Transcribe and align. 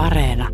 Areena. 0.00 0.48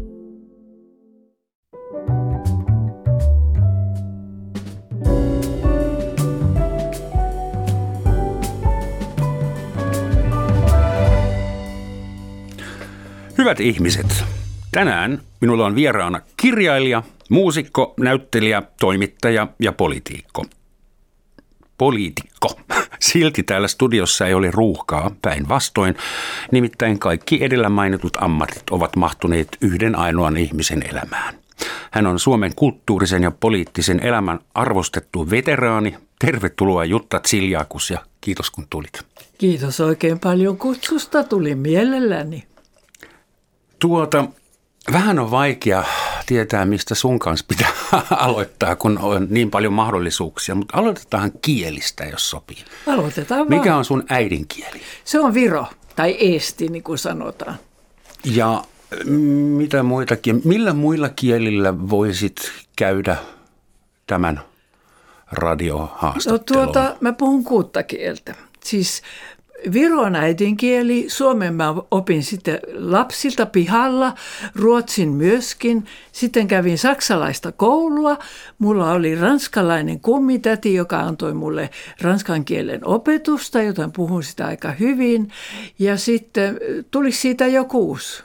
Hyvät 13.39 13.61
ihmiset, 13.61 14.25
tänään 14.73 15.21
minulla 15.41 15.67
on 15.67 15.75
vieraana 15.75 16.21
kirjailija, 16.37 17.03
muusikko, 17.31 17.95
näyttelijä, 18.01 18.63
toimittaja 18.81 19.49
ja 19.59 19.73
politiikko. 19.73 20.45
Poliitikko. 21.79 22.61
Silti 23.01 23.43
täällä 23.43 23.69
studiossa 23.69 24.27
ei 24.27 24.35
ole 24.35 24.51
ruuhkaa, 24.51 25.11
päinvastoin. 25.23 25.97
Nimittäin 26.53 26.99
kaikki 26.99 27.45
edellä 27.45 27.69
mainitut 27.69 28.17
ammatit 28.21 28.71
ovat 28.71 28.97
mahtuneet 28.97 29.57
yhden 29.61 29.99
ainoan 29.99 30.37
ihmisen 30.37 30.83
elämään. 30.91 31.35
Hän 31.91 32.07
on 32.07 32.19
Suomen 32.19 32.55
kulttuurisen 32.57 33.23
ja 33.23 33.31
poliittisen 33.31 34.01
elämän 34.01 34.39
arvostettu 34.55 35.31
veteraani. 35.31 35.97
Tervetuloa 36.19 36.85
Jutta 36.85 37.21
Tsiljakus 37.21 37.91
ja 37.91 37.99
kiitos 38.21 38.51
kun 38.51 38.67
tulit. 38.71 39.03
Kiitos 39.39 39.81
oikein 39.81 40.21
paljon 40.21 40.59
kutsusta, 40.59 41.25
tuli 41.25 41.55
mielelläni. 41.55 42.45
Tuota, 43.79 44.25
vähän 44.93 45.19
on 45.19 45.31
vaikea 45.31 45.85
tietää, 46.27 46.65
mistä 46.65 46.95
sun 46.95 47.19
kanssa 47.19 47.47
pitää 47.49 47.71
aloittaa, 48.11 48.77
kun 48.77 48.99
on 48.99 49.27
niin 49.31 49.51
paljon 49.51 49.73
mahdollisuuksia, 49.73 50.55
mutta 50.55 50.79
aloitetaan 50.79 51.33
kielistä, 51.43 52.05
jos 52.05 52.31
sopii. 52.31 52.65
Aloitetaan 52.87 53.39
vaan. 53.39 53.61
Mikä 53.61 53.77
on 53.77 53.85
sun 53.85 54.05
äidinkieli? 54.09 54.81
Se 55.05 55.21
on 55.21 55.35
viro, 55.35 55.67
tai 55.97 56.17
eesti, 56.19 56.69
niin 56.69 56.83
kuin 56.83 56.99
sanotaan. 56.99 57.57
Ja 58.25 58.65
mitä 59.57 59.83
muitakin, 59.83 60.41
millä 60.45 60.73
muilla 60.73 61.09
kielillä 61.09 61.89
voisit 61.91 62.53
käydä 62.77 63.17
tämän 64.07 64.41
radiohaastattelun? 65.33 66.67
No 66.67 66.73
tuota, 66.73 66.97
mä 67.01 67.13
puhun 67.13 67.45
kuutta 67.45 67.83
kieltä. 67.83 68.35
Siis 68.65 69.03
Viro 69.73 70.01
on 70.01 70.17
äidinkieli, 70.17 71.05
suomen 71.09 71.55
mä 71.55 71.75
opin 71.91 72.23
sitten 72.23 72.61
lapsilta 72.75 73.47
pihalla, 73.47 74.15
ruotsin 74.55 75.09
myöskin. 75.09 75.85
Sitten 76.13 76.49
kävin 76.49 76.79
saksalaista 76.79 77.53
koulua. 77.53 78.19
Mulla 78.59 78.93
oli 78.93 79.15
ranskalainen 79.15 80.01
kummitäti, 80.01 80.75
joka 80.75 81.01
antoi 81.01 81.35
mulle 81.35 81.71
ranskan 82.01 82.45
kielen 82.45 82.87
opetusta, 82.87 83.63
joten 83.63 83.93
puhun 83.93 84.23
sitä 84.23 84.47
aika 84.47 84.71
hyvin. 84.71 85.33
Ja 85.79 85.97
sitten 85.97 86.61
tuli 86.91 87.13
siitä 87.13 87.47
jo 87.47 87.65
kuusi. 87.65 88.23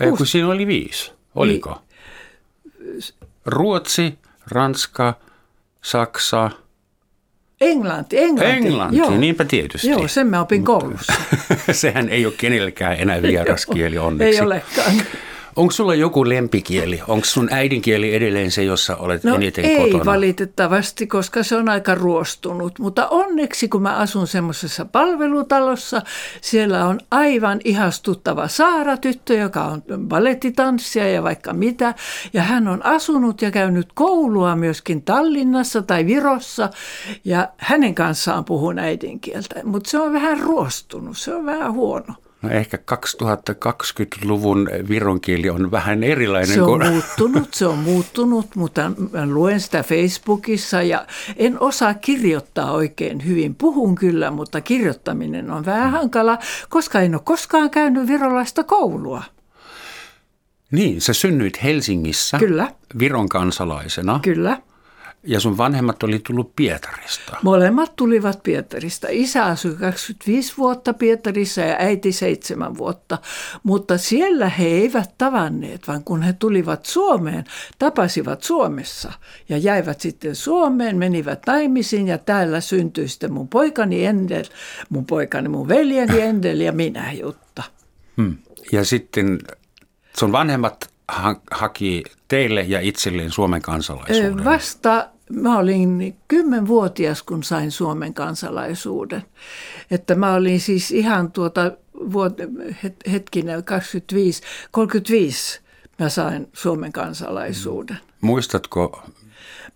Ei, 0.00 0.10
kun 0.10 0.26
siinä 0.26 0.48
oli 0.48 0.66
viisi. 0.66 1.12
Oliko? 1.34 1.82
Ruotsi, 3.46 4.18
Ranska, 4.46 5.14
Saksa, 5.82 6.50
Englanti, 7.60 8.18
Englanti. 8.18 8.56
Englanti, 8.56 8.96
Joo. 8.96 9.10
niinpä 9.10 9.44
tietysti. 9.44 9.88
Joo, 9.88 10.08
sen 10.08 10.26
mä 10.26 10.40
opin 10.40 10.64
koulussa. 10.64 11.12
Sehän 11.72 12.08
ei 12.08 12.26
ole 12.26 12.34
kenellekään 12.36 12.96
enää 13.00 13.22
vieraskieli 13.22 13.98
onneksi. 13.98 14.38
Ei 14.38 14.46
olekaan. 14.46 14.92
Onko 15.56 15.72
sulla 15.72 15.94
joku 15.94 16.28
lempikieli? 16.28 17.00
Onko 17.08 17.24
sun 17.24 17.48
äidinkieli 17.52 18.14
edelleen 18.14 18.50
se, 18.50 18.64
jossa 18.64 18.96
olet 18.96 19.24
no 19.24 19.34
eniten 19.34 19.64
ei 19.64 19.76
kotona? 19.76 20.04
valitettavasti, 20.04 21.06
koska 21.06 21.42
se 21.42 21.56
on 21.56 21.68
aika 21.68 21.94
ruostunut. 21.94 22.78
Mutta 22.78 23.08
onneksi, 23.08 23.68
kun 23.68 23.82
mä 23.82 23.96
asun 23.96 24.26
semmoisessa 24.26 24.84
palvelutalossa, 24.84 26.02
siellä 26.40 26.86
on 26.86 27.00
aivan 27.10 27.60
ihastuttava 27.64 28.48
Saara-tyttö, 28.48 29.34
joka 29.34 29.64
on 29.64 29.82
balettitanssija 29.98 31.08
ja 31.08 31.22
vaikka 31.22 31.52
mitä. 31.52 31.94
Ja 32.32 32.42
hän 32.42 32.68
on 32.68 32.86
asunut 32.86 33.42
ja 33.42 33.50
käynyt 33.50 33.88
koulua 33.94 34.56
myöskin 34.56 35.02
Tallinnassa 35.02 35.82
tai 35.82 36.06
Virossa. 36.06 36.70
Ja 37.24 37.48
hänen 37.56 37.94
kanssaan 37.94 38.44
puhun 38.44 38.78
äidinkieltä. 38.78 39.60
Mutta 39.64 39.90
se 39.90 39.98
on 39.98 40.12
vähän 40.12 40.40
ruostunut, 40.40 41.18
se 41.18 41.34
on 41.34 41.46
vähän 41.46 41.72
huono. 41.72 42.14
No 42.42 42.50
ehkä 42.50 42.78
2020-luvun 42.92 44.68
viron 44.88 45.20
kieli 45.20 45.50
on 45.50 45.70
vähän 45.70 46.02
erilainen. 46.02 46.54
Se 46.54 46.62
on 46.62 46.68
kuin... 46.68 46.92
muuttunut, 46.92 47.54
se 47.54 47.66
on 47.66 47.78
muuttunut, 47.78 48.46
mutta 48.54 48.92
mä 49.12 49.26
luen 49.26 49.60
sitä 49.60 49.82
Facebookissa 49.82 50.82
ja 50.82 51.06
en 51.36 51.60
osaa 51.60 51.94
kirjoittaa 51.94 52.72
oikein 52.72 53.26
hyvin. 53.26 53.54
Puhun 53.54 53.94
kyllä, 53.94 54.30
mutta 54.30 54.60
kirjoittaminen 54.60 55.50
on 55.50 55.66
vähän 55.66 55.90
hankala, 55.90 56.38
koska 56.68 57.00
en 57.00 57.14
ole 57.14 57.22
koskaan 57.24 57.70
käynyt 57.70 58.06
virolaista 58.06 58.64
koulua. 58.64 59.22
Niin, 60.70 61.00
sä 61.00 61.12
synnyit 61.12 61.62
Helsingissä 61.62 62.38
Kyllä. 62.38 62.68
Viron 62.98 63.28
kansalaisena. 63.28 64.20
Kyllä. 64.22 64.62
Ja 65.22 65.40
sun 65.40 65.56
vanhemmat 65.56 66.02
oli 66.02 66.18
tullut 66.18 66.56
Pietarista. 66.56 67.36
Molemmat 67.42 67.96
tulivat 67.96 68.42
Pietarista. 68.42 69.06
Isä 69.10 69.44
asui 69.44 69.74
25 69.74 70.54
vuotta 70.58 70.94
Pietarissa 70.94 71.60
ja 71.60 71.76
äiti 71.78 72.12
7 72.12 72.78
vuotta. 72.78 73.18
Mutta 73.62 73.98
siellä 73.98 74.48
he 74.48 74.66
eivät 74.66 75.14
tavanneet, 75.18 75.88
vaan 75.88 76.04
kun 76.04 76.22
he 76.22 76.32
tulivat 76.32 76.86
Suomeen, 76.86 77.44
tapasivat 77.78 78.42
Suomessa. 78.42 79.12
Ja 79.48 79.58
jäivät 79.58 80.00
sitten 80.00 80.36
Suomeen, 80.36 80.96
menivät 80.96 81.42
naimisiin 81.46 82.08
ja 82.08 82.18
täällä 82.18 82.60
syntyi 82.60 83.08
sitten 83.08 83.32
mun 83.32 83.48
poikani 83.48 84.04
Endel, 84.04 84.44
mun 84.88 85.06
poikani, 85.06 85.48
mun 85.48 85.68
veljeni 85.68 86.20
Endel 86.20 86.60
ja 86.60 86.72
minä 86.72 87.12
Jutta. 87.12 87.62
Hmm. 88.16 88.36
Ja 88.72 88.84
sitten 88.84 89.38
sun 90.18 90.32
vanhemmat 90.32 90.89
ha- 91.10 91.40
haki 91.50 92.02
teille 92.28 92.60
ja 92.68 92.80
itselleen 92.80 93.30
Suomen 93.30 93.62
kansalaisuuden? 93.62 94.44
Vasta 94.44 95.08
mä 95.32 95.58
olin 95.58 96.16
kymmenvuotias, 96.28 97.22
kun 97.22 97.42
sain 97.42 97.70
Suomen 97.70 98.14
kansalaisuuden. 98.14 99.22
Että 99.90 100.14
mä 100.14 100.34
olin 100.34 100.60
siis 100.60 100.90
ihan 100.90 101.32
tuota 101.32 101.72
vuot- 101.96 103.10
hetkinen 103.12 103.64
25, 103.64 104.42
35 104.70 105.60
mä 105.98 106.08
sain 106.08 106.48
Suomen 106.52 106.92
kansalaisuuden. 106.92 107.98
Muistatko, 108.20 109.02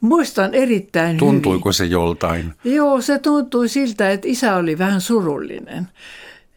Muistan 0.00 0.54
erittäin 0.54 1.16
tuntuiko 1.16 1.68
hyvin. 1.68 1.74
se 1.74 1.84
joltain? 1.84 2.52
Joo, 2.64 3.00
se 3.00 3.18
tuntui 3.18 3.68
siltä, 3.68 4.10
että 4.10 4.28
isä 4.28 4.56
oli 4.56 4.78
vähän 4.78 5.00
surullinen. 5.00 5.88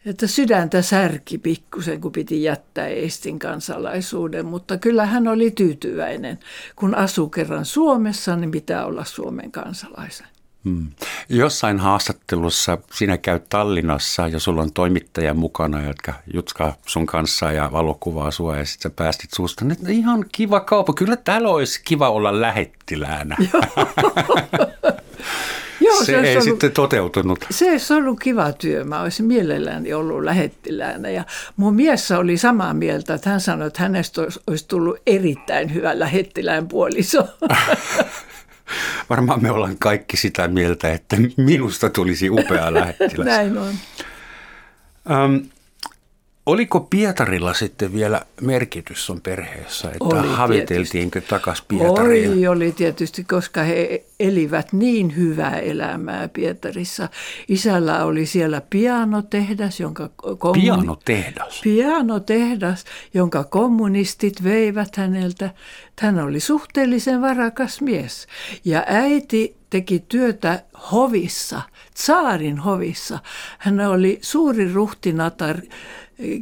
Että 0.08 0.26
sydäntä 0.26 0.82
särki 0.82 1.38
pikkusen, 1.38 2.00
kun 2.00 2.12
piti 2.12 2.42
jättää 2.42 2.86
Estin 2.86 3.38
kansalaisuuden, 3.38 4.46
mutta 4.46 4.78
kyllä 4.78 5.06
hän 5.06 5.28
oli 5.28 5.50
tyytyväinen. 5.50 6.38
Kun 6.76 6.94
asuu 6.94 7.28
kerran 7.28 7.64
Suomessa, 7.64 8.36
niin 8.36 8.50
pitää 8.50 8.86
olla 8.86 9.04
Suomen 9.04 9.52
kansalaisen. 9.52 10.26
Hmm. 10.64 10.86
Jossain 11.28 11.78
haastattelussa 11.78 12.78
sinä 12.92 13.18
käyt 13.18 13.48
Tallinnassa 13.48 14.28
ja 14.28 14.40
sulla 14.40 14.62
on 14.62 14.72
toimittaja 14.72 15.34
mukana, 15.34 15.82
jotka 15.82 16.14
jutskaa 16.34 16.76
sun 16.86 17.06
kanssa 17.06 17.52
ja 17.52 17.72
valokuvaa 17.72 18.30
sua 18.30 18.56
ja 18.56 18.64
sitten 18.64 18.90
sä 18.90 18.94
päästit 18.96 19.30
suusta. 19.34 19.64
Nyt 19.64 19.88
ihan 19.88 20.24
kiva 20.32 20.60
kaupa. 20.60 20.92
Kyllä 20.92 21.16
täällä 21.16 21.48
olisi 21.48 21.80
kiva 21.84 22.10
olla 22.10 22.40
lähettiläänä. 22.40 23.36
Joo, 25.80 26.04
se, 26.04 26.16
olisi 26.16 26.30
ei 26.30 26.36
ollut, 26.36 26.44
sitten 26.44 26.72
toteutunut. 26.72 27.46
Se 27.50 27.70
olisi 27.70 27.94
ollut 27.94 28.20
kiva 28.20 28.52
työ. 28.52 28.84
Mä 28.84 29.00
olisin 29.00 29.26
mielelläni 29.26 29.92
ollut 29.92 30.24
lähettiläänä. 30.24 31.10
Ja 31.10 31.24
mun 31.56 31.74
mies 31.74 32.10
oli 32.10 32.38
samaa 32.38 32.74
mieltä, 32.74 33.14
että 33.14 33.30
hän 33.30 33.40
sanoi, 33.40 33.66
että 33.66 33.82
hänestä 33.82 34.20
olisi, 34.20 34.40
olisi 34.46 34.68
tullut 34.68 34.96
erittäin 35.06 35.74
hyvä 35.74 35.98
lähettilään 35.98 36.68
puoliso. 36.68 37.28
Varmaan 39.10 39.42
me 39.42 39.50
ollaan 39.50 39.76
kaikki 39.78 40.16
sitä 40.16 40.48
mieltä, 40.48 40.92
että 40.92 41.16
minusta 41.36 41.90
tulisi 41.90 42.30
upea 42.30 42.74
lähettiläs. 42.74 43.26
Näin 43.26 43.58
on. 43.58 43.74
Um, 45.24 45.42
oliko 46.48 46.80
Pietarilla 46.80 47.54
sitten 47.54 47.92
vielä 47.92 48.22
merkitys 48.40 49.06
sun 49.06 49.20
perheessä, 49.20 49.88
että 49.88 50.04
Oli 50.04 50.28
haviteltiinkö 50.28 51.20
takaisin 51.20 51.64
Pietariin? 51.68 52.32
Oli, 52.32 52.46
oli 52.46 52.72
tietysti, 52.72 53.24
koska 53.24 53.62
he 53.62 54.04
elivät 54.20 54.72
niin 54.72 55.16
hyvää 55.16 55.58
elämää 55.58 56.28
Pietarissa. 56.28 57.08
Isällä 57.48 58.04
oli 58.04 58.26
siellä 58.26 58.62
pianotehdas, 58.70 59.80
jonka 59.80 60.10
kommuni- 60.38 60.60
Pianotehdas? 60.60 61.60
pianotehdas, 61.64 62.84
jonka 63.14 63.44
kommunistit 63.44 64.44
veivät 64.44 64.96
häneltä. 64.96 65.50
Hän 66.00 66.18
oli 66.18 66.40
suhteellisen 66.40 67.20
varakas 67.20 67.80
mies. 67.80 68.26
Ja 68.64 68.84
äiti 68.86 69.56
teki 69.70 70.04
työtä 70.08 70.62
hovissa, 70.92 71.62
tsaarin 71.94 72.58
hovissa. 72.58 73.18
Hän 73.58 73.80
oli 73.80 74.18
suuri 74.22 74.72
ruhtinatar 74.72 75.56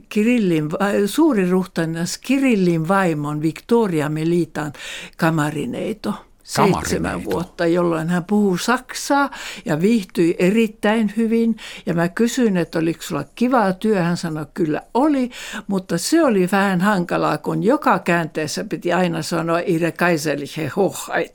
Kirillin, 0.09 0.69
suuri 1.07 1.51
ruhtinas 1.51 2.19
Kirillin 2.19 2.89
vaimon 2.89 3.43
Victoria 3.43 4.09
Melitan 4.09 4.73
kamarineito. 5.17 6.15
Seitsemän 6.47 7.25
vuotta, 7.25 7.67
jolloin 7.67 8.09
hän 8.09 8.25
puhuu 8.25 8.59
saksaa 8.59 9.31
ja 9.65 9.81
viihtyi 9.81 10.37
erittäin 10.39 11.13
hyvin. 11.17 11.57
Ja 11.87 11.95
mä 11.95 12.09
kysyin, 12.09 12.57
että 12.57 12.79
oliko 12.79 13.03
sulla 13.03 13.25
kivaa 13.35 13.73
työ, 13.73 14.03
hän 14.03 14.17
sanoi 14.17 14.47
kyllä 14.55 14.83
oli, 14.95 15.31
mutta 15.67 15.99
se 15.99 16.25
oli 16.25 16.49
vähän 16.53 16.81
hankalaa, 16.81 17.39
kun 17.39 17.63
joka 17.63 17.99
käänteessä 17.99 18.65
piti 18.65 18.93
aina 18.93 19.23
sanoa 19.23 19.59
ihre 19.59 19.93
kaiserliche 19.93 20.71
hochheit. 20.77 21.35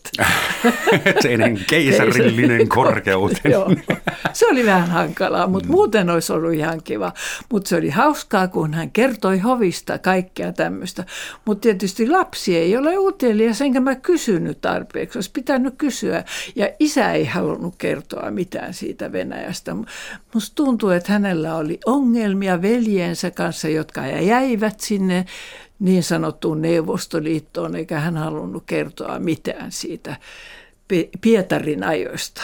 Teidän 1.22 1.60
keisarillinen 1.70 2.70
korkeus. 2.70 3.32
se 4.34 4.48
oli 4.48 4.66
vähän 4.66 4.90
hankalaa, 4.90 5.48
mutta 5.48 5.70
mm. 5.70 5.72
muuten 5.72 6.10
olisi 6.10 6.34
ollut 6.34 6.54
ihan 6.54 6.84
kiva. 6.84 7.14
Mutta 7.52 7.70
se 7.70 7.76
oli 7.76 7.90
hauskaa, 7.90 8.48
kun 8.48 8.74
hän 8.74 8.92
kertoi 8.92 9.40
hovista 9.40 9.98
kaikkea 9.98 10.54
tämmöistä. 10.54 11.06
Mutta 11.46 11.62
tietysti 11.62 12.10
lapsi 12.10 12.58
ei 12.58 12.78
ole 12.78 12.98
utelias, 12.98 13.62
enkä 13.62 13.80
mä 13.80 13.96
kysynyt 13.96 14.62
tarpeeksi. 14.62 15.01
Olisi 15.16 15.32
pitänyt 15.34 15.74
kysyä. 15.78 16.24
Ja 16.56 16.70
isä 16.80 17.12
ei 17.12 17.26
halunnut 17.26 17.76
kertoa 17.78 18.32
mitään 18.32 18.74
siitä 18.74 19.12
Venäjästä. 19.12 19.76
Musta 20.34 20.56
tuntuu, 20.56 20.90
että 20.90 21.12
hänellä 21.12 21.56
oli 21.56 21.80
ongelmia 21.86 22.62
veljensä 22.62 23.32
kanssa, 23.32 23.68
jotka 23.68 24.08
jäivät 24.08 24.80
sinne 24.80 25.26
niin 25.80 26.04
sanottuun 26.04 26.62
Neuvostoliittoon, 26.62 27.76
eikä 27.76 28.00
hän 28.00 28.18
halunnut 28.18 28.64
kertoa 28.66 29.20
mitään 29.20 29.72
siitä 29.72 30.16
Pietarin 31.22 31.84
ajoista. 31.84 32.42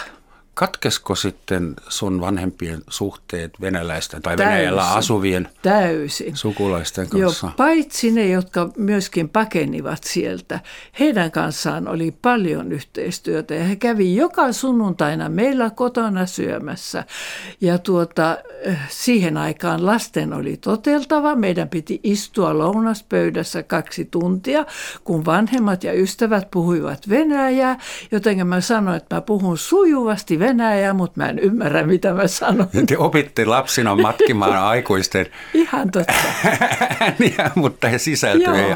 Katkesko 0.58 1.16
sitten 1.16 1.76
sun 1.90 2.22
vanhempien 2.22 2.82
suhteet 2.90 3.62
venäläisten 3.62 4.22
tai 4.22 4.38
täysin, 4.38 4.54
Venäjällä 4.54 4.92
asuvien 4.92 5.50
täysin. 5.62 6.36
sukulaisten 6.36 7.10
kanssa? 7.10 7.48
Joo, 7.48 7.54
paitsi 7.58 8.12
ne, 8.12 8.28
jotka 8.28 8.70
myöskin 8.78 9.30
pakenivat 9.30 10.04
sieltä. 10.04 10.60
Heidän 11.00 11.32
kanssaan 11.32 11.88
oli 11.88 12.12
paljon 12.22 12.72
yhteistyötä 12.72 13.54
ja 13.54 13.64
he 13.64 13.76
kävi 13.76 14.16
joka 14.16 14.52
sunnuntaina 14.52 15.30
meillä 15.30 15.70
kotona 15.70 16.26
syömässä. 16.26 17.04
Ja 17.62 17.78
tuota, 17.78 18.38
eh, 18.62 18.78
siihen 18.90 19.38
aikaan 19.38 19.86
lasten 19.86 20.34
oli 20.34 20.58
toteltava. 20.58 21.36
Meidän 21.36 21.70
piti 21.70 22.00
istua 22.04 22.58
lounaspöydässä 22.58 23.64
kaksi 23.64 24.06
tuntia, 24.06 24.66
kun 25.04 25.26
vanhemmat 25.26 25.84
ja 25.84 25.94
ystävät 25.94 26.52
puhuivat 26.52 27.10
venäjää. 27.10 27.80
Joten 28.12 28.48
mä 28.48 28.62
sanoin, 28.62 28.98
että 28.98 29.16
mä 29.16 29.22
puhun 29.22 29.58
sujuvasti 29.58 30.47
venäjää, 30.48 30.94
mutta 30.94 31.22
mä 31.22 31.30
en 31.30 31.40
ymmärrä, 31.40 31.84
mitä 31.84 32.14
mä 32.14 32.28
sanon. 32.28 32.68
Te 32.88 32.98
opitte 32.98 33.46
lapsina 33.46 33.96
matkimaan 33.96 34.58
aikuisten 34.58 35.26
Ihan 35.54 35.92
totta. 35.92 36.14
ääniä, 37.00 37.52
mutta 37.56 37.88
he 37.88 37.98
sisältöjä 37.98 38.66
ei 38.66 38.70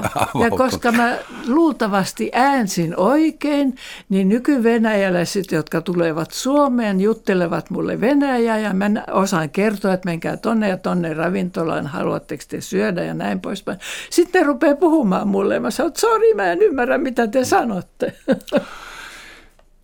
Ja 0.44 0.50
koska 0.58 0.92
mä 0.92 1.18
luultavasti 1.48 2.30
äänsin 2.34 2.94
oikein, 2.98 3.76
niin 4.10 4.30
nykyvenäjäläiset, 4.30 5.52
jotka 5.52 5.82
tulevat 5.82 6.32
Suomeen, 6.32 7.02
juttelevat 7.02 7.70
mulle 7.70 8.02
venäjää 8.02 8.58
ja 8.58 8.74
mä 8.74 8.90
osaan 9.12 9.50
kertoa, 9.50 9.94
että 9.94 10.10
menkää 10.10 10.38
tonne 10.38 10.70
ja 10.70 10.78
tonne 10.78 11.14
ravintolaan, 11.14 11.88
haluatteko 11.88 12.44
te 12.48 12.62
syödä 12.62 13.04
ja 13.04 13.14
näin 13.14 13.42
poispäin. 13.42 13.80
Sitten 14.10 14.42
ne 14.42 14.48
rupeaa 14.48 14.76
puhumaan 14.76 15.28
mulle 15.28 15.54
ja 15.54 15.60
mä 15.60 15.72
sanon, 15.72 15.92
sori, 15.96 16.34
mä 16.34 16.52
en 16.52 16.62
ymmärrä, 16.62 16.98
mitä 16.98 17.28
te 17.28 17.46
sanotte. 17.46 18.14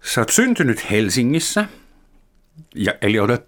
Sä 0.01 0.21
oot 0.21 0.29
syntynyt 0.29 0.91
Helsingissä, 0.91 1.65
ja, 2.77 2.93
eli 3.01 3.19
olet 3.19 3.47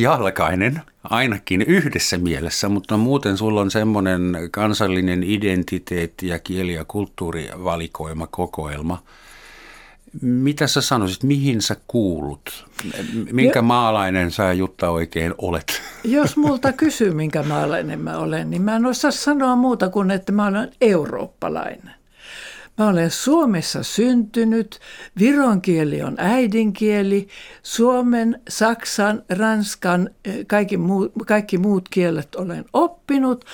jalkainen 0.00 0.82
ainakin 1.04 1.62
yhdessä 1.62 2.18
mielessä, 2.18 2.68
mutta 2.68 2.96
muuten 2.96 3.36
sulla 3.36 3.60
on 3.60 3.70
semmoinen 3.70 4.36
kansallinen 4.50 5.22
identiteetti 5.22 6.28
ja 6.28 6.38
kieli- 6.38 6.74
ja 6.74 6.84
kulttuurivalikoima, 6.84 8.26
kokoelma. 8.26 9.02
Mitä 10.22 10.66
sä 10.66 10.80
sanoisit, 10.80 11.22
mihin 11.22 11.62
sä 11.62 11.76
kuulut? 11.86 12.66
Minkä 13.32 13.58
jo, 13.58 13.62
maalainen 13.62 14.30
sä 14.30 14.52
Jutta 14.52 14.90
oikein 14.90 15.34
olet? 15.38 15.82
Jos 16.04 16.36
multa 16.36 16.72
kysyy, 16.72 17.10
minkä 17.10 17.42
maalainen 17.42 18.00
mä 18.00 18.18
olen, 18.18 18.50
niin 18.50 18.62
mä 18.62 18.76
en 18.76 18.86
osaa 18.86 19.10
sanoa 19.10 19.56
muuta 19.56 19.88
kuin, 19.88 20.10
että 20.10 20.32
mä 20.32 20.46
olen 20.46 20.72
eurooppalainen. 20.80 21.97
Mä 22.78 22.88
olen 22.88 23.10
Suomessa 23.10 23.82
syntynyt, 23.82 24.80
viron 25.18 25.60
kieli 25.60 26.02
on 26.02 26.14
äidinkieli, 26.18 27.28
suomen, 27.62 28.40
saksan, 28.48 29.22
ranskan, 29.30 30.10
eh, 30.24 30.46
kaikki, 30.46 30.76
muu, 30.76 31.12
kaikki 31.26 31.58
muut 31.58 31.88
kielet 31.88 32.34
olen 32.34 32.64
oppinut, 32.72 33.44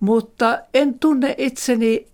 mutta 0.00 0.58
en 0.74 0.98
tunne 0.98 1.34
itseni 1.38 2.10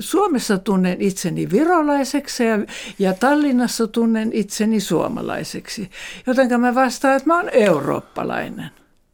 Suomessa 0.00 0.58
tunnen 0.58 1.00
itseni 1.00 1.50
virolaiseksi 1.50 2.44
ja, 2.44 2.58
ja 2.98 3.14
Tallinnassa 3.14 3.86
tunnen 3.86 4.30
itseni 4.32 4.80
suomalaiseksi. 4.80 5.90
Joten 6.26 6.60
mä 6.60 6.74
vastaan, 6.74 7.16
että 7.16 7.26
mä 7.26 7.36
oon 7.36 7.48
eurooppalainen. 7.52 8.70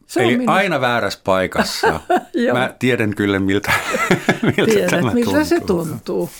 Se 0.06 0.22
Eli 0.22 0.36
minun... 0.36 0.54
aina 0.54 0.80
väärässä 0.80 1.20
paikassa. 1.24 2.00
mä 2.52 2.74
tiedän 2.78 3.14
kyllä, 3.14 3.38
miltä, 3.38 3.72
miltä 4.56 4.72
Tiedät, 4.72 4.90
tämä 4.90 5.12
miltä 5.12 5.30
tuntuu. 5.30 5.44
se 5.44 5.60
tuntuu. 5.60 6.30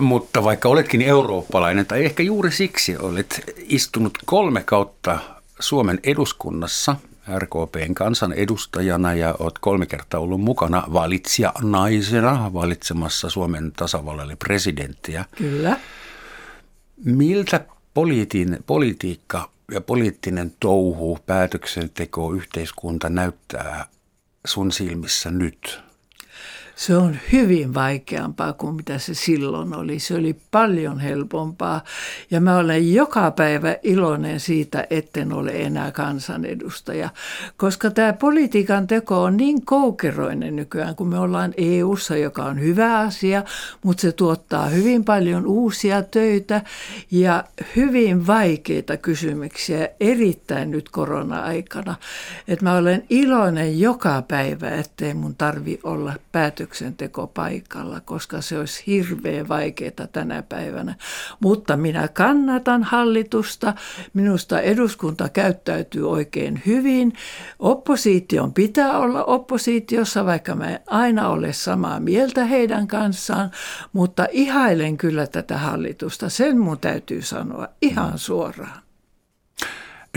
Mutta 0.00 0.44
vaikka 0.44 0.68
oletkin 0.68 1.02
eurooppalainen, 1.02 1.86
tai 1.86 2.04
ehkä 2.04 2.22
juuri 2.22 2.50
siksi 2.50 2.96
olet 2.96 3.40
istunut 3.56 4.18
kolme 4.24 4.62
kautta 4.64 5.18
Suomen 5.60 6.00
eduskunnassa 6.04 6.96
RKPn 7.38 7.94
kansanedustajana 7.94 9.14
ja 9.14 9.34
olet 9.38 9.58
kolme 9.60 9.86
kertaa 9.86 10.20
ollut 10.20 10.40
mukana 10.40 10.84
valitsija 10.92 11.52
naisena 11.62 12.52
valitsemassa 12.52 13.30
Suomen 13.30 13.72
tasavallalle 13.72 14.36
presidenttiä. 14.36 15.24
Kyllä. 15.36 15.76
Miltä 17.04 17.66
poliitin, 17.94 18.58
politiikka 18.66 19.50
ja 19.70 19.80
poliittinen 19.80 20.52
touhu, 20.60 21.18
päätöksenteko, 21.26 22.32
yhteiskunta 22.32 23.08
näyttää 23.08 23.86
sun 24.46 24.72
silmissä 24.72 25.30
nyt? 25.30 25.91
Se 26.76 26.96
on 26.96 27.16
hyvin 27.32 27.74
vaikeampaa 27.74 28.52
kuin 28.52 28.74
mitä 28.74 28.98
se 28.98 29.14
silloin 29.14 29.74
oli. 29.74 29.98
Se 29.98 30.14
oli 30.14 30.36
paljon 30.50 30.98
helpompaa 30.98 31.84
ja 32.30 32.40
mä 32.40 32.56
olen 32.56 32.94
joka 32.94 33.30
päivä 33.30 33.76
iloinen 33.82 34.40
siitä, 34.40 34.86
etten 34.90 35.32
ole 35.32 35.50
enää 35.50 35.90
kansanedustaja, 35.90 37.10
koska 37.56 37.90
tämä 37.90 38.12
politiikan 38.12 38.86
teko 38.86 39.22
on 39.22 39.36
niin 39.36 39.64
koukeroinen 39.64 40.56
nykyään, 40.56 40.96
kun 40.96 41.08
me 41.08 41.18
ollaan 41.18 41.54
EU:ssa, 41.56 42.16
joka 42.16 42.44
on 42.44 42.60
hyvä 42.60 42.98
asia, 42.98 43.44
mutta 43.84 44.00
se 44.00 44.12
tuottaa 44.12 44.66
hyvin 44.66 45.04
paljon 45.04 45.46
uusia 45.46 46.02
töitä 46.02 46.62
ja 47.10 47.44
hyvin 47.76 48.26
vaikeita 48.26 48.96
kysymyksiä, 48.96 49.88
erittäin 50.00 50.70
nyt 50.70 50.88
korona-aikana. 50.88 51.94
Että 52.48 52.64
mä 52.64 52.76
olen 52.76 53.04
iloinen 53.10 53.80
joka 53.80 54.22
päivä, 54.22 54.70
ettei 54.70 55.14
mun 55.14 55.34
tarvi 55.34 55.80
olla 55.82 56.14
päätöksiä 56.32 56.61
päätöksentekopaikalla, 56.62 58.00
koska 58.00 58.40
se 58.40 58.58
olisi 58.58 58.82
hirveän 58.86 59.48
vaikeaa 59.48 60.06
tänä 60.12 60.42
päivänä. 60.42 60.94
Mutta 61.40 61.76
minä 61.76 62.08
kannatan 62.08 62.82
hallitusta. 62.82 63.74
Minusta 64.14 64.60
eduskunta 64.60 65.28
käyttäytyy 65.28 66.10
oikein 66.10 66.62
hyvin. 66.66 67.12
Opposition 67.58 68.54
pitää 68.54 68.98
olla 68.98 69.24
oppositiossa, 69.24 70.26
vaikka 70.26 70.54
mä 70.54 70.70
en 70.70 70.80
aina 70.86 71.28
ole 71.28 71.52
samaa 71.52 72.00
mieltä 72.00 72.44
heidän 72.44 72.86
kanssaan, 72.86 73.50
mutta 73.92 74.26
ihailen 74.30 74.96
kyllä 74.96 75.26
tätä 75.26 75.58
hallitusta. 75.58 76.28
Sen 76.28 76.58
mun 76.58 76.78
täytyy 76.78 77.22
sanoa 77.22 77.68
ihan 77.82 78.18
suoraan. 78.18 78.82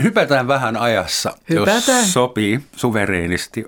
Hypätään 0.02 0.48
vähän 0.48 0.76
ajassa, 0.76 1.36
Hypätään. 1.50 2.00
jos 2.00 2.12
sopii 2.12 2.60
suvereenisti 2.76 3.64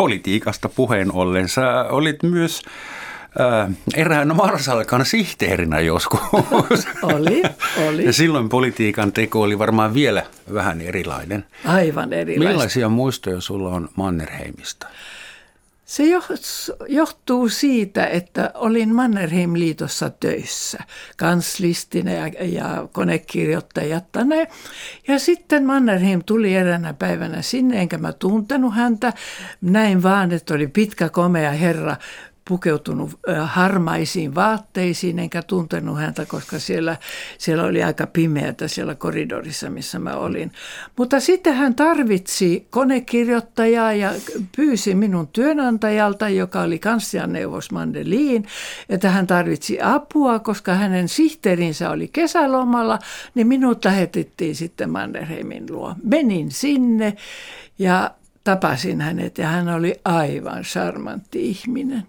politiikasta 0.00 0.68
puheen 0.68 1.12
ollen. 1.12 1.48
Sä 1.48 1.84
olit 1.90 2.22
myös 2.22 2.62
äh, 3.40 3.70
erään 3.94 4.36
Marsalkan 4.36 5.06
sihteerinä 5.06 5.80
joskus. 5.80 6.20
oli, 7.02 7.42
oli. 7.88 8.04
Ja 8.04 8.12
silloin 8.12 8.48
politiikan 8.48 9.12
teko 9.12 9.42
oli 9.42 9.58
varmaan 9.58 9.94
vielä 9.94 10.22
vähän 10.52 10.80
erilainen. 10.80 11.44
Aivan 11.64 12.12
erilainen. 12.12 12.52
Millaisia 12.52 12.88
muistoja 12.88 13.40
sulla 13.40 13.68
on 13.68 13.88
Mannerheimista? 13.96 14.86
Se 15.90 16.04
johtuu 16.88 17.48
siitä, 17.48 18.06
että 18.06 18.50
olin 18.54 18.94
Mannerheim-liitossa 18.94 20.10
töissä 20.10 20.78
kanslistina 21.16 22.10
ja, 22.10 22.26
ja 22.44 22.88
konekirjoittajatana. 22.92 24.36
Ja 25.08 25.18
sitten 25.18 25.66
Mannerheim 25.66 26.22
tuli 26.26 26.54
eräänä 26.54 26.94
päivänä 26.94 27.42
sinne, 27.42 27.80
enkä 27.80 27.98
mä 27.98 28.12
tuntenut 28.12 28.74
häntä. 28.74 29.12
Näin 29.60 30.02
vaan, 30.02 30.32
että 30.32 30.54
oli 30.54 30.66
pitkä 30.66 31.08
komea 31.08 31.50
herra 31.50 31.96
pukeutunut 32.48 33.10
harmaisiin 33.44 34.34
vaatteisiin, 34.34 35.18
enkä 35.18 35.42
tuntenut 35.42 35.98
häntä, 35.98 36.26
koska 36.26 36.58
siellä, 36.58 36.96
siellä 37.38 37.64
oli 37.64 37.82
aika 37.82 38.06
pimeätä 38.06 38.68
siellä 38.68 38.94
koridorissa, 38.94 39.70
missä 39.70 39.98
mä 39.98 40.14
olin. 40.14 40.52
Mutta 40.96 41.20
sitten 41.20 41.54
hän 41.54 41.74
tarvitsi 41.74 42.66
konekirjoittajaa 42.70 43.92
ja 43.92 44.12
pyysi 44.56 44.94
minun 44.94 45.28
työnantajalta, 45.28 46.28
joka 46.28 46.60
oli 46.60 46.78
kanssianeuvos 46.78 47.70
Mandeliin, 47.70 48.46
että 48.88 49.10
hän 49.10 49.26
tarvitsi 49.26 49.78
apua, 49.82 50.38
koska 50.38 50.74
hänen 50.74 51.08
sihteerinsä 51.08 51.90
oli 51.90 52.08
kesälomalla, 52.08 52.98
niin 53.34 53.46
minut 53.46 53.84
lähetettiin 53.84 54.56
sitten 54.56 54.90
Mannerheimin 54.90 55.66
luo. 55.70 55.94
Menin 56.02 56.50
sinne 56.50 57.16
ja 57.78 58.10
tapasin 58.44 59.00
hänet 59.00 59.38
ja 59.38 59.46
hän 59.46 59.68
oli 59.68 59.94
aivan 60.04 60.62
charmantti 60.62 61.50
ihminen. 61.50 62.06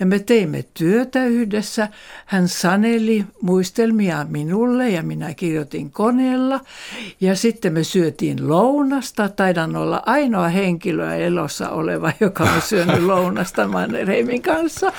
Ja 0.00 0.06
me 0.06 0.18
teimme 0.18 0.64
työtä 0.74 1.24
yhdessä. 1.24 1.88
Hän 2.26 2.48
saneli 2.48 3.24
muistelmia 3.42 4.26
minulle 4.28 4.90
ja 4.90 5.02
minä 5.02 5.34
kirjoitin 5.34 5.90
koneella. 5.90 6.60
Ja 7.20 7.36
sitten 7.36 7.72
me 7.72 7.84
syötiin 7.84 8.48
lounasta. 8.48 9.28
Taidan 9.28 9.76
olla 9.76 10.02
ainoa 10.06 10.48
henkilö 10.48 11.14
elossa 11.14 11.70
oleva, 11.70 12.12
joka 12.20 12.44
on 12.44 12.62
syönyt 12.62 13.02
lounasta 13.12 13.68
Mannerheimin 13.68 14.42
kanssa. 14.42 14.92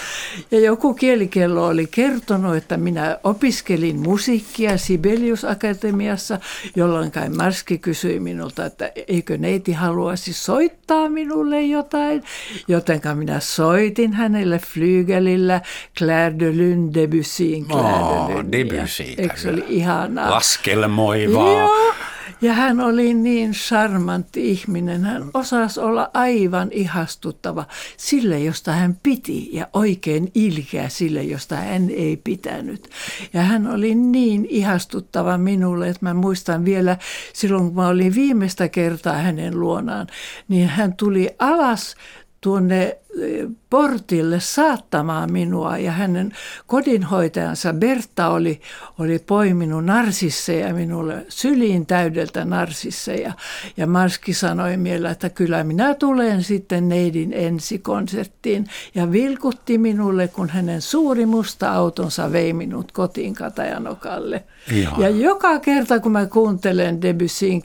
Ja 0.51 0.59
joku 0.59 0.93
kielikello 0.93 1.67
oli 1.67 1.87
kertonut, 1.91 2.55
että 2.55 2.77
minä 2.77 3.17
opiskelin 3.23 3.99
musiikkia 3.99 4.77
Sibelius 4.77 5.45
Akatemiassa, 5.45 6.39
jolloin 6.75 7.11
kai 7.11 7.29
Marski 7.29 7.77
kysyi 7.77 8.19
minulta, 8.19 8.65
että 8.65 8.91
eikö 9.07 9.37
neiti 9.37 9.73
haluaisi 9.73 10.33
soittaa 10.33 11.09
minulle 11.09 11.61
jotain. 11.61 12.23
Jotenka 12.67 13.15
minä 13.15 13.39
soitin 13.39 14.13
hänelle 14.13 14.59
fly 14.59 14.88
flygelillä 14.89 15.61
Claire 15.97 16.39
de 16.39 16.51
Lune 16.51 16.93
Debussyin 16.93 17.65
Claire 17.65 18.03
oh, 18.03 18.29
de 18.29 18.33
Lune. 18.33 18.51
Debussy. 18.51 19.03
Eikö 19.03 19.37
se 19.37 19.49
oli 19.49 19.65
ihanaa? 19.67 20.31
Laskelmoivaa. 20.31 21.59
Joo. 21.59 21.93
Ja 22.41 22.53
hän 22.53 22.79
oli 22.79 23.13
niin 23.13 23.51
charmantti 23.51 24.51
ihminen. 24.51 25.03
Hän 25.03 25.23
osasi 25.33 25.79
olla 25.79 26.09
aivan 26.13 26.67
ihastuttava 26.71 27.65
sille, 27.97 28.39
josta 28.39 28.71
hän 28.71 28.97
piti 29.03 29.49
ja 29.55 29.67
oikein 29.73 30.31
ilkeä 30.35 30.89
sille, 30.89 31.23
josta 31.23 31.55
hän 31.55 31.89
ei 31.89 32.17
pitänyt. 32.17 32.89
Ja 33.33 33.41
hän 33.41 33.67
oli 33.67 33.95
niin 33.95 34.47
ihastuttava 34.49 35.37
minulle, 35.37 35.89
että 35.89 36.05
mä 36.05 36.13
muistan 36.13 36.65
vielä 36.65 36.97
silloin, 37.33 37.65
kun 37.65 37.75
mä 37.75 37.87
olin 37.87 38.15
viimeistä 38.15 38.67
kertaa 38.67 39.17
hänen 39.17 39.59
luonaan, 39.59 40.07
niin 40.47 40.67
hän 40.67 40.93
tuli 40.93 41.29
alas 41.39 41.95
tuonne 42.41 42.83
eh, 42.83 43.47
portille 43.69 44.39
saattamaan 44.39 45.31
minua 45.31 45.77
ja 45.77 45.91
hänen 45.91 46.33
kodinhoitajansa 46.67 47.73
Berta 47.73 48.27
oli, 48.27 48.61
oli 48.99 49.19
poiminut 49.19 49.85
narsisseja 49.85 50.73
minulle 50.73 51.25
syliin 51.29 51.85
täydeltä 51.85 52.45
narsisseja. 52.45 53.33
Ja 53.77 53.87
Marski 53.87 54.33
sanoi 54.33 54.77
mielellä, 54.77 55.11
että 55.11 55.29
kyllä 55.29 55.63
minä 55.63 55.95
tulen 55.95 56.43
sitten 56.43 56.89
neidin 56.89 57.33
ensikonserttiin 57.33 58.67
ja 58.95 59.11
vilkutti 59.11 59.77
minulle, 59.77 60.27
kun 60.27 60.49
hänen 60.49 60.81
suuri 60.81 61.25
musta 61.25 61.73
autonsa 61.73 62.31
vei 62.31 62.53
minut 62.53 62.91
kotiin 62.91 63.33
Katajanokalle. 63.33 64.43
Ihan. 64.71 65.01
Ja 65.01 65.09
joka 65.09 65.59
kerta 65.59 65.99
kun 65.99 66.11
mä 66.11 66.25
kuuntelen 66.25 67.01
Debussyin 67.01 67.61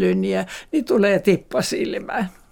Lunia, 0.00 0.44
niin 0.72 0.84
tulee 0.84 1.18
tippa 1.18 1.62
silmään. 1.62 2.43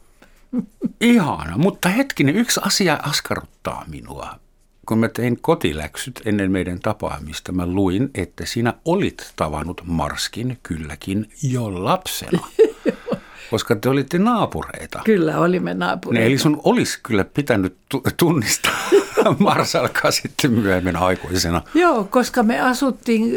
Ihana, 1.00 1.58
mutta 1.58 1.88
hetkinen, 1.88 2.36
yksi 2.36 2.60
asia 2.64 2.98
askarruttaa 3.02 3.84
minua. 3.88 4.40
Kun 4.86 4.98
mä 4.98 5.08
tein 5.08 5.38
kotiläksyt 5.40 6.22
ennen 6.24 6.52
meidän 6.52 6.80
tapaamista, 6.80 7.52
mä 7.52 7.66
luin, 7.66 8.10
että 8.14 8.46
sinä 8.46 8.74
olit 8.84 9.32
tavannut 9.36 9.80
Marskin 9.84 10.58
kylläkin 10.62 11.30
jo 11.42 11.84
lapsena. 11.84 12.46
koska 13.52 13.76
te 13.76 13.88
olitte 13.88 14.18
naapureita. 14.18 15.00
Kyllä, 15.04 15.38
olimme 15.38 15.74
naapureita. 15.74 16.26
Eli 16.26 16.38
sun 16.38 16.60
olisi 16.64 16.98
kyllä 17.02 17.24
pitänyt 17.24 17.76
tunnistaa 18.16 18.72
Marsalkaa 19.38 20.10
sitten 20.10 20.52
myöhemmin 20.52 20.96
aikuisena. 20.96 21.62
Joo, 21.74 22.04
koska 22.04 22.42
me 22.42 22.60
asuttiin 22.60 23.36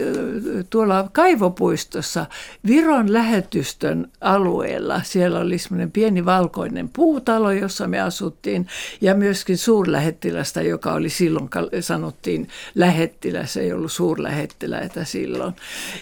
tuolla 0.69 1.09
kaivopuistossa 1.13 2.25
Viron 2.67 3.13
lähetystön 3.13 4.11
alueella. 4.21 5.01
Siellä 5.03 5.39
oli 5.39 5.57
semmoinen 5.57 5.91
pieni 5.91 6.25
valkoinen 6.25 6.89
puutalo, 6.89 7.51
jossa 7.51 7.87
me 7.87 8.01
asuttiin, 8.01 8.67
ja 9.01 9.15
myöskin 9.15 9.57
suurlähettilästä, 9.57 10.61
joka 10.61 10.93
oli 10.93 11.09
silloin, 11.09 11.49
sanottiin 11.79 12.47
lähettiläs, 12.75 13.57
ei 13.57 13.73
ollut 13.73 13.91
suurlähettiläitä 13.91 15.05
silloin. 15.05 15.53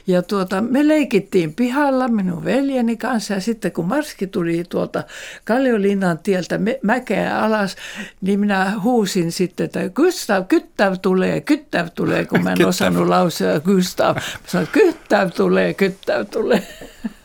Ja 0.07 0.21
tuota, 0.21 0.61
me 0.61 0.87
leikittiin 0.87 1.53
pihalla 1.53 2.07
minun 2.07 2.45
veljeni 2.45 2.97
kanssa, 2.97 3.33
ja 3.33 3.41
sitten 3.41 3.71
kun 3.71 3.85
Marski 4.03 4.27
tuli 4.27 4.63
tuolta 4.69 5.03
Kalliolinnan 5.45 6.19
tieltä 6.19 6.59
mäkeä 6.81 7.39
alas, 7.39 7.75
niin 8.21 8.39
minä 8.39 8.73
huusin 8.83 9.31
sitten, 9.31 9.65
että 9.65 9.89
Gustav, 9.89 10.45
Kyttäv 10.45 10.93
tulee, 11.01 11.41
Kyttäv 11.41 11.87
tulee, 11.95 12.25
kun 12.25 12.43
mä 12.43 12.51
en 12.51 12.67
osannut 12.67 13.07
lausua 13.07 13.59
Gustav. 13.59 14.15
Mä 14.15 14.21
sanoin, 14.45 14.67
Kyttäv 14.71 15.29
tulee, 15.31 15.73
Kyttäv 15.73 16.25
tulee. 16.31 16.67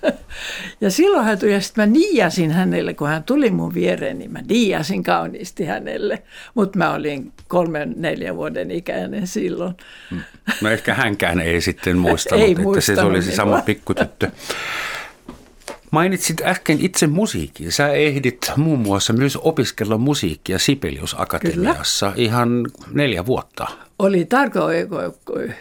Ja 0.81 0.91
silloin 0.91 1.25
hän 1.25 1.39
tuli, 1.39 1.53
ja 1.53 1.61
sitten 1.61 1.89
mä 1.89 1.93
niiasin 1.93 2.51
hänelle, 2.51 2.95
kun 2.95 3.09
hän 3.09 3.25
tuli 3.25 3.51
mun 3.51 3.75
viereen, 3.75 4.19
niin 4.19 4.33
mä 4.33 4.41
niiasin 4.49 5.03
kauniisti 5.03 5.65
hänelle. 5.65 6.23
Mutta 6.55 6.79
mä 6.79 6.95
olin 6.95 7.33
kolmen, 7.49 7.95
neljän 7.97 8.37
vuoden 8.37 8.71
ikäinen 8.71 9.27
silloin. 9.27 9.75
No 10.61 10.71
ehkä 10.71 10.95
hänkään 10.95 11.41
ei 11.41 11.61
sitten 11.61 11.99
muistanut, 11.99 12.45
ei 12.45 12.53
että 12.53 12.81
se 12.81 13.01
olisi 13.01 13.33
sama 13.33 13.63
pikkutyttö. 13.63 14.31
Mainitsit 15.91 16.41
äsken 16.41 16.79
itse 16.81 17.07
musiikin. 17.07 17.73
Sä 17.73 17.89
ehdit 17.89 18.53
muun 18.57 18.79
muassa 18.79 19.13
myös 19.13 19.37
opiskella 19.37 19.99
musiikkia 19.99 20.59
Sibelius 20.59 21.17
Akatemiassa 21.19 22.11
Kyllä. 22.11 22.25
ihan 22.25 22.67
neljä 22.93 23.27
vuotta. 23.27 23.67
Oli 23.99 24.25
tarkoitus, 24.25 25.15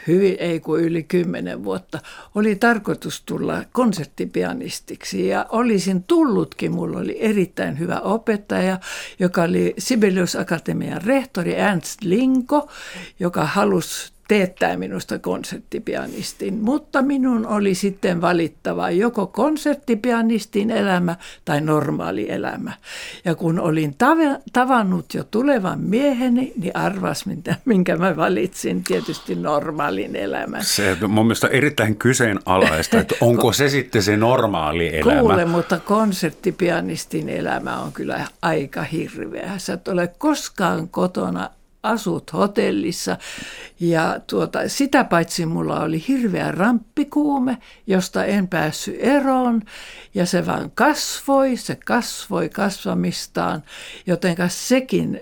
hyvin, 0.08 0.36
ei 0.40 0.60
kuin 0.60 0.84
yli 0.84 1.04
kymmenen 1.04 1.64
vuotta, 1.64 2.00
oli 2.36 2.56
tarkoitus 2.56 3.22
tulla 3.26 3.64
konserttipianistiksi 3.72 5.28
ja 5.28 5.46
olisin 5.50 6.04
tullutkin. 6.04 6.72
Mulla 6.72 7.00
oli 7.00 7.18
erittäin 7.20 7.80
hyvä 7.80 8.00
opettaja, 8.00 8.80
joka 9.20 9.44
oli 9.44 9.74
Sibelius 9.78 10.36
Akatemian 10.36 11.02
rehtori 11.02 11.56
Ernst 11.56 12.02
Linko, 12.02 12.70
joka 13.20 13.46
halusi 13.46 14.12
teettää 14.28 14.78
minusta 14.78 15.20
konserttipianistin, 15.20 16.54
mutta 16.62 17.02
minun 17.02 17.48
oli 17.48 17.76
sitten 17.76 18.22
valittava 18.22 18.90
joko 18.90 19.28
konserttipianistin 19.28 20.72
elämä 20.72 21.16
tai 21.46 21.62
normaali 21.62 22.32
elämä. 22.32 22.74
Ja 23.26 23.36
kun 23.36 23.60
olin 23.60 23.96
tavannut 24.54 25.14
jo 25.14 25.24
tulevan 25.24 25.80
mieheni, 25.80 26.54
niin 26.58 26.76
arvas, 26.76 27.26
minkä 27.66 27.98
mä 27.98 28.16
valitsin, 28.16 28.84
tietysti 28.84 29.36
normaalin 29.36 30.16
elämän. 30.16 30.64
Se 30.64 30.98
on 31.04 31.12
mun 31.12 31.26
mielestä 31.26 31.48
erittäin 31.48 31.96
kyseenalaista, 31.96 33.00
että 33.00 33.16
onko 33.22 33.54
se 33.54 33.70
sitten 33.70 34.04
se 34.04 34.18
normaali 34.18 34.98
elämä. 35.00 35.20
Kuule, 35.20 35.46
mutta 35.46 35.80
konserttipianistin 35.80 37.30
elämä 37.30 37.80
on 37.80 37.92
kyllä 37.92 38.28
aika 38.42 38.84
hirveä. 38.84 39.58
Sä 39.58 39.74
et 39.74 39.88
ole 39.88 40.08
koskaan 40.18 40.90
kotona 40.90 41.50
asut 41.84 42.34
hotellissa. 42.34 43.18
Ja 43.80 44.20
tuota, 44.28 44.60
sitä 44.70 45.04
paitsi 45.04 45.46
mulla 45.46 45.80
oli 45.80 46.06
hirveä 46.08 46.52
ramppikuume, 46.52 47.58
josta 47.88 48.26
en 48.26 48.48
päässyt 48.48 48.96
eroon. 49.00 49.62
Ja 50.14 50.26
se 50.26 50.46
vaan 50.46 50.72
kasvoi, 50.72 51.58
se 51.58 51.78
kasvoi 51.86 52.50
kasvamistaan, 52.50 53.64
jotenka 54.08 54.48
sekin 54.48 55.22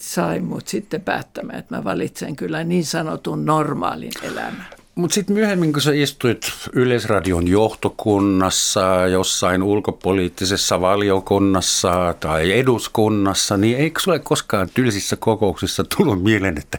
sai 0.00 0.40
mut 0.40 0.68
sitten 0.68 1.00
päättämään, 1.00 1.58
että 1.58 1.76
mä 1.76 1.84
valitsen 1.84 2.36
kyllä 2.36 2.64
niin 2.64 2.84
sanotun 2.84 3.44
normaalin 3.44 4.12
elämän. 4.22 4.83
Mutta 4.94 5.14
sitten 5.14 5.36
myöhemmin, 5.36 5.72
kun 5.72 5.82
sä 5.82 5.92
istuit 5.94 6.52
Yleisradion 6.72 7.48
johtokunnassa, 7.48 9.06
jossain 9.06 9.62
ulkopoliittisessa 9.62 10.80
valiokunnassa 10.80 12.14
tai 12.20 12.58
eduskunnassa, 12.58 13.56
niin 13.56 13.78
eikö 13.78 14.00
sulle 14.00 14.18
koskaan 14.18 14.68
tylsissä 14.74 15.16
kokouksissa 15.16 15.84
tullut 15.96 16.22
mieleen, 16.22 16.58
että 16.58 16.78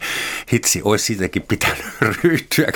hitsi, 0.53 0.81
olisi 0.83 1.05
siitäkin 1.05 1.41
pitänyt 1.41 1.85
ryhtyä 2.23 2.67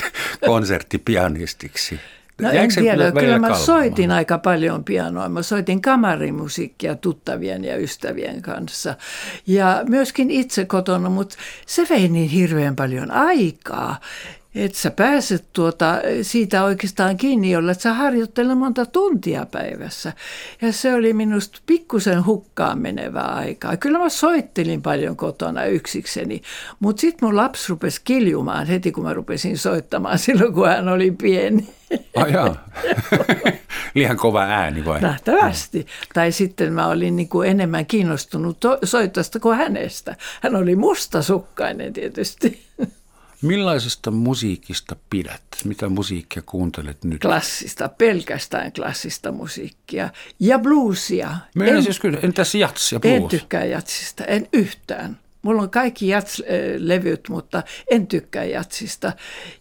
konserttipianistiksi? 0.45 1.99
No 2.41 2.49
en 2.49 2.69
tiedä, 2.75 3.11
kyllä 3.11 3.39
mä 3.39 3.47
kalvamaan? 3.47 3.65
soitin 3.65 4.11
aika 4.11 4.37
paljon 4.37 4.83
pianoa. 4.83 5.29
Mä 5.29 5.41
soitin 5.41 5.81
kamarimusiikkia 5.81 6.95
tuttavien 6.95 7.63
ja 7.63 7.77
ystävien 7.77 8.41
kanssa. 8.41 8.95
Ja 9.47 9.83
myöskin 9.89 10.31
itse 10.31 10.65
kotona, 10.65 11.09
mutta 11.09 11.35
se 11.65 11.87
vei 11.89 12.07
niin 12.07 12.29
hirveän 12.29 12.75
paljon 12.75 13.11
aikaa. 13.11 13.99
Et 14.55 14.75
sä 14.75 14.91
pääset 14.91 15.45
tuota, 15.53 15.95
siitä 16.21 16.63
oikeastaan 16.63 17.17
kiinni, 17.17 17.51
jolla 17.51 17.73
sä 17.73 17.93
harjoittele 17.93 18.55
monta 18.55 18.85
tuntia 18.85 19.45
päivässä. 19.45 20.13
Ja 20.61 20.73
se 20.73 20.93
oli 20.93 21.13
minusta 21.13 21.59
pikkusen 21.65 22.25
hukkaan 22.25 22.79
menevää 22.79 23.27
aikaa. 23.27 23.77
Kyllä 23.77 23.99
mä 23.99 24.09
soittelin 24.09 24.81
paljon 24.81 25.15
kotona 25.15 25.65
yksikseni, 25.65 26.41
mutta 26.79 27.01
sitten 27.01 27.27
mun 27.27 27.35
lapsi 27.35 27.69
rupesi 27.69 28.01
kiljumaan 28.03 28.67
heti, 28.67 28.91
kun 28.91 29.03
mä 29.03 29.13
rupesin 29.13 29.57
soittamaan 29.57 30.19
silloin, 30.29 30.53
kun 30.53 30.67
hän 30.67 30.89
oli 30.89 31.11
pieni. 31.11 31.69
Oh, 32.15 32.27
Liian 33.95 34.17
kova 34.17 34.43
ääni 34.43 34.85
vai? 34.85 35.01
Nähtävästi. 35.01 35.85
Tai 36.13 36.31
sitten 36.31 36.73
mä 36.73 36.87
olin 36.87 37.15
niin 37.15 37.29
kuin 37.29 37.49
enemmän 37.49 37.85
kiinnostunut 37.85 38.57
soitosta 38.83 39.39
kuin 39.39 39.57
hänestä. 39.57 40.15
Hän 40.41 40.55
oli 40.55 40.75
mustasukkainen 40.75 41.93
tietysti. 41.93 42.61
Millaisesta 43.41 44.11
musiikista 44.11 44.95
pidät? 45.09 45.41
Mitä 45.63 45.89
musiikkia 45.89 46.43
kuuntelet 46.45 47.03
nyt? 47.03 47.21
Klassista, 47.21 47.89
pelkästään 47.89 48.71
klassista 48.71 49.31
musiikkia. 49.31 50.09
Ja 50.39 50.59
bluesia. 50.59 51.37
en, 51.61 51.83
siis 51.83 51.99
kyllä, 51.99 52.19
entäs 52.23 52.55
jats 52.55 52.91
ja 52.91 52.99
blues? 52.99 53.15
En 53.15 53.27
tykkää 53.27 53.65
jatsista, 53.65 54.25
en 54.25 54.47
yhtään. 54.53 55.19
Mulla 55.41 55.61
on 55.61 55.69
kaikki 55.69 56.07
jats-levyt, 56.07 57.29
mutta 57.29 57.63
en 57.91 58.07
tykkää 58.07 58.43
jatsista. 58.43 59.13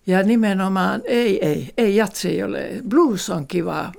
Ja 0.07 0.23
nimenomaan 0.23 1.03
ei, 1.05 1.47
ei, 1.47 1.73
ei 1.77 1.97
jatsi 1.97 2.29
ei 2.29 2.43
ole. 2.43 2.71
Blues 2.89 3.31
on 3.31 3.47
kiva. 3.47 3.93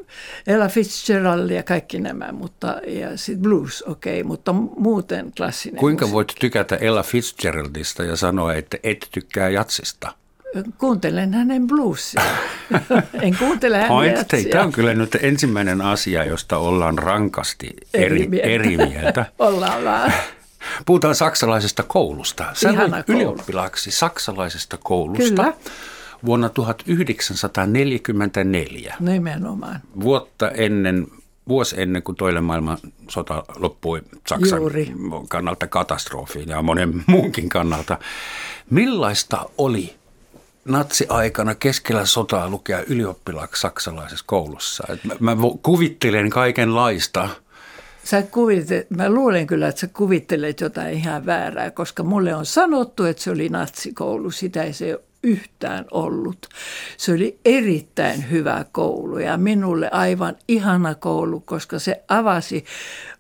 Ella 0.47 0.67
Fitzgerald 0.67 1.49
ja 1.49 1.63
kaikki 1.63 1.99
nämä, 1.99 2.31
mutta 2.31 2.81
ja 2.87 3.17
sit 3.17 3.39
blues, 3.39 3.83
okei, 3.87 4.21
okay, 4.21 4.27
mutta 4.27 4.53
muuten 4.53 5.31
klassinen. 5.37 5.79
Kuinka 5.79 6.05
musiikki. 6.05 6.15
voit 6.15 6.33
tykätä 6.39 6.75
Ella 6.75 7.03
Fitzgeraldista 7.03 8.03
ja 8.03 8.15
sanoa, 8.15 8.53
että 8.53 8.77
et 8.83 9.07
tykkää 9.11 9.49
jatsista? 9.49 10.11
Kuuntelen 10.77 11.33
hänen 11.33 11.67
bluesia. 11.67 12.21
en 13.21 13.37
kuuntele 13.37 13.77
hänen 13.77 13.87
Point 13.87 14.27
Tämä 14.51 14.63
on 14.63 14.71
kyllä 14.71 14.93
nyt 14.93 15.17
ensimmäinen 15.21 15.81
asia, 15.81 16.25
josta 16.25 16.57
ollaan 16.57 16.97
rankasti 16.97 17.69
eri, 17.93 18.05
eri 18.21 18.27
mieltä. 18.27 18.47
Eri 18.47 18.77
mieltä. 18.77 19.25
ollaan 19.39 19.83
vaan. 19.83 20.13
Puhutaan 20.85 21.15
saksalaisesta 21.15 21.83
koulusta. 21.83 22.45
Sä 22.53 22.69
Ihana 22.69 23.03
koulu. 23.03 23.19
ylioppilaaksi 23.19 23.91
saksalaisesta 23.91 24.77
koulusta. 24.83 25.43
Kyllä. 25.43 25.53
Vuonna 26.25 26.49
1944. 26.49 28.95
Nimenomaan. 28.99 29.79
Vuotta 30.01 30.51
ennen, 30.51 31.07
vuosi 31.47 31.81
ennen 31.81 32.03
kuin 32.03 32.15
toinen 32.15 32.43
maailmansota 32.43 33.43
loppui 33.55 34.01
Saksan 34.27 34.59
Juuri. 34.59 34.93
kannalta 35.29 35.67
katastrofiin 35.67 36.49
ja 36.49 36.61
monen 36.61 37.03
muunkin 37.07 37.49
kannalta. 37.49 37.97
Millaista 38.69 39.45
oli 39.57 39.95
natsi-aikana 40.65 41.55
keskellä 41.55 42.05
sotaa 42.05 42.49
lukea 42.49 42.83
ylioppilaaksi 42.87 43.61
saksalaisessa 43.61 44.25
koulussa? 44.27 44.83
Et 44.89 45.03
mä, 45.03 45.15
mä 45.19 45.35
kuvittelen 45.61 46.29
kaikenlaista– 46.29 47.29
Sä 48.09 48.21
kuvittelet, 48.21 48.89
mä 48.89 49.09
luulen 49.09 49.47
kyllä, 49.47 49.67
että 49.67 49.81
sä 49.81 49.87
kuvittelet 49.87 50.61
jotain 50.61 50.93
ihan 50.93 51.25
väärää, 51.25 51.71
koska 51.71 52.03
mulle 52.03 52.35
on 52.35 52.45
sanottu, 52.45 53.05
että 53.05 53.23
se 53.23 53.31
oli 53.31 53.49
natsikoulu. 53.49 54.31
Sitä 54.31 54.63
ei 54.63 54.73
se 54.73 54.99
yhtään 55.23 55.85
ollut. 55.91 56.49
Se 56.97 57.11
oli 57.11 57.39
erittäin 57.45 58.31
hyvä 58.31 58.65
koulu 58.71 59.17
ja 59.17 59.37
minulle 59.37 59.89
aivan 59.91 60.35
ihana 60.47 60.95
koulu, 60.95 61.39
koska 61.39 61.79
se 61.79 62.03
avasi 62.07 62.65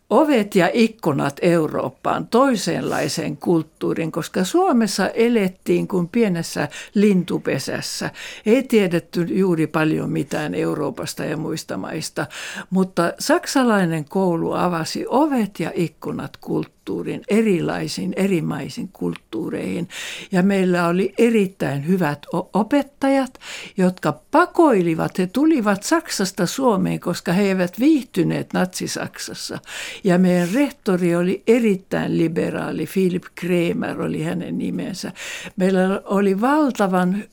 ovet 0.09 0.55
ja 0.55 0.69
ikkunat 0.73 1.39
Eurooppaan, 1.41 2.27
toisenlaisen 2.27 3.37
kulttuurin, 3.37 4.11
koska 4.11 4.43
Suomessa 4.43 5.07
elettiin 5.07 5.87
kuin 5.87 6.07
pienessä 6.07 6.67
lintupesässä. 6.93 8.09
Ei 8.45 8.63
tiedetty 8.63 9.23
juuri 9.23 9.67
paljon 9.67 10.09
mitään 10.09 10.55
Euroopasta 10.55 11.25
ja 11.25 11.37
muista 11.37 11.77
maista, 11.77 12.25
mutta 12.69 13.13
saksalainen 13.19 14.05
koulu 14.05 14.53
avasi 14.53 15.05
ovet 15.09 15.59
ja 15.59 15.71
ikkunat 15.75 16.37
kulttuuriin 16.37 16.78
kulttuurin, 16.89 17.21
erilaisiin, 17.27 18.13
erimaisin 18.15 18.89
kulttuureihin. 18.93 19.87
Ja 20.31 20.43
meillä 20.43 20.87
oli 20.87 21.13
erittäin 21.17 21.87
hyvät 21.87 22.25
opettajat, 22.53 23.39
jotka 23.77 24.19
pakoilivat, 24.31 25.19
he 25.19 25.27
tulivat 25.27 25.83
Saksasta 25.83 26.45
Suomeen, 26.45 26.99
koska 26.99 27.33
he 27.33 27.43
eivät 27.43 27.79
viihtyneet 27.79 28.53
Natsi-Saksassa. 28.53 29.59
Ja 30.03 30.17
meidän 30.17 30.49
rehtori 30.53 31.15
oli 31.15 31.43
erittäin 31.47 32.17
liberaali, 32.17 32.85
Philip 32.93 33.23
Kremer 33.35 34.01
oli 34.01 34.23
hänen 34.23 34.57
nimensä. 34.57 35.11
Meillä 35.55 36.01
oli 36.05 36.41
valtavan 36.41 37.23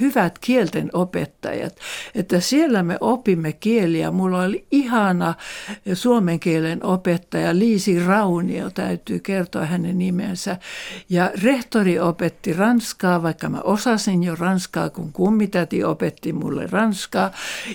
hyvät 0.00 0.38
kielten 0.38 0.90
opettajat, 0.92 1.76
että 2.14 2.40
siellä 2.40 2.82
me 2.82 2.96
opimme 3.00 3.52
kieliä. 3.52 4.10
Mulla 4.10 4.42
oli 4.42 4.64
ihana 4.70 5.34
suomen 5.94 6.40
kielen 6.40 6.84
opettaja 6.84 7.58
Liisi 7.58 8.06
Raunio, 8.06 8.70
täytyy 9.04 9.20
kertoa 9.20 9.66
hänen 9.66 9.98
nimensä. 9.98 10.56
Ja 11.08 11.30
rehtori 11.42 11.98
opetti 11.98 12.52
ranskaa, 12.52 13.22
vaikka 13.22 13.48
mä 13.48 13.60
osasin 13.64 14.22
jo 14.22 14.34
ranskaa, 14.34 14.90
kun 14.90 15.12
kummitäti 15.12 15.84
opetti 15.84 16.32
mulle 16.32 16.66
ranskaa. 16.70 17.30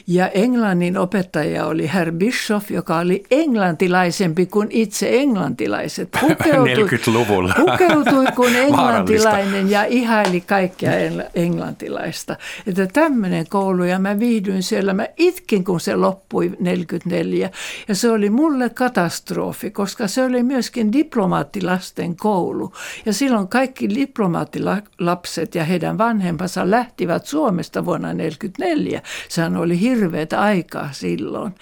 Ja 0.08 0.28
englannin 0.28 0.97
opettaja 0.97 1.65
oli 1.65 1.91
Herr 1.93 2.12
Bischoff, 2.12 2.71
joka 2.71 2.97
oli 2.97 3.23
englantilaisempi 3.32 4.45
kuin 4.45 4.67
itse 4.71 5.10
englantilaiset. 5.19 6.10
Pukeutui, 6.21 6.88
40-luvulla. 6.88 7.54
Pukeutui 7.58 8.25
kuin 8.36 8.56
englantilainen 8.65 9.69
ja 9.69 9.86
ihaili 9.86 10.41
kaikkia 10.41 10.91
englantilaista 11.36 12.28
Suomesta. 12.28 12.36
Että 12.67 12.88
tämmöinen 12.88 13.45
koulu 13.49 13.84
ja 13.84 13.99
mä 13.99 14.19
viihdyin 14.19 14.63
siellä. 14.63 14.93
Mä 14.93 15.08
itkin, 15.17 15.63
kun 15.63 15.80
se 15.80 15.95
loppui 15.95 16.52
44 16.60 17.49
ja 17.88 17.95
se 17.95 18.12
oli 18.12 18.30
mulle 18.30 18.69
katastrofi, 18.69 19.71
koska 19.71 20.08
se 20.08 20.23
oli 20.23 20.43
myöskin 20.43 20.91
diplomaattilasten 21.08 22.15
koulu. 22.15 22.74
Ja 23.06 23.13
silloin 23.13 23.48
kaikki 23.48 23.89
diplomaattilapset 23.89 25.56
ja 25.56 25.63
heidän 25.63 25.98
vanhempansa 25.98 26.72
lähtivät 26.72 27.26
Suomesta 27.26 27.86
vuonna 27.86 28.13
44. 28.13 29.02
Sehän 29.30 29.58
oli 29.58 29.80
hirveät 29.80 30.34
aikaa 30.34 30.89
silloin. 30.91 31.56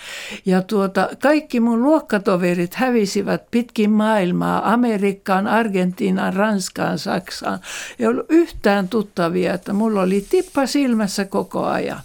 Ja 0.45 0.61
tuota, 0.61 1.09
kaikki 1.21 1.59
mun 1.59 1.83
luokkatoverit 1.83 2.75
hävisivät 2.75 3.51
pitkin 3.51 3.91
maailmaa, 3.91 4.73
Amerikkaan, 4.73 5.47
Argentiinaan, 5.47 6.33
Ranskaan, 6.33 6.99
Saksaan. 6.99 7.59
Ei 7.99 8.07
ollut 8.07 8.25
yhtään 8.29 8.89
tuttavia, 8.89 9.53
että 9.53 9.73
mulla 9.73 10.01
oli 10.01 10.25
tip 10.29 10.45
kippa 10.55 10.65
silmässä 10.67 11.25
koko 11.25 11.65
ajan. 11.65 12.01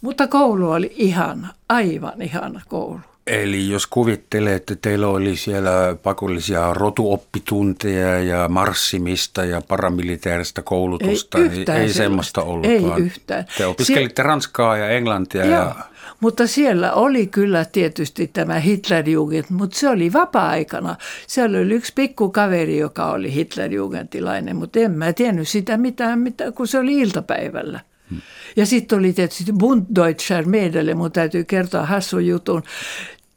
Mutta 0.00 0.26
koulu 0.26 0.70
oli 0.70 0.92
ihana, 0.96 1.54
aivan 1.68 2.22
ihana 2.22 2.60
koulu. 2.68 3.09
Eli 3.30 3.68
jos 3.68 3.86
kuvittelee, 3.86 4.54
että 4.54 4.76
teillä 4.82 5.08
oli 5.08 5.36
siellä 5.36 5.96
pakollisia 6.02 6.74
rotuoppitunteja 6.74 8.20
ja 8.20 8.48
marssimista 8.48 9.44
ja 9.44 9.60
paramilitaarista 9.68 10.62
koulutusta, 10.62 11.38
ei 11.38 11.48
niin 11.48 11.70
ei 11.70 11.92
semmoista 11.92 12.42
ollut. 12.42 12.66
Ei 12.66 12.82
vaan 12.82 13.00
yhtään. 13.00 13.44
Te 13.58 13.66
opiskelitte 13.66 14.22
Sie- 14.22 14.26
Ranskaa 14.26 14.76
ja 14.76 14.88
Englantia. 14.88 15.44
Joo. 15.44 15.54
Ja... 15.54 15.74
Mutta 16.20 16.46
siellä 16.46 16.92
oli 16.92 17.26
kyllä 17.26 17.64
tietysti 17.64 18.30
tämä 18.32 18.58
Hitlerjugend, 18.58 19.44
mutta 19.50 19.78
se 19.78 19.88
oli 19.88 20.12
vapaa-aikana. 20.12 20.96
Siellä 21.26 21.58
oli 21.58 21.74
yksi 21.74 21.92
pikku 21.94 22.30
kaveri, 22.30 22.78
joka 22.78 23.10
oli 23.10 23.34
Hitlerjugentilainen, 23.34 24.56
mutta 24.56 24.80
en 24.80 24.90
mä 24.90 25.12
tiennyt 25.12 25.48
sitä 25.48 25.76
mitään, 25.76 26.18
mitään 26.18 26.52
kun 26.52 26.68
se 26.68 26.78
oli 26.78 26.98
iltapäivällä. 26.98 27.80
Hmm. 28.10 28.20
Ja 28.56 28.66
sitten 28.66 28.98
oli 28.98 29.12
tietysti 29.12 29.52
Bund 29.52 29.86
Deutscher 29.94 30.46
Mädel, 30.46 30.94
mun 30.94 31.12
täytyy 31.12 31.44
kertoa 31.44 31.86
hassun 31.86 32.26
jutun. 32.26 32.62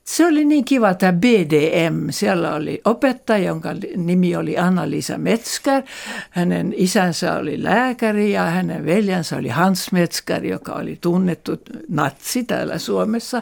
Se 0.04 0.26
oli 0.26 0.46
niin 0.46 0.66
kiva 0.66 0.94
tämä 0.94 1.14
BDM. 1.14 2.10
Siellä 2.10 2.56
oli 2.56 2.82
opettaja, 2.86 3.48
jonka 3.48 3.70
nimi 3.98 4.36
oli 4.36 4.58
Anna-Liisa 4.58 5.18
Metskär. 5.18 5.84
Hänen 6.30 6.74
isänsä 6.78 7.36
oli 7.36 7.64
lääkäri 7.64 8.32
ja 8.32 8.44
hänen 8.44 8.86
veljensä 8.86 9.38
oli 9.38 9.50
Hans 9.50 9.92
Metskär, 9.92 10.46
joka 10.46 10.74
oli 10.74 10.98
tunnettu 11.02 11.52
natsi 11.90 12.44
täällä 12.44 12.78
Suomessa. 12.78 13.42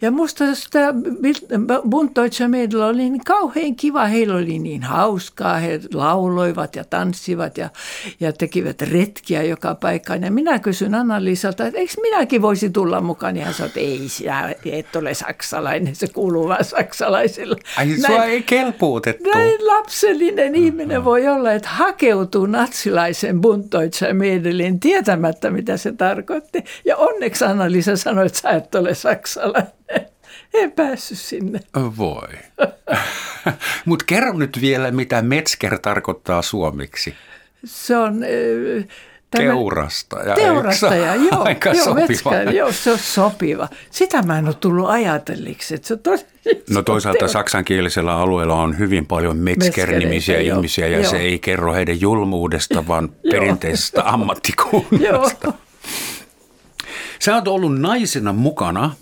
Ja 0.00 0.10
musta 0.10 0.44
tämä 0.70 0.92
Deutscher 2.16 2.48
Mädel 2.48 2.80
oli 2.80 3.10
niin 3.10 3.24
kauhean 3.24 3.76
kiva. 3.76 4.06
Heillä 4.06 4.34
oli 4.34 4.58
niin 4.58 4.82
hauskaa. 4.82 5.58
He 5.58 5.80
lauloivat 5.94 6.76
ja 6.76 6.84
tanssivat 6.84 7.58
ja, 7.58 7.68
ja 8.20 8.32
tekivät 8.32 8.82
retkiä 8.82 9.42
joka 9.42 9.74
paikkaan. 9.74 10.22
Ja 10.22 10.30
minä 10.30 10.58
kysyn 10.58 10.94
Anna-Liisalta, 10.94 11.66
että 11.66 11.80
eikö 11.80 11.94
minäkin 12.02 12.42
voisi 12.42 12.70
tulla 12.70 13.00
mukaan? 13.00 13.36
Ja 13.36 13.44
hän 13.44 13.54
sanoi, 13.54 13.68
että 13.68 13.80
ei, 13.80 14.08
sinä 14.08 14.54
et 14.72 14.96
ole 14.96 15.14
saksalainen 15.14 15.95
se 16.00 16.06
kuuluu 16.06 16.48
vain 16.48 16.64
saksalaisille. 16.64 17.56
Ai, 17.76 17.86
näin, 17.86 18.06
sua 18.06 18.24
ei 18.24 18.42
kelpuutettu. 18.42 19.30
Näin 19.30 19.66
lapsellinen 19.66 20.52
uh-huh. 20.52 20.64
ihminen 20.64 21.04
voi 21.04 21.28
olla, 21.28 21.52
että 21.52 21.68
hakeutuu 21.68 22.46
natsilaisen 22.46 23.40
buntoitsa 23.40 24.14
Mädelin 24.14 24.80
tietämättä, 24.80 25.50
mitä 25.50 25.76
se 25.76 25.92
tarkoitti. 25.92 26.64
Ja 26.84 26.96
onneksi 26.96 27.44
Anna-Liisa 27.44 27.96
sanoi, 27.96 28.26
että 28.26 28.38
sä 28.38 28.50
et 28.50 28.74
ole 28.74 28.94
saksalainen. 28.94 29.72
En 30.54 30.72
päässyt 30.72 31.18
sinne. 31.18 31.60
Voi. 31.98 32.28
Mutta 33.84 34.04
kerro 34.08 34.32
nyt 34.32 34.58
vielä, 34.60 34.90
mitä 34.90 35.22
Metzger 35.22 35.78
tarkoittaa 35.78 36.42
suomeksi. 36.42 37.14
se 37.64 37.96
on... 37.96 38.24
Tämä, 39.36 39.48
Teurastaja. 39.52 40.34
Teurastaja, 40.34 41.14
joo. 41.14 41.42
Aika 41.44 41.70
joo, 41.70 41.84
sopiva. 41.84 42.06
Metskä, 42.08 42.42
joo, 42.42 42.72
se 42.72 42.92
on 42.92 42.98
sopiva. 42.98 43.68
Sitä 43.90 44.22
mä 44.22 44.38
en 44.38 44.46
ole 44.46 44.54
tullut 44.54 44.88
ajatelliksi. 44.88 45.74
Että 45.74 45.88
se 45.88 45.94
on 45.94 46.00
tosi, 46.00 46.26
no 46.74 46.82
toisaalta 46.82 47.18
teura. 47.18 47.32
saksankielisellä 47.32 48.16
alueella 48.16 48.54
on 48.54 48.78
hyvin 48.78 49.06
paljon 49.06 49.36
Metzger-nimisiä 49.36 50.38
ihmisiä 50.40 50.86
ja 50.86 50.98
joo. 50.98 51.10
se 51.10 51.16
ei 51.16 51.38
kerro 51.38 51.72
heidän 51.72 52.00
julmuudesta, 52.00 52.86
vaan 52.88 53.08
perinteisestä 53.30 54.02
ammattikunnasta. 54.12 55.52
Sä 57.18 57.34
oot 57.34 57.48
ollut 57.48 57.80
naisena 57.80 58.32
mukana 58.32 58.94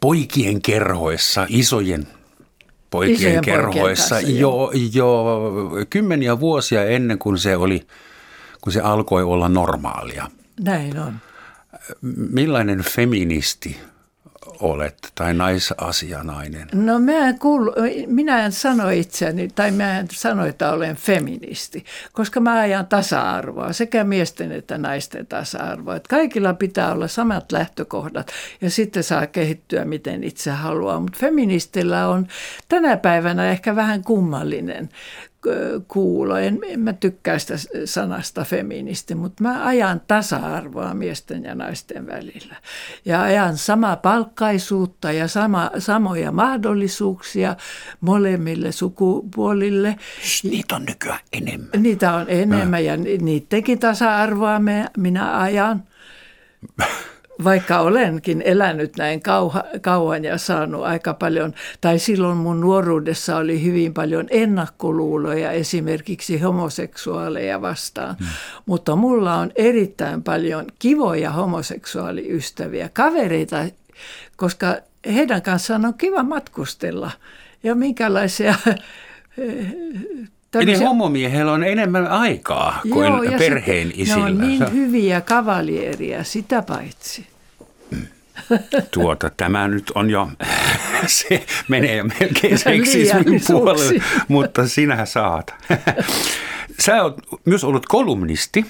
poikien 0.00 0.62
kerhoissa, 0.62 1.46
isojen 1.48 2.06
poikien 2.90 3.16
Isojen 3.16 3.44
kerhoissa 3.44 4.14
poikien 4.14 4.38
jo, 4.38 4.70
jo 4.94 5.24
kymmeniä 5.90 6.40
vuosia 6.40 6.84
ennen 6.84 7.18
kuin 7.18 7.38
se, 7.38 7.56
oli, 7.56 7.86
kun 8.66 8.72
se 8.72 8.80
alkoi 8.80 9.22
olla 9.22 9.48
normaalia. 9.48 10.30
Näin 10.60 10.98
on. 10.98 11.14
Millainen 12.30 12.78
feministi 12.78 13.80
olet 14.60 15.12
tai 15.14 15.34
naisasianainen? 15.34 16.68
No 16.72 16.98
mä 16.98 17.12
en 17.12 17.38
kuulu, 17.38 17.72
minä 18.06 18.44
en 18.44 18.52
sano 18.52 18.88
itseäni 18.88 19.48
tai 19.48 19.70
mä 19.70 19.98
en 19.98 20.06
sano, 20.12 20.46
että 20.46 20.72
olen 20.72 20.96
feministi, 20.96 21.84
koska 22.12 22.40
mä 22.40 22.58
ajan 22.58 22.86
tasa-arvoa, 22.86 23.72
sekä 23.72 24.04
miesten 24.04 24.52
että 24.52 24.78
naisten 24.78 25.26
tasa-arvoa. 25.26 25.96
Että 25.96 26.08
kaikilla 26.08 26.54
pitää 26.54 26.92
olla 26.92 27.08
samat 27.08 27.52
lähtökohdat 27.52 28.32
ja 28.60 28.70
sitten 28.70 29.04
saa 29.04 29.26
kehittyä 29.26 29.84
miten 29.84 30.24
itse 30.24 30.50
haluaa. 30.50 31.00
Mutta 31.00 31.18
feministillä 31.18 32.08
on 32.08 32.26
tänä 32.68 32.96
päivänä 32.96 33.50
ehkä 33.50 33.76
vähän 33.76 34.04
kummallinen 34.04 34.88
kuulo. 35.88 36.36
En, 36.36 36.58
en 36.62 36.80
mä 36.80 36.92
tykkää 36.92 37.38
sitä 37.38 37.54
sanasta 37.84 38.44
feministi, 38.44 39.14
mutta 39.14 39.42
mä 39.42 39.66
ajan 39.66 40.00
tasa-arvoa 40.08 40.94
miesten 40.94 41.44
ja 41.44 41.54
naisten 41.54 42.06
välillä. 42.06 42.56
Ja 43.04 43.22
ajan 43.22 43.56
sama 43.56 43.96
palkkaisuutta 43.96 45.12
ja 45.12 45.28
sama, 45.28 45.70
samoja 45.78 46.32
mahdollisuuksia 46.32 47.56
molemmille 48.00 48.72
sukupuolille. 48.72 49.96
Niitä 50.42 50.76
on 50.76 50.84
nykyään 50.84 51.20
enemmän. 51.32 51.82
Niitä 51.82 52.14
on 52.14 52.24
enemmän 52.28 52.84
ja 52.84 52.96
niidenkin 52.96 53.78
tasa-arvoa 53.78 54.58
me, 54.58 54.86
minä 54.96 55.40
ajan. 55.40 55.84
Vaikka 57.44 57.80
olenkin 57.80 58.42
elänyt 58.42 58.96
näin 58.96 59.22
kauha, 59.22 59.64
kauan 59.80 60.24
ja 60.24 60.38
saanut 60.38 60.84
aika 60.84 61.14
paljon, 61.14 61.54
tai 61.80 61.98
silloin 61.98 62.36
mun 62.36 62.60
nuoruudessa 62.60 63.36
oli 63.36 63.64
hyvin 63.64 63.94
paljon 63.94 64.26
ennakkoluuloja 64.30 65.52
esimerkiksi 65.52 66.38
homoseksuaaleja 66.38 67.62
vastaan. 67.62 68.16
Hmm. 68.18 68.26
Mutta 68.66 68.96
mulla 68.96 69.34
on 69.34 69.50
erittäin 69.56 70.22
paljon 70.22 70.66
kivoja 70.78 71.30
homoseksuaaliystäviä, 71.30 72.90
kavereita, 72.92 73.64
koska 74.36 74.76
heidän 75.14 75.42
kanssaan 75.42 75.84
on 75.84 75.94
kiva 75.94 76.22
matkustella. 76.22 77.10
Ja 77.62 77.74
minkälaisia 77.74 78.54
Tämmöisiä... 80.58 80.74
Eli 80.74 80.84
homomiehellä 80.84 81.52
on 81.52 81.64
enemmän 81.64 82.06
aikaa 82.06 82.80
kuin 82.92 83.06
Joo, 83.06 83.38
perheen 83.38 83.92
isillä. 83.94 84.16
Ne 84.16 84.24
on 84.24 84.38
niin 84.38 84.72
hyviä 84.72 85.20
kavalieria, 85.20 86.24
sitä 86.24 86.62
paitsi. 86.62 87.26
Tuota, 88.90 89.30
tämä 89.36 89.68
nyt 89.68 89.92
on 89.94 90.10
jo, 90.10 90.28
se 91.06 91.46
menee 91.68 92.02
melkein 92.02 92.58
seksismin 92.58 93.40
puolelle, 93.46 94.02
mutta 94.28 94.68
sinä 94.68 95.06
saat. 95.06 95.54
Sä 96.84 97.02
oot 97.02 97.18
myös 97.44 97.64
ollut 97.64 97.86
kolumnisti. 97.86 98.66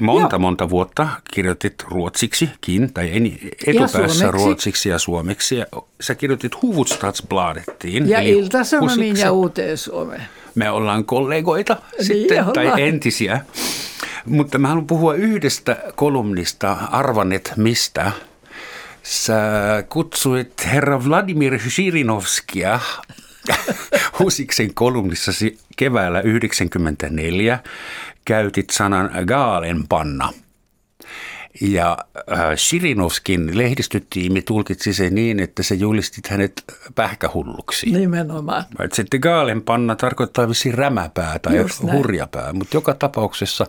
Monta, 0.00 0.34
Joo. 0.34 0.38
monta 0.40 0.70
vuotta 0.70 1.08
kirjoitit 1.34 1.74
ruotsiksikin, 1.88 2.92
tai 2.92 3.10
etupäässä 3.66 4.24
ja 4.24 4.30
ruotsiksi 4.30 4.88
ja 4.88 4.98
suomeksi. 4.98 5.56
Ja 5.56 5.66
sä 6.00 6.14
kirjoitit 6.14 6.62
Huvudstadsbladettiin. 6.62 8.08
Ja 8.08 8.20
Ilta-Sanomiin 8.20 9.16
ja 9.16 9.32
Uuteen 9.32 9.78
Suomeen 9.78 10.28
me 10.58 10.70
ollaan 10.70 11.04
kollegoita 11.04 11.76
niin 11.98 12.04
sitten, 12.06 12.38
ollaan. 12.38 12.52
tai 12.52 12.82
entisiä. 12.82 13.40
Mutta 14.26 14.58
mä 14.58 14.68
haluan 14.68 14.86
puhua 14.86 15.14
yhdestä 15.14 15.76
kolumnista, 15.94 16.76
arvanet 16.90 17.52
mistä. 17.56 18.12
Sä 19.02 19.42
kutsuit 19.88 20.66
herra 20.66 21.04
Vladimir 21.04 21.58
Shirinovskia 21.70 22.80
Husiksen 24.18 24.74
kolumnissasi 24.84 25.58
keväällä 25.76 26.18
1994. 26.18 27.58
Käytit 28.24 28.70
sanan 28.70 29.10
gaalenpanna– 29.26 30.32
ja 31.60 31.98
äh, 32.32 32.56
Shirinovskin 32.56 33.58
lehdistötiimi 33.58 34.42
tulkitsi 34.42 34.94
sen 34.94 35.14
niin, 35.14 35.40
että 35.40 35.62
se 35.62 35.74
julistit 35.74 36.26
hänet 36.26 36.64
pähkähulluksi. 36.94 37.90
Nimenomaan. 37.90 38.64
Et 38.80 38.92
sitten 38.92 39.20
gaalenpanna 39.20 39.96
tarkoittaa 39.96 40.48
vissiin 40.48 40.74
rämäpää 40.74 41.38
tai 41.38 41.64
hurjapää, 41.92 42.52
mutta 42.52 42.76
joka 42.76 42.94
tapauksessa 42.94 43.66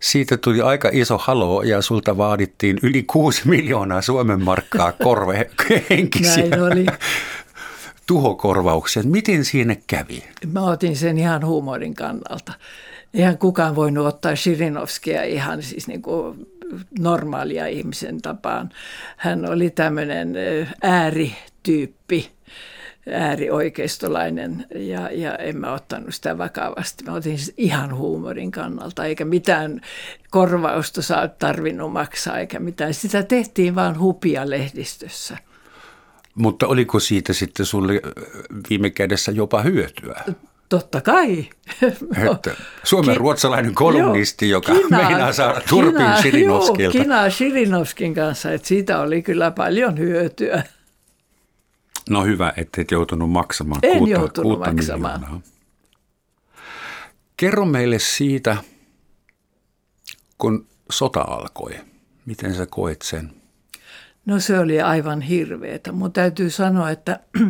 siitä 0.00 0.36
tuli 0.36 0.60
aika 0.60 0.90
iso 0.92 1.18
halo 1.18 1.62
ja 1.62 1.82
sulta 1.82 2.16
vaadittiin 2.16 2.78
yli 2.82 3.02
6 3.02 3.48
miljoonaa 3.48 4.02
Suomen 4.02 4.44
markkaa 4.44 4.92
korvehenkisiä. 4.92 6.36
Näin 6.48 6.62
oli 6.62 6.86
tuhokorvauksia. 8.06 9.02
Miten 9.02 9.44
siinä 9.44 9.76
kävi? 9.86 10.24
Mä 10.52 10.60
otin 10.60 10.96
sen 10.96 11.18
ihan 11.18 11.46
huumorin 11.46 11.94
kannalta. 11.94 12.52
Eihän 13.14 13.38
kukaan 13.38 13.76
voinut 13.76 14.06
ottaa 14.06 14.36
Shirinovskia 14.36 15.22
ihan 15.22 15.62
siis 15.62 15.88
niin 15.88 16.02
kuin 16.02 16.46
normaalia 16.98 17.66
ihmisen 17.66 18.22
tapaan. 18.22 18.70
Hän 19.16 19.50
oli 19.50 19.70
tämmöinen 19.70 20.34
äärityyppi, 20.82 22.30
äärioikeistolainen 23.10 24.66
ja, 24.74 25.10
ja 25.12 25.36
en 25.36 25.56
mä 25.56 25.72
ottanut 25.72 26.14
sitä 26.14 26.38
vakavasti. 26.38 27.04
Mä 27.04 27.12
otin 27.12 27.38
ihan 27.56 27.96
huumorin 27.96 28.50
kannalta, 28.50 29.04
eikä 29.04 29.24
mitään 29.24 29.80
korvausta 30.30 31.02
saa 31.02 31.28
tarvinnut 31.28 31.92
maksaa, 31.92 32.38
eikä 32.38 32.58
mitään. 32.60 32.94
Sitä 32.94 33.22
tehtiin 33.22 33.74
vaan 33.74 33.98
hupia 33.98 34.50
lehdistössä. 34.50 35.38
Mutta 36.34 36.66
oliko 36.66 37.00
siitä 37.00 37.32
sitten 37.32 37.66
sulle 37.66 38.00
viime 38.70 38.90
kädessä 38.90 39.32
jopa 39.32 39.62
hyötyä? 39.62 40.24
Totta 40.74 41.00
kai. 41.00 41.50
Että 42.32 42.50
Suomen 42.84 43.14
Ki- 43.14 43.18
ruotsalainen 43.18 43.74
kolumnisti, 43.74 44.48
joo, 44.48 44.56
joka 44.56 44.82
kina, 44.82 44.96
meinaa 45.08 45.32
saada 45.32 45.60
turpin 45.68 46.06
kina. 46.22 46.38
Joo, 46.38 46.92
Kina 46.92 47.30
Shirinovskin 47.30 48.14
kanssa, 48.14 48.52
että 48.52 48.68
siitä 48.68 49.00
oli 49.00 49.22
kyllä 49.22 49.50
paljon 49.50 49.98
hyötyä. 49.98 50.62
No 52.10 52.24
hyvä, 52.24 52.52
että 52.56 52.80
et 52.80 52.90
joutunut 52.90 53.30
maksamaan 53.30 53.80
en 53.82 53.98
kuutta, 53.98 54.14
joutunut 54.14 54.52
kuutta 54.52 54.72
maksamaan. 54.72 55.20
Miljoonaa. 55.20 55.40
Kerro 57.36 57.64
meille 57.64 57.98
siitä, 57.98 58.56
kun 60.38 60.66
sota 60.90 61.20
alkoi. 61.20 61.72
Miten 62.26 62.54
sä 62.54 62.66
koet 62.66 63.02
sen? 63.02 63.30
No 64.26 64.40
se 64.40 64.58
oli 64.58 64.80
aivan 64.80 65.20
hirveetä. 65.20 65.92
Mun 65.92 66.12
täytyy 66.12 66.50
sanoa, 66.50 66.90
että 66.90 67.20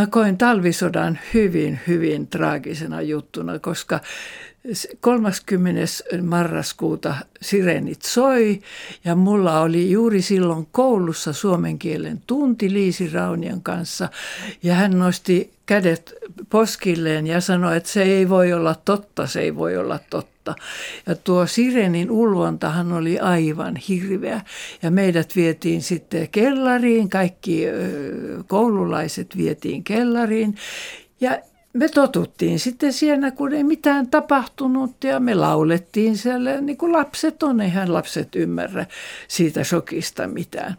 Mä 0.00 0.06
koin 0.06 0.38
talvisodan 0.38 1.18
hyvin, 1.34 1.80
hyvin 1.86 2.26
traagisena 2.26 3.02
juttuna, 3.02 3.58
koska 3.58 4.00
30. 5.00 5.82
marraskuuta 6.22 7.14
sirenit 7.40 8.02
soi 8.02 8.60
ja 9.04 9.14
mulla 9.14 9.60
oli 9.60 9.90
juuri 9.90 10.22
silloin 10.22 10.68
koulussa 10.72 11.32
suomen 11.32 11.78
kielen 11.78 12.22
tunti 12.26 12.72
Liisi 12.72 13.10
Raunian 13.10 13.62
kanssa 13.62 14.08
ja 14.62 14.74
hän 14.74 14.98
nosti 14.98 15.50
kädet 15.66 16.14
poskilleen 16.50 17.26
ja 17.26 17.40
sanoi, 17.40 17.76
että 17.76 17.88
se 17.88 18.02
ei 18.02 18.28
voi 18.28 18.52
olla 18.52 18.74
totta, 18.74 19.26
se 19.26 19.40
ei 19.40 19.56
voi 19.56 19.76
olla 19.76 19.98
totta. 20.10 20.54
Ja 21.06 21.16
tuo 21.16 21.46
sirenin 21.46 22.10
ulvontahan 22.10 22.92
oli 22.92 23.18
aivan 23.18 23.76
hirveä 23.76 24.40
ja 24.82 24.90
meidät 24.90 25.36
vietiin 25.36 25.82
sitten 25.82 26.28
kellariin, 26.28 27.10
kaikki 27.10 27.64
koululaiset 28.46 29.36
vietiin 29.36 29.84
kellariin 29.84 30.54
ja 31.20 31.38
me 31.72 31.88
totuttiin 31.88 32.58
sitten 32.58 32.92
siellä, 32.92 33.30
kun 33.30 33.52
ei 33.52 33.64
mitään 33.64 34.06
tapahtunut 34.06 35.04
ja 35.04 35.20
me 35.20 35.34
laulettiin 35.34 36.18
siellä, 36.18 36.60
niin 36.60 36.76
kuin 36.76 36.92
lapset 36.92 37.42
on, 37.42 37.60
eihän 37.60 37.92
lapset 37.92 38.36
ymmärrä 38.36 38.86
siitä 39.28 39.64
shokista 39.64 40.26
mitään. 40.26 40.76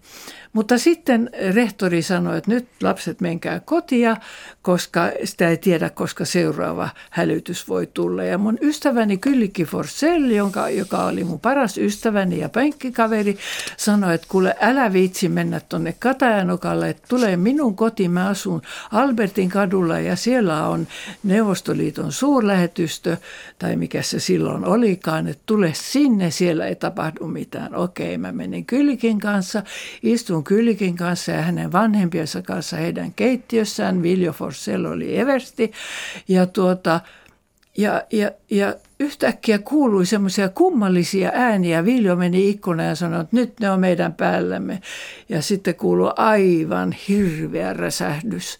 Mutta 0.54 0.78
sitten 0.78 1.30
rehtori 1.54 2.02
sanoi, 2.02 2.38
että 2.38 2.52
nyt 2.52 2.68
lapset 2.84 3.22
menkää 3.22 3.60
kotia, 3.60 4.18
koska 4.62 5.12
sitä 5.24 5.50
ei 5.50 5.58
tiedä, 5.58 5.90
koska 5.90 6.26
seuraava 6.26 6.90
hälytys 7.10 7.68
voi 7.68 7.88
tulla. 7.94 8.24
Ja 8.24 8.38
mun 8.38 8.58
ystäväni 8.62 9.18
Kyllikki 9.18 9.66
Forsell, 9.66 10.30
jonka, 10.30 10.70
joka 10.70 11.06
oli 11.06 11.24
mun 11.24 11.40
paras 11.40 11.78
ystäväni 11.78 12.40
ja 12.40 12.50
penkkikaveri, 12.50 13.38
sanoi, 13.78 14.16
että 14.16 14.28
kuule 14.30 14.56
älä 14.62 14.94
viitsi 14.94 15.30
mennä 15.30 15.60
tuonne 15.60 15.96
Katajanokalle, 16.00 16.90
että 16.90 17.04
tulee 17.08 17.38
minun 17.38 17.76
kotiin, 17.76 18.12
mä 18.12 18.28
asun 18.28 18.62
Albertin 18.92 19.50
kadulla 19.50 20.00
ja 20.00 20.16
siellä 20.16 20.68
on 20.68 20.88
Neuvostoliiton 21.24 22.12
suurlähetystö, 22.12 23.18
tai 23.60 23.76
mikä 23.76 24.02
se 24.02 24.20
silloin 24.20 24.66
olikaan, 24.66 25.28
että 25.28 25.44
tule 25.46 25.72
sinne, 25.76 26.32
siellä 26.32 26.66
ei 26.66 26.76
tapahdu 26.76 27.28
mitään. 27.28 27.76
Okei, 27.76 28.18
mä 28.18 28.32
menin 28.32 28.66
Kyllikin 28.66 29.20
kanssa, 29.20 29.64
istun 30.04 30.41
Kyllikin 30.44 30.96
kanssa 30.96 31.32
ja 31.32 31.42
hänen 31.42 31.72
vanhempiensa 31.72 32.42
kanssa 32.42 32.78
heidän 32.78 33.14
keittiössään. 33.14 34.04
Viljo 34.04 34.34
Forsell 34.34 34.86
oli 34.86 35.18
eversti 35.18 35.72
ja 36.28 36.46
tuota, 36.46 37.00
ja, 37.78 38.04
ja, 38.12 38.32
ja 38.50 38.76
yhtäkkiä 39.02 39.60
kuului 39.60 40.06
semmoisia 40.06 40.50
kummallisia 40.50 41.32
ääniä. 41.34 41.86
Viljo 41.86 42.16
meni 42.16 42.50
ikkunaan 42.50 42.90
ja 42.90 42.96
sanoi, 42.96 43.22
että 43.22 43.36
nyt 43.36 43.60
ne 43.60 43.72
on 43.72 43.80
meidän 43.80 44.14
päällämme. 44.14 44.82
Ja 45.30 45.42
sitten 45.42 45.76
kuului 45.76 46.12
aivan 46.16 46.92
hirveä 47.08 47.74
räsähdys. 47.74 48.60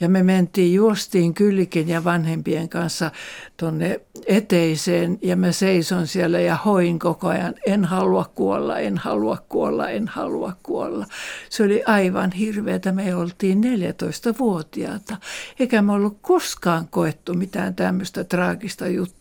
Ja 0.00 0.08
me 0.08 0.22
mentiin, 0.22 0.74
juostiin 0.74 1.34
kyllikin 1.34 1.88
ja 1.88 2.04
vanhempien 2.04 2.68
kanssa 2.68 3.10
tuonne 3.56 4.00
eteiseen. 4.26 5.18
Ja 5.22 5.36
mä 5.36 5.52
seison 5.52 6.06
siellä 6.06 6.40
ja 6.40 6.56
hoin 6.56 6.98
koko 6.98 7.28
ajan, 7.28 7.54
en 7.66 7.84
halua 7.84 8.30
kuolla, 8.34 8.78
en 8.78 8.98
halua 8.98 9.38
kuolla, 9.48 9.88
en 9.88 10.08
halua 10.08 10.52
kuolla. 10.62 11.06
Se 11.50 11.62
oli 11.62 11.82
aivan 11.86 12.32
hirveätä. 12.32 12.92
Me 12.92 13.14
oltiin 13.14 13.60
14-vuotiaata. 13.64 15.16
Eikä 15.60 15.82
me 15.82 15.92
ollut 15.92 16.18
koskaan 16.22 16.88
koettu 16.90 17.34
mitään 17.34 17.74
tämmöistä 17.74 18.24
traagista 18.24 18.86
juttua. 18.86 19.17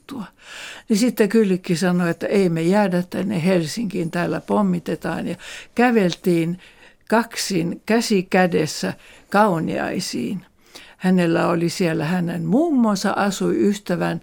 Niin 0.90 0.98
sitten 0.98 1.30
Kyllikki 1.30 1.76
sanoi, 1.76 2.10
että 2.10 2.28
ei 2.28 2.50
me 2.50 2.62
jäädä 2.62 3.04
tänne 3.10 3.46
Helsinkiin, 3.46 4.12
täällä 4.12 4.42
pommitetaan. 4.42 5.28
Ja 5.28 5.36
käveltiin 5.76 6.60
kaksin 7.10 7.82
käsi 7.86 8.24
kädessä 8.24 8.94
kauniaisiin. 9.30 10.46
Hänellä 10.98 11.48
oli 11.48 11.70
siellä 11.70 12.06
hänen 12.06 12.46
mummonsa, 12.46 13.12
asui 13.12 13.70
ystävän 13.70 14.22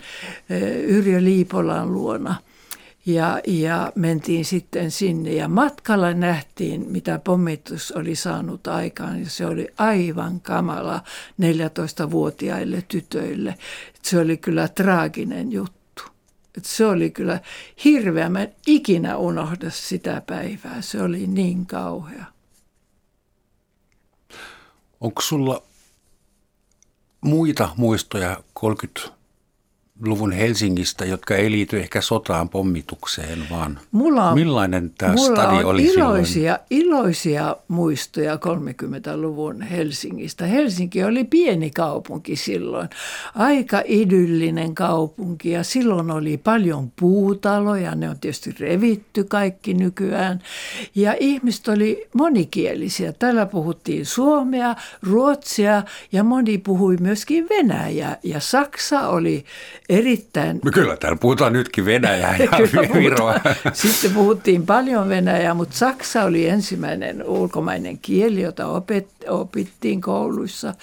Yrjö 0.86 1.24
Liipolan 1.24 1.92
luona. 1.92 2.34
Ja, 3.06 3.40
ja 3.46 3.92
mentiin 3.94 4.44
sitten 4.44 4.90
sinne 4.90 5.32
ja 5.32 5.48
matkalla 5.48 6.14
nähtiin, 6.14 6.86
mitä 6.88 7.20
pommitus 7.24 7.92
oli 7.92 8.16
saanut 8.16 8.66
aikaan. 8.66 9.20
Ja 9.20 9.30
se 9.30 9.46
oli 9.46 9.68
aivan 9.78 10.40
kamala 10.40 11.02
14-vuotiaille 11.42 12.82
tytöille. 12.88 13.54
Se 14.02 14.18
oli 14.18 14.36
kyllä 14.36 14.68
traaginen 14.68 15.52
juttu. 15.52 15.73
Et 16.56 16.64
se 16.64 16.86
oli 16.86 17.10
kyllä 17.10 17.40
hirveä. 17.84 18.28
Mä 18.28 18.42
en 18.42 18.54
ikinä 18.66 19.16
unohda 19.16 19.70
sitä 19.70 20.22
päivää. 20.26 20.82
Se 20.82 21.02
oli 21.02 21.26
niin 21.26 21.66
kauhea. 21.66 22.24
Onko 25.00 25.22
sulla 25.22 25.62
muita 27.20 27.68
muistoja 27.76 28.44
30 28.54 29.00
luvun 30.00 30.32
Helsingistä, 30.32 31.04
jotka 31.04 31.34
ei 31.34 31.50
liity 31.50 31.80
ehkä 31.80 32.00
sotaan 32.00 32.48
pommitukseen, 32.48 33.46
vaan 33.50 33.78
mulla 33.92 34.28
on, 34.28 34.34
millainen 34.34 34.92
tämä 34.98 35.12
mulla 35.14 35.42
stadi 35.42 35.64
oli 35.64 35.84
iloisia, 35.84 36.58
silloin? 36.68 36.86
iloisia 36.86 37.56
muistoja 37.68 38.34
30-luvun 38.34 39.62
Helsingistä. 39.62 40.46
Helsinki 40.46 41.04
oli 41.04 41.24
pieni 41.24 41.70
kaupunki 41.70 42.36
silloin, 42.36 42.88
aika 43.34 43.82
idyllinen 43.84 44.74
kaupunki 44.74 45.50
ja 45.50 45.64
silloin 45.64 46.10
oli 46.10 46.36
paljon 46.36 46.92
puutaloja, 47.00 47.94
ne 47.94 48.10
on 48.10 48.18
tietysti 48.20 48.54
revitty 48.60 49.24
kaikki 49.24 49.74
nykyään 49.74 50.42
ja 50.94 51.16
ihmiset 51.20 51.68
oli 51.68 52.08
monikielisiä. 52.14 53.12
Täällä 53.12 53.46
puhuttiin 53.46 54.06
suomea, 54.06 54.74
ruotsia 55.02 55.82
ja 56.12 56.24
moni 56.24 56.58
puhui 56.58 56.96
myöskin 57.00 57.48
venäjää 57.48 58.18
ja 58.22 58.40
Saksa 58.40 59.08
oli 59.08 59.44
erittäin... 59.88 60.60
No 60.64 60.70
kyllä, 60.70 60.96
täällä 60.96 61.18
puhutaan 61.20 61.52
nytkin 61.52 61.84
Venäjää 61.84 62.36
ja 62.36 62.50
Viroa. 62.94 63.34
Sitten 63.72 64.10
puhuttiin 64.10 64.66
paljon 64.66 65.08
Venäjää, 65.08 65.54
mutta 65.54 65.76
Saksa 65.76 66.24
oli 66.24 66.48
ensimmäinen 66.48 67.24
ulkomainen 67.24 67.98
kieli, 67.98 68.42
jota 68.42 68.66
opet, 68.66 69.08
opittiin 69.28 70.00
kouluissa. 70.00 70.74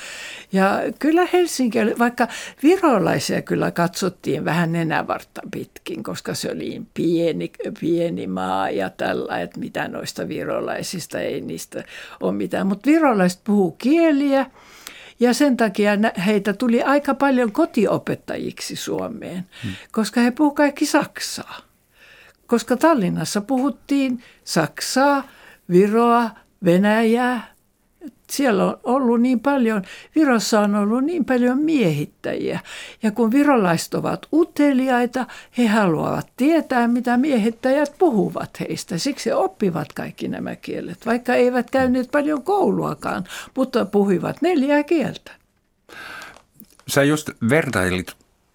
Ja 0.52 0.80
kyllä 1.00 1.28
Helsinki 1.34 1.80
oli, 1.80 1.96
vaikka 2.00 2.28
virolaisia 2.64 3.42
kyllä 3.42 3.72
katsottiin 3.72 4.46
vähän 4.46 4.72
nenävartta 4.72 5.42
pitkin, 5.52 6.04
koska 6.04 6.34
se 6.34 6.52
oli 6.52 6.70
niin 6.70 6.88
pieni, 6.94 7.52
pieni 7.80 8.28
maa 8.28 8.70
ja 8.70 8.90
tällä, 8.90 9.40
että 9.40 9.60
mitä 9.60 9.88
noista 9.88 10.28
virolaisista 10.28 11.20
ei 11.20 11.42
niistä 11.42 11.84
ole 12.20 12.32
mitään. 12.32 12.68
Mutta 12.68 12.90
virolaiset 12.90 13.42
puhuu 13.44 13.72
kieliä 13.72 14.46
ja 15.22 15.34
sen 15.34 15.58
takia 15.58 15.92
heitä 16.26 16.54
tuli 16.54 16.84
aika 16.84 17.16
paljon 17.16 17.52
kotiopettajiksi 17.52 18.76
Suomeen, 18.76 19.46
hmm. 19.64 19.72
koska 19.92 20.22
he 20.22 20.32
puhuivat 20.32 20.56
kaikki 20.56 20.86
saksaa. 20.86 21.58
Koska 22.48 22.78
Tallinnassa 22.78 23.42
puhuttiin 23.42 24.24
saksaa, 24.44 25.24
viroa, 25.70 26.30
venäjää, 26.66 27.51
siellä 28.32 28.66
on 28.66 28.80
ollut 28.84 29.22
niin 29.22 29.40
paljon, 29.40 29.82
Virossa 30.16 30.60
on 30.60 30.76
ollut 30.76 31.04
niin 31.04 31.26
paljon 31.26 31.58
miehittäjiä. 31.58 32.60
Ja 33.04 33.12
kun 33.12 33.32
virolaiset 33.32 33.94
ovat 33.94 34.28
uteliaita, 34.34 35.26
he 35.58 35.68
haluavat 35.68 36.28
tietää, 36.38 36.88
mitä 36.88 37.18
miehittäjät 37.18 37.94
puhuvat 37.98 38.60
heistä. 38.60 38.98
Siksi 38.98 39.30
he 39.30 39.36
oppivat 39.36 39.94
kaikki 39.94 40.28
nämä 40.28 40.56
kielet, 40.56 41.06
vaikka 41.06 41.34
eivät 41.34 41.72
käyneet 41.72 42.12
paljon 42.12 42.44
kouluakaan, 42.44 43.24
mutta 43.56 43.86
puhuivat 43.86 44.42
neljää 44.42 44.84
kieltä. 44.84 45.32
Sä 46.88 47.04
just 47.04 47.30
vertailit 47.50 48.14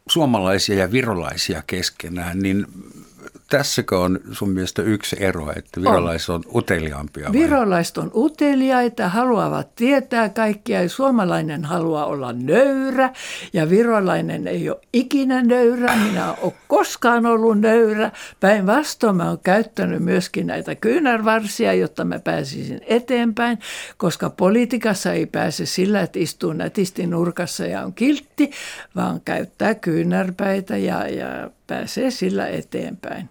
suomalaisia 0.08 0.76
ja 0.76 0.92
virolaisia 0.92 1.62
keskenään, 1.66 2.38
niin 2.38 2.66
tässäkö 3.48 3.98
on 3.98 4.20
sun 4.32 4.50
mielestä 4.50 4.82
yksi 4.82 5.16
ero, 5.20 5.52
että 5.56 5.80
virolaiset 5.80 6.28
on, 6.28 6.34
on 6.34 6.42
uteliaampia? 6.54 7.24
Vai? 7.24 7.32
Virolaiset 7.32 7.98
on 7.98 8.10
uteliaita, 8.14 9.08
haluavat 9.08 9.74
tietää 9.76 10.28
kaikkia 10.28 10.82
ja 10.82 10.88
suomalainen 10.88 11.64
haluaa 11.64 12.06
olla 12.06 12.32
nöyrä 12.32 13.10
ja 13.52 13.70
virolainen 13.70 14.46
ei 14.46 14.70
ole 14.70 14.80
ikinä 14.92 15.42
nöyrä. 15.42 15.96
Minä 15.96 16.32
olen 16.32 16.52
koskaan 16.68 17.26
ollut 17.26 17.60
nöyrä. 17.60 18.10
Päinvastoin 18.40 19.16
mä 19.16 19.28
olen 19.28 19.38
käyttänyt 19.42 20.02
myöskin 20.02 20.46
näitä 20.46 20.74
kyynärvarsia, 20.74 21.74
jotta 21.74 22.04
mä 22.04 22.18
pääsisin 22.18 22.80
eteenpäin, 22.86 23.58
koska 23.96 24.30
politiikassa 24.30 25.12
ei 25.12 25.26
pääse 25.26 25.66
sillä, 25.66 26.00
että 26.00 26.18
istuu 26.18 26.52
nätisti 26.52 27.06
nurkassa 27.06 27.66
ja 27.66 27.82
on 27.82 27.94
kiltti, 27.94 28.50
vaan 28.96 29.20
käyttää 29.24 29.74
kyynärpäitä 29.74 30.76
ja, 30.76 31.08
ja 31.08 31.50
pääsee 31.66 32.10
sillä 32.10 32.46
eteenpäin 32.46 33.28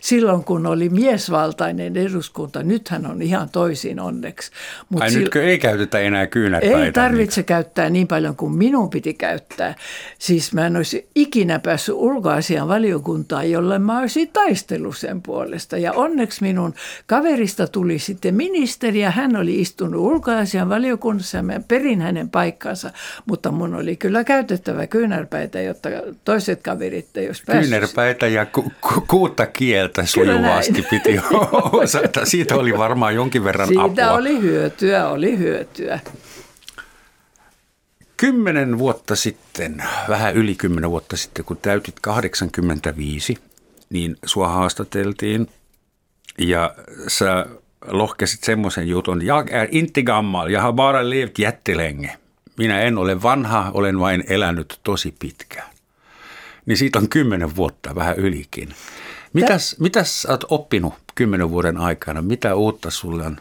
silloin, 0.00 0.44
kun 0.44 0.66
oli 0.66 0.88
miesvaltainen 0.88 1.96
eduskunta. 1.96 2.62
Nythän 2.62 3.06
on 3.06 3.22
ihan 3.22 3.48
toisin 3.48 4.00
onneksi. 4.00 4.50
Mut 4.88 5.02
Ai 5.02 5.10
sil... 5.12 5.20
nytkö 5.20 5.44
ei 5.44 5.58
käytetä 5.58 5.98
enää 5.98 6.26
kyynärpäitä? 6.26 6.84
Ei 6.84 6.92
tarvitse 6.92 7.40
niin. 7.40 7.46
käyttää 7.46 7.90
niin 7.90 8.06
paljon 8.06 8.36
kuin 8.36 8.52
minun 8.52 8.90
piti 8.90 9.14
käyttää. 9.14 9.74
Siis 10.18 10.52
mä 10.52 10.66
en 10.66 10.76
olisi 10.76 11.08
ikinä 11.14 11.58
päässyt 11.58 11.94
ulkoasian 11.94 12.68
valiokuntaan, 12.68 13.50
jolle 13.50 13.78
mä 13.78 13.98
olisin 13.98 14.28
taistellut 14.28 14.96
sen 14.96 15.22
puolesta. 15.22 15.78
Ja 15.78 15.92
onneksi 15.92 16.42
minun 16.42 16.74
kaverista 17.06 17.66
tuli 17.66 17.98
sitten 17.98 18.34
ministeri 18.34 19.00
ja 19.00 19.10
hän 19.10 19.36
oli 19.36 19.60
istunut 19.60 20.00
ulkoasian 20.00 20.68
valiokunnassa 20.68 21.36
ja 21.36 21.42
mä 21.42 21.60
perin 21.68 22.00
hänen 22.00 22.30
paikkansa. 22.30 22.90
Mutta 23.26 23.50
mun 23.50 23.74
oli 23.74 23.96
kyllä 23.96 24.24
käytettävä 24.24 24.86
kyynärpäitä, 24.86 25.60
jotta 25.60 25.88
toiset 26.24 26.62
kaverit 26.62 27.16
ei 27.16 27.26
olisi 27.26 27.42
päässyt. 27.46 27.70
Kyynärpäitä 27.70 28.26
ja 28.26 28.46
ku- 28.46 28.72
ku- 28.80 29.04
kuutta 29.08 29.46
kieltä 29.46 29.71
sujuvasti 30.04 30.82
piti 30.90 31.18
osata. 31.82 32.26
Siitä 32.26 32.56
oli 32.56 32.78
varmaan 32.78 33.14
jonkin 33.14 33.44
verran 33.44 33.68
Siitä 33.68 33.82
apua. 33.82 33.94
Siitä 33.94 34.12
oli 34.12 34.40
hyötyä, 34.40 35.08
oli 35.08 35.38
hyötyä. 35.38 36.00
Kymmenen 38.16 38.78
vuotta 38.78 39.16
sitten, 39.16 39.82
vähän 40.08 40.34
yli 40.34 40.54
kymmenen 40.54 40.90
vuotta 40.90 41.16
sitten, 41.16 41.44
kun 41.44 41.56
täytit 41.56 42.00
85, 42.00 43.38
niin 43.90 44.16
sua 44.24 44.48
haastateltiin 44.48 45.48
ja 46.38 46.74
sä 47.08 47.46
lohkesit 47.86 48.44
semmoisen 48.44 48.88
jutun, 48.88 49.26
jag 49.26 49.50
är 49.50 49.68
inte 49.70 50.02
gammal, 50.02 50.50
jag 50.50 50.60
har 50.60 50.72
bara 50.72 51.10
levt 51.10 51.38
jättelänge. 51.38 52.16
Minä 52.58 52.80
en 52.80 52.98
ole 52.98 53.22
vanha, 53.22 53.70
olen 53.74 53.98
vain 53.98 54.24
elänyt 54.28 54.80
tosi 54.82 55.14
pitkään. 55.18 55.70
Niin 56.66 56.76
siitä 56.76 56.98
on 56.98 57.08
kymmenen 57.08 57.56
vuotta, 57.56 57.94
vähän 57.94 58.16
ylikin. 58.16 58.68
Mitäs, 59.32 59.76
mitäs 59.78 60.26
olet 60.26 60.44
oppinut 60.48 60.94
kymmenen 61.14 61.50
vuoden 61.50 61.76
aikana? 61.76 62.22
Mitä 62.22 62.54
uutta 62.54 62.90
sulle 62.90 63.26
on 63.26 63.36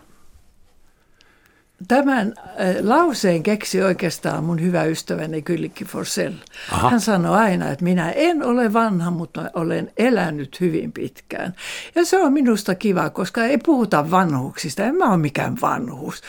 Tämän 1.87 2.33
äh, 2.37 2.45
lauseen 2.81 3.43
keksi 3.43 3.81
oikeastaan 3.81 4.43
mun 4.43 4.61
hyvä 4.61 4.83
ystäväni 4.83 5.41
Kyllikki 5.41 5.85
Forsell. 5.85 6.33
Aha. 6.71 6.89
Hän 6.89 7.01
sanoi 7.01 7.37
aina, 7.37 7.69
että 7.69 7.83
minä 7.83 8.11
en 8.11 8.43
ole 8.43 8.73
vanha, 8.73 9.11
mutta 9.11 9.51
olen 9.53 9.91
elänyt 9.97 10.59
hyvin 10.61 10.91
pitkään. 10.91 11.55
Ja 11.95 12.05
se 12.05 12.17
on 12.17 12.33
minusta 12.33 12.75
kiva, 12.75 13.09
koska 13.09 13.45
ei 13.45 13.57
puhuta 13.57 14.11
vanhuksista. 14.11 14.83
En 14.83 14.95
mä 14.95 15.09
ole 15.09 15.17
mikään 15.17 15.57
vanhuus. 15.61 16.21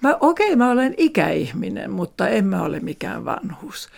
Mä, 0.00 0.16
okei, 0.20 0.56
mä 0.56 0.70
olen 0.70 0.94
ikäihminen, 0.96 1.90
mutta 1.90 2.28
en 2.28 2.46
mä 2.46 2.62
ole 2.62 2.80
mikään 2.80 3.24
vanhuus. 3.24 3.88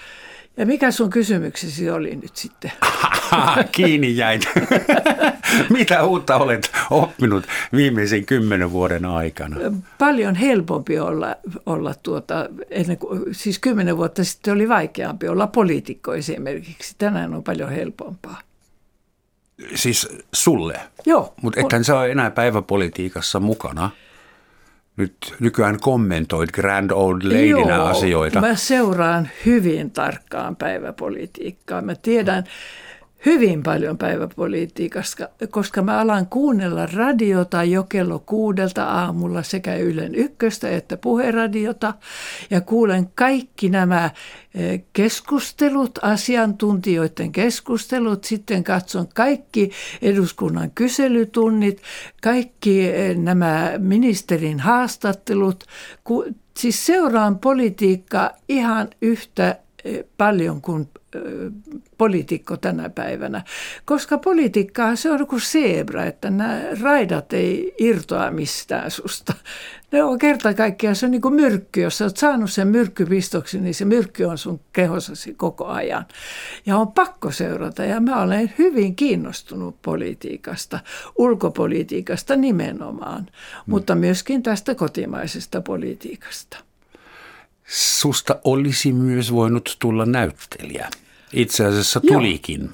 Ja 0.56 0.66
mikä 0.66 0.90
sun 0.90 1.10
kysymyksesi 1.10 1.90
oli 1.90 2.16
nyt 2.16 2.36
sitten? 2.36 2.72
Kiinni 3.72 4.16
jäin. 4.16 4.40
Mitä 5.70 6.04
uutta 6.04 6.36
olet 6.36 6.72
oppinut 6.90 7.44
viimeisen 7.72 8.26
kymmenen 8.26 8.72
vuoden 8.72 9.04
aikana? 9.04 9.56
Paljon 9.98 10.34
helpompi 10.34 10.98
olla, 10.98 11.36
olla 11.66 11.94
tuota, 12.02 12.48
ennen 12.70 12.98
kuin, 12.98 13.22
siis 13.32 13.58
kymmenen 13.58 13.96
vuotta 13.96 14.24
sitten 14.24 14.54
oli 14.54 14.68
vaikeampi 14.68 15.28
olla 15.28 15.46
poliitikko 15.46 16.14
esimerkiksi. 16.14 16.94
Tänään 16.98 17.34
on 17.34 17.42
paljon 17.42 17.70
helpompaa. 17.70 18.40
Siis 19.74 20.08
sulle? 20.32 20.80
Joo. 21.06 21.34
Mutta 21.42 21.60
ethän 21.60 21.84
sä 21.84 21.98
ole 21.98 22.10
enää 22.10 22.30
päiväpolitiikassa 22.30 23.40
mukana 23.40 23.90
nyt 24.96 25.34
nykyään 25.40 25.80
kommentoit 25.80 26.52
Grand 26.52 26.90
Old 26.90 27.22
Ladynä 27.22 27.74
Joo, 27.74 27.86
asioita. 27.86 28.40
mä 28.40 28.54
seuraan 28.56 29.28
hyvin 29.46 29.90
tarkkaan 29.90 30.56
päiväpolitiikkaa. 30.56 31.82
Mä 31.82 31.94
tiedän 31.94 32.44
hyvin 33.26 33.62
paljon 33.62 33.98
päiväpolitiikasta, 33.98 35.28
koska 35.50 35.82
mä 35.82 35.98
alan 35.98 36.26
kuunnella 36.26 36.86
radiota 36.86 37.64
jo 37.64 37.82
kello 37.84 38.18
kuudelta 38.18 38.84
aamulla 38.84 39.42
sekä 39.42 39.76
Ylen 39.76 40.14
ykköstä 40.14 40.70
että 40.70 40.96
puheradiota. 40.96 41.94
Ja 42.50 42.60
kuulen 42.60 43.08
kaikki 43.14 43.68
nämä 43.68 44.10
eh, 44.54 44.82
keskustelut, 44.92 45.98
asiantuntijoiden 46.02 47.32
keskustelut, 47.32 48.24
sitten 48.24 48.64
katson 48.64 49.08
kaikki 49.14 49.70
eduskunnan 50.02 50.70
kyselytunnit, 50.70 51.82
kaikki 52.22 52.88
eh, 52.88 53.16
nämä 53.16 53.72
ministerin 53.78 54.60
haastattelut, 54.60 55.64
siis 56.56 56.86
seuraan 56.86 57.38
politiikkaa 57.38 58.30
ihan 58.48 58.88
yhtä 59.02 59.61
paljon 60.16 60.62
kuin 60.62 60.88
poliitikko 61.98 62.56
tänä 62.56 62.88
päivänä. 62.88 63.44
Koska 63.84 64.18
politiikkaa 64.18 64.96
se 64.96 65.10
on 65.10 65.26
kuin 65.26 65.42
zebra, 65.42 66.04
että 66.04 66.30
nämä 66.30 66.62
raidat 66.82 67.32
ei 67.32 67.74
irtoa 67.78 68.30
mistään 68.30 68.90
susta. 68.90 69.34
Ne 69.92 70.02
on 70.02 70.18
kerta 70.18 70.54
kaikkiaan, 70.54 70.96
se 70.96 71.06
on 71.06 71.10
niin 71.12 71.22
kuin 71.22 71.34
myrkky. 71.34 71.80
Jos 71.80 71.98
sä 71.98 72.04
oot 72.04 72.16
saanut 72.16 72.50
sen 72.50 72.68
myrkkypistoksi, 72.68 73.60
niin 73.60 73.74
se 73.74 73.84
myrkky 73.84 74.24
on 74.24 74.38
sun 74.38 74.60
kehossasi 74.72 75.34
koko 75.34 75.66
ajan. 75.66 76.04
Ja 76.66 76.76
on 76.76 76.92
pakko 76.92 77.30
seurata. 77.30 77.84
Ja 77.84 78.00
mä 78.00 78.22
olen 78.22 78.52
hyvin 78.58 78.96
kiinnostunut 78.96 79.82
politiikasta, 79.82 80.80
ulkopolitiikasta 81.18 82.36
nimenomaan, 82.36 83.20
mm. 83.20 83.26
mutta 83.66 83.94
myöskin 83.94 84.42
tästä 84.42 84.74
kotimaisesta 84.74 85.60
politiikasta. 85.60 86.71
Susta 87.72 88.40
olisi 88.44 88.92
myös 88.92 89.32
voinut 89.32 89.76
tulla 89.78 90.06
näyttelijä. 90.06 90.88
Itse 91.32 91.64
asiassa 91.64 92.00
tulikin. 92.00 92.60
Joo. 92.62 92.72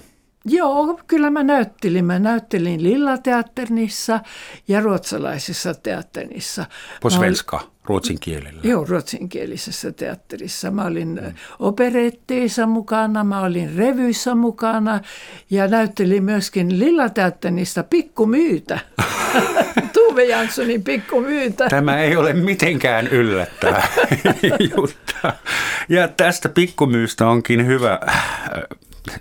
Joo, 0.50 1.00
kyllä 1.06 1.30
mä 1.30 1.42
näyttelin. 1.42 2.04
Mä 2.04 2.18
näyttelin 2.18 2.82
Lillateatterissa 2.82 4.20
ja 4.68 4.80
ruotsalaisessa 4.80 5.74
teatterissa. 5.74 6.66
På 7.00 7.10
svenska, 7.10 7.60
ruotsin 7.84 8.20
kielellä? 8.20 8.60
Joo, 8.64 8.84
ruotsinkielisessä 8.84 9.92
teatterissa. 9.92 10.70
Mä 10.70 10.84
olin 10.84 11.20
mm. 11.24 11.34
operetteissa 11.58 12.66
mukana, 12.66 13.24
mä 13.24 13.40
olin 13.40 13.76
revyissä 13.76 14.34
mukana 14.34 15.00
ja 15.50 15.68
näyttelin 15.68 16.24
myöskin 16.24 16.78
Lillateatterissa 16.78 17.82
Pikkumyytä. 17.82 18.78
Tuve 20.18 20.28
Janssonin 20.28 20.84
Pikkumyytä. 20.84 21.68
Tämä 21.68 21.98
ei 21.98 22.16
ole 22.16 22.32
mitenkään 22.32 23.06
yllättävä 23.06 23.82
juttu. 24.76 25.14
Ja 25.88 26.08
tästä 26.08 26.48
pikkumyystä 26.48 27.28
onkin 27.28 27.66
hyvä 27.66 28.00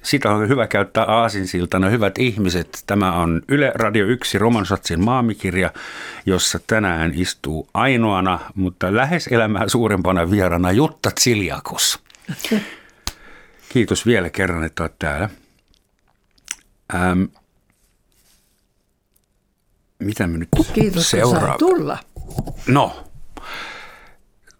sitä 0.04 0.32
on 0.32 0.50
hyvä 0.50 0.68
käyttää 0.68 1.04
aasinsiltana. 1.04 1.90
Hyvät 1.90 2.18
ihmiset, 2.18 2.84
tämä 2.88 3.12
on 3.14 3.42
Yle 3.48 3.72
Radio 3.76 4.06
1 4.06 4.38
Romansatsin 4.38 5.04
maamikirja, 5.04 5.72
jossa 6.26 6.60
tänään 6.68 7.12
istuu 7.16 7.70
ainoana, 7.74 8.40
mutta 8.56 8.96
lähes 8.96 9.28
elämää 9.28 9.68
suurempana 9.68 10.32
vierana 10.32 10.72
Jutta 10.72 11.12
Tsiliakos. 11.12 12.00
Kiitos 13.70 14.06
vielä 14.06 14.30
kerran, 14.30 14.64
että 14.64 14.84
olet 14.84 15.00
täällä. 15.00 15.30
Ähm, 16.96 17.24
mitä 20.00 20.28
me 20.28 20.38
nyt 20.38 20.50
Kiitos, 20.74 21.10
seuraa? 21.10 21.58
tulla. 21.58 21.98
No, 22.68 23.04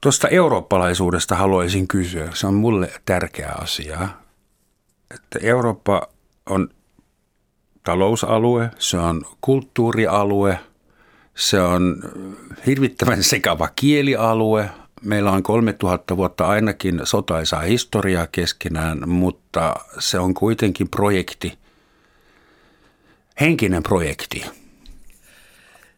tuosta 0.02 0.28
eurooppalaisuudesta 0.28 1.36
haluaisin 1.36 1.88
kysyä. 1.88 2.30
Se 2.34 2.48
on 2.48 2.54
mulle 2.54 2.92
tärkeä 3.06 3.52
asia 3.62 4.10
että 5.14 5.40
Eurooppa 5.42 6.08
on 6.46 6.70
talousalue, 7.84 8.72
se 8.80 8.98
on 8.98 9.22
kulttuurialue, 9.42 10.60
se 11.36 11.62
on 11.62 12.04
hirvittävän 12.66 13.24
sekava 13.24 13.70
kielialue. 13.76 14.70
Meillä 15.02 15.32
on 15.32 15.44
3000 15.44 16.18
vuotta 16.18 16.48
ainakin 16.48 17.02
sotaisaa 17.04 17.62
historiaa 17.62 18.28
keskenään, 18.28 19.10
mutta 19.10 19.76
se 20.00 20.20
on 20.20 20.34
kuitenkin 20.34 20.90
projekti, 20.90 21.58
henkinen 23.40 23.84
projekti 23.84 24.46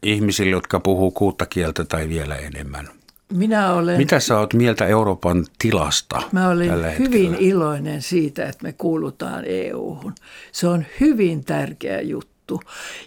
ihmisille, 0.04 0.52
jotka 0.52 0.80
puhuu 0.80 1.12
kuutta 1.12 1.46
kieltä 1.46 1.86
tai 1.86 2.10
vielä 2.10 2.36
enemmän– 2.36 2.90
minä 3.34 3.74
olen, 3.74 3.98
Mitä 3.98 4.20
sä 4.20 4.40
oot 4.40 4.54
mieltä 4.54 4.86
Euroopan 4.86 5.46
tilasta 5.60 6.22
Mä 6.32 6.50
olin 6.50 6.72
hyvin 7.00 7.36
iloinen 7.40 8.02
siitä, 8.02 8.50
että 8.50 8.64
me 8.64 8.74
kuulutaan 8.78 9.44
EU-hun. 9.48 10.14
Se 10.52 10.68
on 10.68 10.86
hyvin 11.00 11.46
tärkeä 11.46 12.02
juttu. 12.02 12.29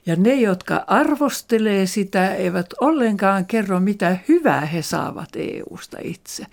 Ja 0.06 0.16
ne, 0.16 0.34
jotka 0.34 0.84
arvostelee 0.86 1.86
sitä, 1.86 2.34
eivät 2.34 2.66
ollenkaan 2.80 3.46
kerro, 3.46 3.80
mitä 3.80 4.16
hyvää 4.28 4.60
he 4.60 4.82
saavat 4.82 5.28
EU-sta 5.36 5.98
itse. 6.02 6.46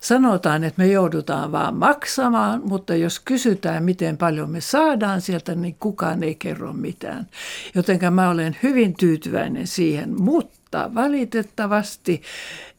Sanotaan, 0.00 0.64
että 0.64 0.82
me 0.82 0.88
joudutaan 0.88 1.52
vaan 1.52 1.76
maksamaan, 1.76 2.62
mutta 2.64 2.94
jos 2.94 3.20
kysytään, 3.20 3.84
miten 3.84 4.16
paljon 4.16 4.50
me 4.50 4.60
saadaan 4.60 5.20
sieltä, 5.20 5.54
niin 5.54 5.76
kukaan 5.80 6.22
ei 6.22 6.34
kerro 6.34 6.72
mitään. 6.72 7.26
Jotenka 7.74 8.10
mä 8.10 8.30
olen 8.30 8.56
hyvin 8.62 8.96
tyytyväinen 8.96 9.66
siihen, 9.66 10.20
mutta 10.20 10.90
valitettavasti 10.94 12.22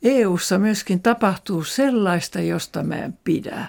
EU:ssa 0.04 0.58
myöskin 0.58 1.02
tapahtuu 1.02 1.64
sellaista, 1.64 2.42
josta 2.42 2.84
mä 2.84 2.96
en 2.96 3.18
pidä. 3.24 3.68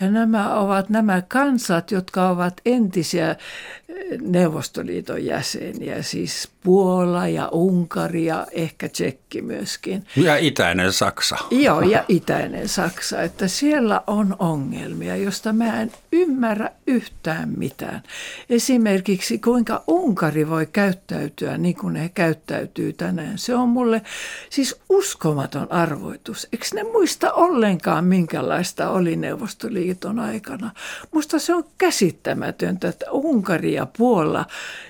Ja 0.00 0.10
nämä 0.10 0.54
ovat 0.54 0.88
nämä 0.88 1.22
kansat, 1.28 1.90
jotka 1.90 2.28
ovat 2.28 2.60
entisiä 2.66 3.30
eh, 3.30 4.18
Neuvostoliiton 4.20 5.24
jäseniä, 5.24 6.02
siis 6.02 6.48
Puola 6.64 7.28
ja 7.28 7.48
Unkari 7.48 8.24
ja 8.24 8.46
ehkä 8.52 8.88
Tsekki 8.88 9.42
myöskin. 9.42 10.06
Ja 10.16 10.36
itäinen 10.36 10.92
Saksa. 10.92 11.36
Joo, 11.50 11.80
ja 11.80 12.04
itäinen 12.18 12.68
Saksa, 12.68 13.22
että 13.22 13.48
siellä 13.48 14.02
on 14.06 14.36
ongelmia, 14.38 15.16
josta 15.16 15.52
mä 15.52 15.82
en 15.82 15.92
ymmärrä 16.12 16.70
yhtään 16.86 17.48
mitään. 17.56 18.02
Esimerkiksi 18.50 19.38
kuinka 19.38 19.84
Unkari 19.86 20.48
voi 20.48 20.66
käyttäytyä 20.66 21.58
niin 21.58 21.76
kuin 21.76 21.96
he 21.96 22.08
käyttäytyy 22.08 22.92
tänään. 22.92 23.38
Se 23.38 23.54
on 23.54 23.68
mulle 23.68 24.02
siis 24.50 24.80
uskomaton 24.88 25.72
arvoitus. 25.76 26.48
Eikö 26.52 26.66
ne 26.74 26.82
muista 26.82 27.32
ollenkaan, 27.32 28.04
minkälaista 28.04 28.90
oli 28.90 29.16
Neuvostoliiton 29.16 30.18
aikana? 30.18 30.70
Musta 31.12 31.38
se 31.38 31.54
on 31.54 31.64
käsittämätöntä, 31.78 32.88
että 32.88 33.10
Unkari 33.10 33.74
ja 33.74 33.86
Puola, 33.98 34.46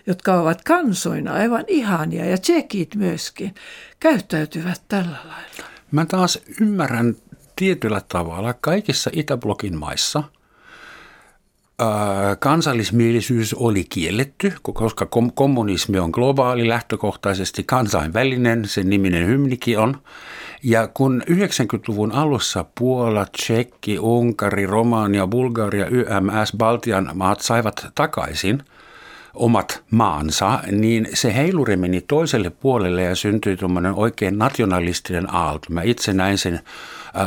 jotka 0.06 0.40
ovat 0.40 0.64
kansoina 0.64 1.32
aivan 1.32 1.64
ihania 1.68 2.24
ja 2.24 2.38
tsekit 2.38 2.94
myöskin, 2.94 3.54
käyttäytyvät 4.00 4.82
tällä 4.88 5.18
lailla. 5.24 5.70
Mä 5.90 6.06
taas 6.06 6.38
ymmärrän 6.60 7.16
tietyllä 7.56 8.02
tavalla 8.08 8.54
kaikissa 8.60 9.10
Itäblokin 9.12 9.78
maissa– 9.78 10.22
kansallismielisyys 12.38 13.54
oli 13.54 13.84
kielletty, 13.84 14.52
koska 14.62 15.06
kommunismi 15.34 15.98
on 15.98 16.10
globaali, 16.10 16.68
lähtökohtaisesti 16.68 17.64
kansainvälinen, 17.64 18.64
sen 18.64 18.90
niminen 18.90 19.26
hymnikin 19.26 19.78
on. 19.78 19.98
Ja 20.62 20.88
kun 20.88 21.22
90-luvun 21.30 22.12
alussa 22.12 22.64
Puola, 22.78 23.26
Tsekki, 23.26 23.98
Unkari, 23.98 24.66
Romania, 24.66 25.26
Bulgaria, 25.26 25.86
YMS, 25.86 26.52
Baltian 26.56 27.10
maat 27.14 27.40
saivat 27.40 27.86
takaisin 27.94 28.62
omat 29.34 29.82
maansa, 29.90 30.60
niin 30.72 31.08
se 31.14 31.34
heiluri 31.34 31.76
meni 31.76 32.00
toiselle 32.00 32.50
puolelle 32.50 33.02
ja 33.02 33.14
syntyi 33.14 33.56
tuommoinen 33.56 33.94
oikein 33.94 34.38
nationalistinen 34.38 35.34
aalto. 35.34 35.66
Mä 35.70 35.82
itse 35.82 36.12
näin 36.12 36.38
sen 36.38 36.60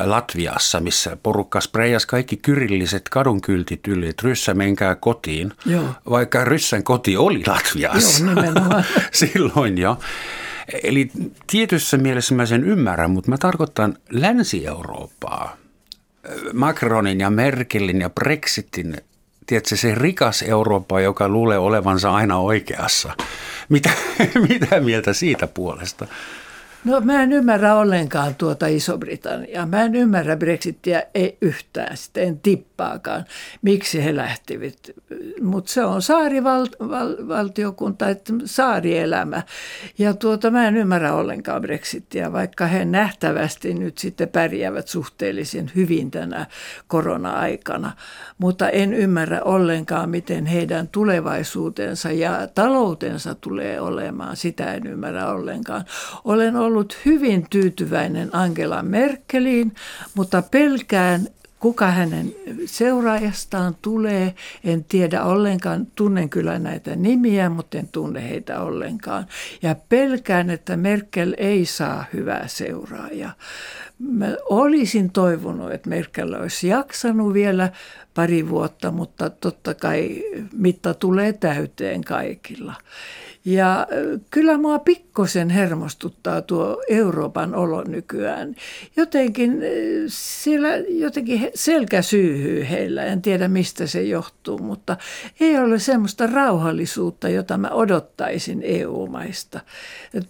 Latviassa, 0.03 0.79
missä 0.79 1.17
porukka 1.23 1.61
spreijasi 1.61 2.07
kaikki 2.07 2.37
kyrilliset 2.37 3.09
kadunkyltit 3.09 3.87
yli, 3.87 4.09
että 4.09 4.27
ryssä 4.27 4.53
menkää 4.53 4.95
kotiin, 4.95 5.53
Joo. 5.65 5.85
vaikka 6.09 6.43
ryssän 6.43 6.83
koti 6.83 7.17
oli 7.17 7.43
Latviassa 7.47 8.25
Joo, 8.25 8.83
silloin 9.11 9.77
jo. 9.77 9.99
Eli 10.83 11.11
tietyssä 11.47 11.97
mielessä 11.97 12.35
mä 12.35 12.45
sen 12.45 12.63
ymmärrän, 12.63 13.11
mutta 13.11 13.31
mä 13.31 13.37
tarkoitan 13.37 13.97
Länsi-Eurooppaa. 14.09 15.57
Macronin 16.53 17.19
ja 17.19 17.29
Merkelin 17.29 18.01
ja 18.01 18.09
Brexitin, 18.09 18.97
tiedätkö, 19.47 19.75
se 19.75 19.95
rikas 19.95 20.41
Eurooppa, 20.41 21.01
joka 21.01 21.29
luulee 21.29 21.57
olevansa 21.57 22.11
aina 22.13 22.37
oikeassa. 22.37 23.13
Mitä, 23.69 23.89
mitä 24.49 24.79
mieltä 24.79 25.13
siitä 25.13 25.47
puolesta? 25.47 26.07
No 26.85 27.01
mä 27.01 27.23
en 27.23 27.31
ymmärrä 27.31 27.75
ollenkaan 27.75 28.35
tuota 28.35 28.67
Iso-Britanniaa. 28.67 29.65
Mä 29.65 29.83
en 29.83 29.95
ymmärrä 29.95 30.37
Brexitia 30.37 31.01
ei 31.13 31.37
yhtään, 31.41 31.97
sitä 31.97 32.21
en 32.21 32.39
tippaakaan, 32.39 33.25
miksi 33.61 34.05
he 34.05 34.15
lähtivät. 34.15 34.91
Mutta 35.41 35.71
se 35.71 35.85
on 35.85 36.01
saarivaltiokunta, 36.01 38.05
val, 38.05 38.11
että 38.11 38.33
saarielämä. 38.45 39.43
Ja 39.97 40.13
tuota, 40.13 40.51
mä 40.51 40.67
en 40.67 40.77
ymmärrä 40.77 41.13
ollenkaan 41.13 41.61
Brexitia, 41.61 42.31
vaikka 42.31 42.67
he 42.67 42.85
nähtävästi 42.85 43.73
nyt 43.73 43.97
sitten 43.97 44.29
pärjäävät 44.29 44.87
suhteellisen 44.87 45.71
hyvin 45.75 46.11
tänä 46.11 46.45
korona-aikana. 46.87 47.91
Mutta 48.37 48.69
en 48.69 48.93
ymmärrä 48.93 49.41
ollenkaan, 49.41 50.09
miten 50.09 50.45
heidän 50.45 50.87
tulevaisuutensa 50.87 52.11
ja 52.11 52.47
taloutensa 52.55 53.35
tulee 53.35 53.81
olemaan. 53.81 54.35
Sitä 54.35 54.73
en 54.73 54.87
ymmärrä 54.87 55.27
ollenkaan. 55.27 55.85
Olen 56.23 56.55
ollut 56.55 56.68
hyvin 57.05 57.45
tyytyväinen 57.49 58.35
Angela 58.35 58.83
Merkeliin, 58.83 59.75
mutta 60.15 60.41
pelkään 60.41 61.27
kuka 61.59 61.87
hänen 61.91 62.35
seuraajastaan 62.65 63.75
tulee. 63.81 64.33
En 64.63 64.83
tiedä 64.83 65.23
ollenkaan, 65.23 65.87
tunnen 65.95 66.29
kyllä 66.29 66.59
näitä 66.59 66.95
nimiä, 66.95 67.49
mutta 67.49 67.77
en 67.77 67.87
tunne 67.87 68.29
heitä 68.29 68.61
ollenkaan. 68.61 69.27
Ja 69.61 69.75
pelkään, 69.89 70.49
että 70.49 70.77
Merkel 70.77 71.33
ei 71.37 71.65
saa 71.65 72.05
hyvää 72.13 72.47
seuraajaa. 72.47 73.33
Mä 73.99 74.27
olisin 74.49 75.11
toivonut, 75.11 75.71
että 75.71 75.89
Merkel 75.89 76.33
olisi 76.33 76.67
jaksanut 76.67 77.33
vielä 77.33 77.69
pari 78.13 78.49
vuotta, 78.49 78.91
mutta 78.91 79.29
totta 79.29 79.73
kai 79.73 80.23
mitta 80.53 80.93
tulee 80.93 81.33
täyteen 81.33 82.03
kaikilla. 82.03 82.73
Ja 83.49 83.87
kyllä 84.31 84.57
mua 84.57 84.79
pikkosen 84.79 85.49
hermostuttaa 85.49 86.41
tuo 86.41 86.83
Euroopan 86.89 87.55
olo 87.55 87.83
nykyään. 87.83 88.55
Jotenkin 88.95 89.61
siellä 90.07 90.69
jotenkin 90.77 91.51
selkä 91.55 92.01
syyhyy 92.01 92.69
heillä, 92.69 93.05
en 93.05 93.21
tiedä 93.21 93.47
mistä 93.47 93.87
se 93.87 94.01
johtuu, 94.03 94.57
mutta 94.57 94.97
ei 95.39 95.57
ole 95.57 95.79
semmoista 95.79 96.27
rauhallisuutta, 96.27 97.29
jota 97.29 97.57
mä 97.57 97.69
odottaisin 97.69 98.61
EU-maista. 98.63 99.59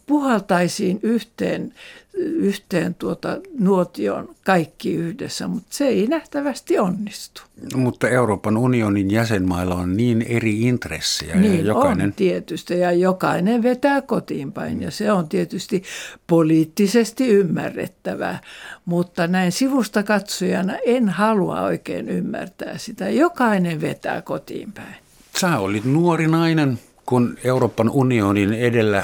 Puhaltaisiin 0.05 0.99
yhteen 1.03 1.73
yhteen 2.19 2.95
tuota 2.95 3.37
nuotion 3.59 4.35
kaikki 4.45 4.93
yhdessä, 4.93 5.47
mutta 5.47 5.67
se 5.69 5.87
ei 5.87 6.07
nähtävästi 6.07 6.79
onnistu. 6.79 7.41
Mutta 7.75 8.09
Euroopan 8.09 8.57
unionin 8.57 9.11
jäsenmailla 9.11 9.75
on 9.75 9.97
niin 9.97 10.21
eri 10.21 10.61
intressejä. 10.61 11.35
Niin 11.35 11.59
ja 11.59 11.65
jokainen... 11.65 12.05
on 12.07 12.13
tietysti 12.13 12.79
ja 12.79 12.91
jokainen 12.91 13.63
vetää 13.63 14.01
kotiin 14.01 14.51
päin 14.51 14.81
ja 14.81 14.91
se 14.91 15.11
on 15.11 15.29
tietysti 15.29 15.83
poliittisesti 16.27 17.27
ymmärrettävää. 17.27 18.39
Mutta 18.85 19.27
näin 19.27 19.51
sivusta 19.51 20.03
katsojana 20.03 20.73
en 20.85 21.09
halua 21.09 21.61
oikein 21.61 22.09
ymmärtää 22.09 22.77
sitä. 22.77 23.09
Jokainen 23.09 23.81
vetää 23.81 24.21
kotiin 24.21 24.71
päin. 24.71 24.95
Sä 25.39 25.59
olit 25.59 25.85
nuori 25.85 26.27
nainen, 26.27 26.79
kun 27.09 27.37
Euroopan 27.43 27.89
unionin 27.89 28.53
edellä 28.53 29.03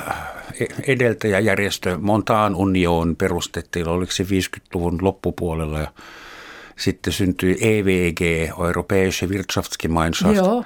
edeltäjäjärjestö 0.88 1.98
Montaan 2.02 2.56
Union 2.56 3.16
perustettiin, 3.16 3.88
oliko 3.88 4.12
se 4.12 4.24
50-luvun 4.24 4.98
loppupuolella 5.02 5.80
ja 5.80 5.88
sitten 6.78 7.14
syntyi 7.14 7.58
EVG, 7.62 8.22
Europäische 8.66 9.28
Wirtschaftsgemeinschaft. 9.28 10.36
Joo. 10.36 10.66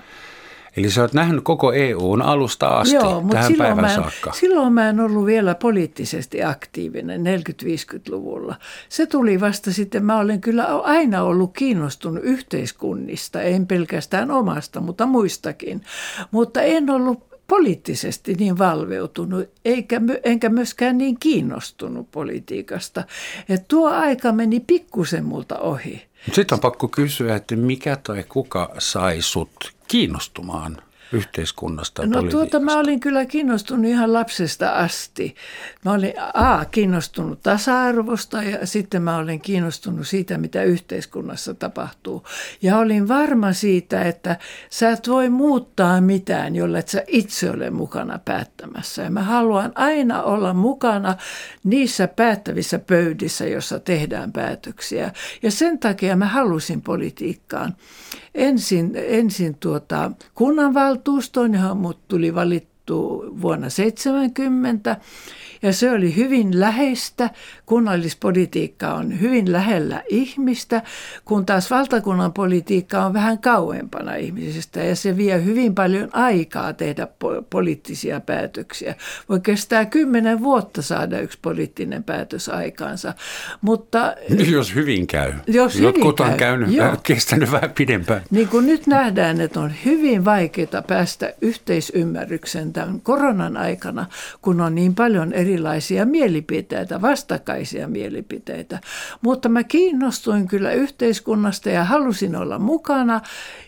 Eli 0.78 0.90
sä 0.90 1.02
oot 1.02 1.14
nähnyt 1.14 1.44
koko 1.44 1.74
EUn 1.74 2.22
alusta 2.22 2.68
asti 2.68 2.96
Joo, 2.96 3.26
tähän 3.32 3.48
silloin 3.48 3.68
päivän 3.68 3.84
mä 3.84 3.90
en, 3.90 3.96
saakka. 3.96 4.32
Silloin 4.32 4.74
mä 4.74 4.90
en 4.90 5.00
ollut 5.00 5.26
vielä 5.26 5.56
poliittisesti 5.56 6.44
aktiivinen 6.44 7.22
40-50-luvulla. 7.22 8.56
Se 8.90 9.06
tuli 9.06 9.40
vasta 9.40 9.74
sitten, 9.74 10.06
mä 10.06 10.20
olen 10.20 10.42
kyllä 10.42 10.66
aina 10.66 11.24
ollut 11.24 11.52
kiinnostunut 11.54 12.24
yhteiskunnista, 12.24 13.42
en 13.42 13.68
pelkästään 13.68 14.32
omasta, 14.32 14.80
mutta 14.80 15.06
muistakin. 15.06 15.82
Mutta 16.32 16.62
en 16.62 16.90
ollut 16.90 17.29
poliittisesti 17.50 18.34
niin 18.34 18.58
valveutunut, 18.58 19.50
eikä, 19.66 20.02
enkä 20.24 20.50
myöskään 20.50 20.98
niin 20.98 21.20
kiinnostunut 21.20 22.12
politiikasta. 22.12 23.04
Et 23.50 23.68
tuo 23.68 23.90
aika 23.90 24.32
meni 24.32 24.60
pikkusen 24.60 25.26
multa 25.26 25.60
ohi. 25.60 26.06
Sitten 26.34 26.56
on 26.56 26.60
pakko 26.60 26.88
kysyä, 26.88 27.36
että 27.36 27.56
mikä 27.56 27.96
tai 27.96 28.24
kuka 28.30 28.76
sai 28.78 29.22
sut 29.22 29.74
kiinnostumaan 29.88 30.78
yhteiskunnasta 31.14 32.06
No 32.06 32.24
tuota 32.24 32.60
mä 32.60 32.78
olin 32.78 33.00
kyllä 33.00 33.26
kiinnostunut 33.26 33.86
ihan 33.86 34.14
lapsesta 34.14 34.72
asti. 34.72 35.36
Mä 35.86 35.92
olin 35.92 36.14
A, 36.34 36.66
kiinnostunut 36.66 37.42
tasa-arvosta 37.42 38.44
ja 38.44 38.68
sitten 38.68 39.02
mä 39.02 39.18
olin 39.18 39.42
kiinnostunut 39.42 40.08
siitä, 40.08 40.38
mitä 40.38 40.64
yhteiskunnassa 40.64 41.54
tapahtuu. 41.54 42.26
Ja 42.62 42.78
olin 42.78 43.08
varma 43.08 43.54
siitä, 43.54 44.02
että 44.02 44.38
sä 44.70 44.90
et 44.90 45.08
voi 45.08 45.30
muuttaa 45.30 46.02
mitään, 46.02 46.56
jolle 46.56 46.84
sä 46.88 47.04
itse 47.08 47.52
ole 47.52 47.70
mukana 47.70 48.20
päättämässä. 48.26 49.02
Ja 49.02 49.10
mä 49.10 49.24
haluan 49.24 49.72
aina 49.76 50.24
olla 50.24 50.54
mukana 50.54 51.18
niissä 51.64 52.08
päättävissä 52.08 52.80
pöydissä, 52.80 53.48
jossa 53.48 53.80
tehdään 53.80 54.32
päätöksiä. 54.32 55.14
Ja 55.42 55.52
sen 55.52 55.80
takia 55.80 56.16
mä 56.16 56.26
halusin 56.26 56.82
politiikkaan 56.82 57.76
ensin, 58.36 58.92
ensin 58.96 59.56
tuota 59.60 60.12
kunnanvaltuustoon, 60.34 61.54
johon 61.54 61.78
mut 61.78 62.08
tuli 62.08 62.36
valittu 62.90 63.42
vuonna 63.42 63.70
70 63.70 64.98
ja 65.62 65.74
se 65.74 65.92
oli 65.92 66.16
hyvin 66.16 66.60
läheistä. 66.60 67.30
Kunnallispolitiikka 67.66 68.94
on 68.94 69.22
hyvin 69.22 69.52
lähellä 69.52 70.04
ihmistä, 70.10 70.82
kun 71.26 71.46
taas 71.46 71.72
valtakunnan 71.72 72.34
politiikka 72.34 73.06
on 73.06 73.14
vähän 73.14 73.40
kauempana 73.40 74.16
ihmisistä 74.16 74.84
ja 74.84 74.96
se 74.96 75.18
vie 75.18 75.46
hyvin 75.46 75.76
paljon 75.76 76.10
aikaa 76.14 76.74
tehdä 76.74 77.06
po- 77.06 77.44
poliittisia 77.50 78.20
päätöksiä. 78.20 78.96
Voi 79.30 79.40
kestää 79.40 79.86
kymmenen 79.86 80.40
vuotta 80.40 80.82
saada 80.82 81.20
yksi 81.20 81.40
poliittinen 81.42 82.04
päätös 82.04 82.50
aikaansa. 82.50 83.14
Mutta, 83.62 84.16
jos 84.52 84.76
hyvin 84.76 85.08
käy. 85.08 85.34
Jos 85.48 85.76
Jotkut 85.76 86.20
hyvin 86.20 86.32
on 86.32 86.38
käynyt, 86.38 86.72
Joo. 86.72 86.96
kestänyt 87.04 87.52
vähän 87.52 87.72
pidempään. 87.72 88.22
Niin 88.32 88.48
kuin 88.48 88.66
nyt 88.66 88.88
nähdään, 88.88 89.42
että 89.42 89.60
on 89.60 89.74
hyvin 89.86 90.26
vaikeaa 90.26 90.82
päästä 90.88 91.34
yhteisymmärryksen 91.42 92.74
tämän 92.80 93.02
koronan 93.02 93.58
aikana, 93.58 94.06
kun 94.42 94.62
on 94.62 94.76
niin 94.76 94.96
paljon 94.96 95.34
eri 95.34 95.50
erilaisia 95.50 96.06
mielipiteitä, 96.06 97.02
vastakkaisia 97.02 97.88
mielipiteitä. 97.88 98.80
Mutta 99.22 99.50
mä 99.50 99.64
kiinnostuin 99.64 100.48
kyllä 100.48 100.72
yhteiskunnasta 100.72 101.70
ja 101.70 101.84
halusin 101.84 102.36
olla 102.36 102.60
mukana. 102.60 103.22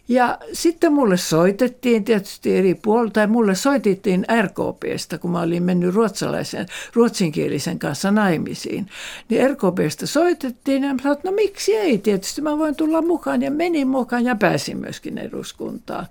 Ja 0.07 0.38
sitten 0.53 0.93
mulle 0.93 1.18
soitettiin 1.18 2.03
tietysti 2.03 2.57
eri 2.57 2.76
puolilta, 2.76 3.14
tai 3.14 3.28
mulle 3.28 3.55
soitettiin 3.55 4.26
RKPstä, 4.41 5.18
kun 5.18 5.32
mä 5.32 5.41
olin 5.41 5.64
mennyt 5.64 5.95
ruotsalaisen, 5.95 6.66
ruotsinkielisen 6.93 7.80
kanssa 7.80 8.12
naimisiin. 8.12 8.88
Niin 9.30 9.49
RKPstä 9.49 10.05
soitettiin 10.05 10.84
ja 10.84 10.93
mä 10.93 11.01
sanoin, 11.03 11.20
no 11.24 11.32
miksi 11.32 11.76
ei, 11.76 11.97
tietysti 11.97 12.41
mä 12.41 12.57
voin 12.57 12.76
tulla 12.76 13.01
mukaan. 13.01 13.41
Ja 13.41 13.51
menin 13.51 13.88
mukaan 13.88 14.26
ja 14.26 14.36
pääsin 14.36 14.78
myöskin 14.78 15.18
eduskuntaan 15.18 16.07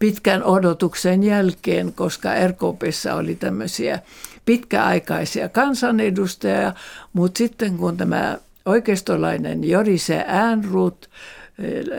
pitkän 0.00 0.44
odotuksen 0.44 1.22
jälkeen, 1.22 1.92
koska 1.92 2.30
RKPssä 2.48 3.14
oli 3.14 3.34
tämmöisiä 3.34 3.98
pitkäaikaisia 4.44 5.48
kansanedustajia, 5.48 6.72
mutta 7.12 7.38
sitten 7.38 7.76
kun 7.76 7.96
tämä 7.96 8.38
oikeistolainen 8.64 9.64
Jorise 9.64 10.24
Äänrut 10.26 11.10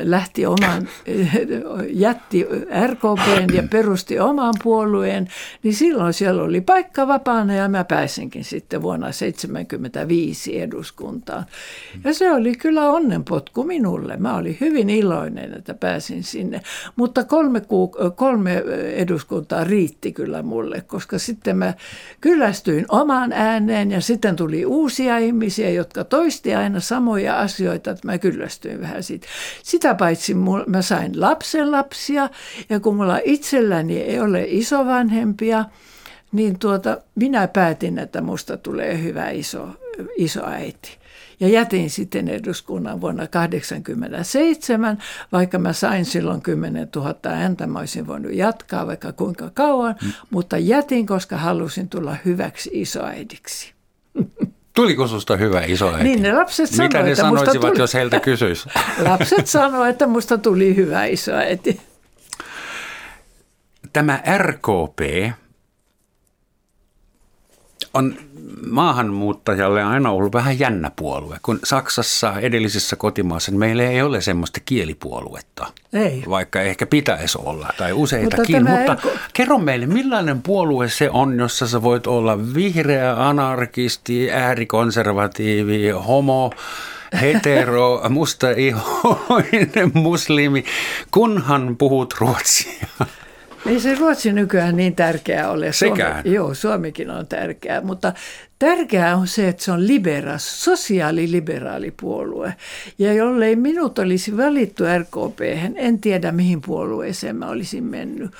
lähti 0.03 0.45
oman, 0.45 0.87
jätti 1.89 2.47
RKP 2.87 3.53
ja 3.53 3.63
perusti 3.69 4.19
oman 4.19 4.53
puolueen, 4.63 5.27
niin 5.63 5.73
silloin 5.73 6.13
siellä 6.13 6.43
oli 6.43 6.61
paikka 6.61 7.07
vapaana 7.07 7.53
ja 7.53 7.69
mä 7.69 7.83
pääsinkin 7.83 8.43
sitten 8.43 8.81
vuonna 8.81 9.05
1975 9.05 10.61
eduskuntaan. 10.61 11.45
Ja 12.03 12.13
se 12.13 12.31
oli 12.31 12.55
kyllä 12.55 12.89
onnenpotku 12.89 13.63
minulle. 13.63 14.17
Mä 14.17 14.35
olin 14.35 14.57
hyvin 14.61 14.89
iloinen, 14.89 15.53
että 15.57 15.73
pääsin 15.73 16.23
sinne. 16.23 16.61
Mutta 16.95 17.23
kolme, 17.23 17.59
kuuk- 17.59 18.11
kolme 18.15 18.63
eduskuntaa 18.95 19.63
riitti 19.63 20.11
kyllä 20.11 20.43
mulle, 20.43 20.81
koska 20.81 21.19
sitten 21.19 21.57
mä 21.57 21.73
kyllästyin 22.21 22.85
omaan 22.89 23.33
ääneen 23.33 23.91
ja 23.91 24.01
sitten 24.01 24.35
tuli 24.35 24.65
uusia 24.65 25.17
ihmisiä, 25.17 25.69
jotka 25.69 26.03
toisti 26.03 26.55
aina 26.55 26.79
samoja 26.79 27.39
asioita, 27.39 27.91
että 27.91 28.07
mä 28.07 28.17
kyllästyin 28.17 28.81
vähän 28.81 29.03
siitä. 29.03 29.27
Sitä 29.63 29.95
paitsi 29.95 30.33
mä 30.67 30.81
sain 30.81 31.21
lapsen 31.21 31.71
lapsia 31.71 32.29
ja 32.69 32.79
kun 32.79 32.95
mulla 32.95 33.19
itselläni 33.23 33.97
ei 33.97 34.19
ole 34.19 34.45
isovanhempia, 34.47 35.65
niin 36.31 36.59
tuota, 36.59 36.97
minä 37.15 37.47
päätin, 37.47 37.97
että 37.97 38.21
musta 38.21 38.57
tulee 38.57 39.03
hyvä 39.03 39.29
iso, 39.29 39.67
iso 40.17 40.45
äiti. 40.45 40.97
Ja 41.39 41.47
jätin 41.47 41.89
sitten 41.89 42.27
eduskunnan 42.27 43.01
vuonna 43.01 43.27
1987, 43.27 44.97
vaikka 45.31 45.59
mä 45.59 45.73
sain 45.73 46.05
silloin 46.05 46.41
10 46.41 46.87
000 46.95 47.15
ääntä, 47.25 47.67
mä 47.67 47.79
olisin 47.79 48.07
voinut 48.07 48.33
jatkaa 48.33 48.87
vaikka 48.87 49.11
kuinka 49.11 49.51
kauan, 49.53 49.95
mm. 50.03 50.11
mutta 50.29 50.57
jätin, 50.57 51.05
koska 51.05 51.37
halusin 51.37 51.89
tulla 51.89 52.15
hyväksi 52.25 52.69
isoäidiksi. 52.73 53.73
Tuliko 54.73 55.07
susta 55.07 55.37
hyvä 55.37 55.61
isoäiti? 55.61 56.03
Niin 56.03 56.21
ne 56.21 56.33
lapset 56.33 56.69
sanoivat, 56.69 56.93
Mitä 56.93 57.03
ne 57.09 57.15
sanoisivat, 57.15 57.71
tuli... 57.71 57.79
jos 57.79 57.93
heiltä 57.93 58.19
kysyisi? 58.19 58.69
lapset 59.09 59.47
sanoivat, 59.47 59.89
että 59.89 60.07
musta 60.07 60.37
tuli 60.37 60.75
hyvä 60.75 61.05
isoäiti. 61.05 61.81
Tämä 63.93 64.23
RKP 64.37 64.99
on 67.93 68.15
maahanmuuttajalle 68.69 69.83
aina 69.83 70.11
ollut 70.11 70.33
vähän 70.33 70.59
jännä 70.59 70.91
puolue, 70.95 71.37
kun 71.41 71.59
Saksassa 71.63 72.39
edellisessä 72.39 72.95
kotimaassa 72.95 73.51
niin 73.51 73.59
meillä 73.59 73.83
ei 73.83 74.01
ole 74.01 74.21
semmoista 74.21 74.59
kielipuoluetta. 74.65 75.73
Ei. 75.93 76.23
Vaikka 76.29 76.61
ehkä 76.61 76.85
pitäisi 76.85 77.37
olla, 77.41 77.67
tai 77.77 77.93
useitakin. 77.93 78.69
Mutta, 78.69 78.91
mutta 78.93 79.09
RK... 79.09 79.21
kerro 79.33 79.57
meille, 79.57 79.85
millainen 79.85 80.41
puolue 80.41 80.89
se 80.89 81.09
on, 81.09 81.39
jossa 81.39 81.67
sä 81.67 81.81
voit 81.81 82.07
olla 82.07 82.53
vihreä, 82.53 83.27
anarkisti, 83.27 84.31
äärikonservatiivi, 84.31 85.89
homo, 85.89 86.51
hetero, 87.21 88.01
mustaihoinen 88.09 89.91
muslimi, 89.93 90.65
kunhan 91.11 91.75
puhut 91.77 92.13
ruotsia. 92.19 92.87
Ei 93.65 93.79
se 93.79 93.95
Ruotsi 93.95 94.33
nykyään 94.33 94.77
niin 94.77 94.95
tärkeää 94.95 95.51
ole. 95.51 95.73
Sekään? 95.73 96.13
Suomi, 96.13 96.35
joo, 96.35 96.53
Suomikin 96.53 97.09
on 97.09 97.27
tärkeää, 97.27 97.81
mutta 97.81 98.13
Tärkeää 98.61 99.15
on 99.15 99.27
se, 99.27 99.47
että 99.47 99.63
se 99.63 99.71
on 99.71 99.87
liberas, 99.87 100.63
sosiaaliliberaali 100.63 101.93
puolue. 102.01 102.55
Ja 102.99 103.13
jollei 103.13 103.55
minut 103.55 103.99
olisi 103.99 104.37
valittu 104.37 104.83
RKP, 104.99 105.39
en 105.75 105.99
tiedä 105.99 106.31
mihin 106.31 106.61
puolueeseen 106.61 107.35
mä 107.35 107.47
olisin 107.47 107.83
mennyt. 107.83 108.31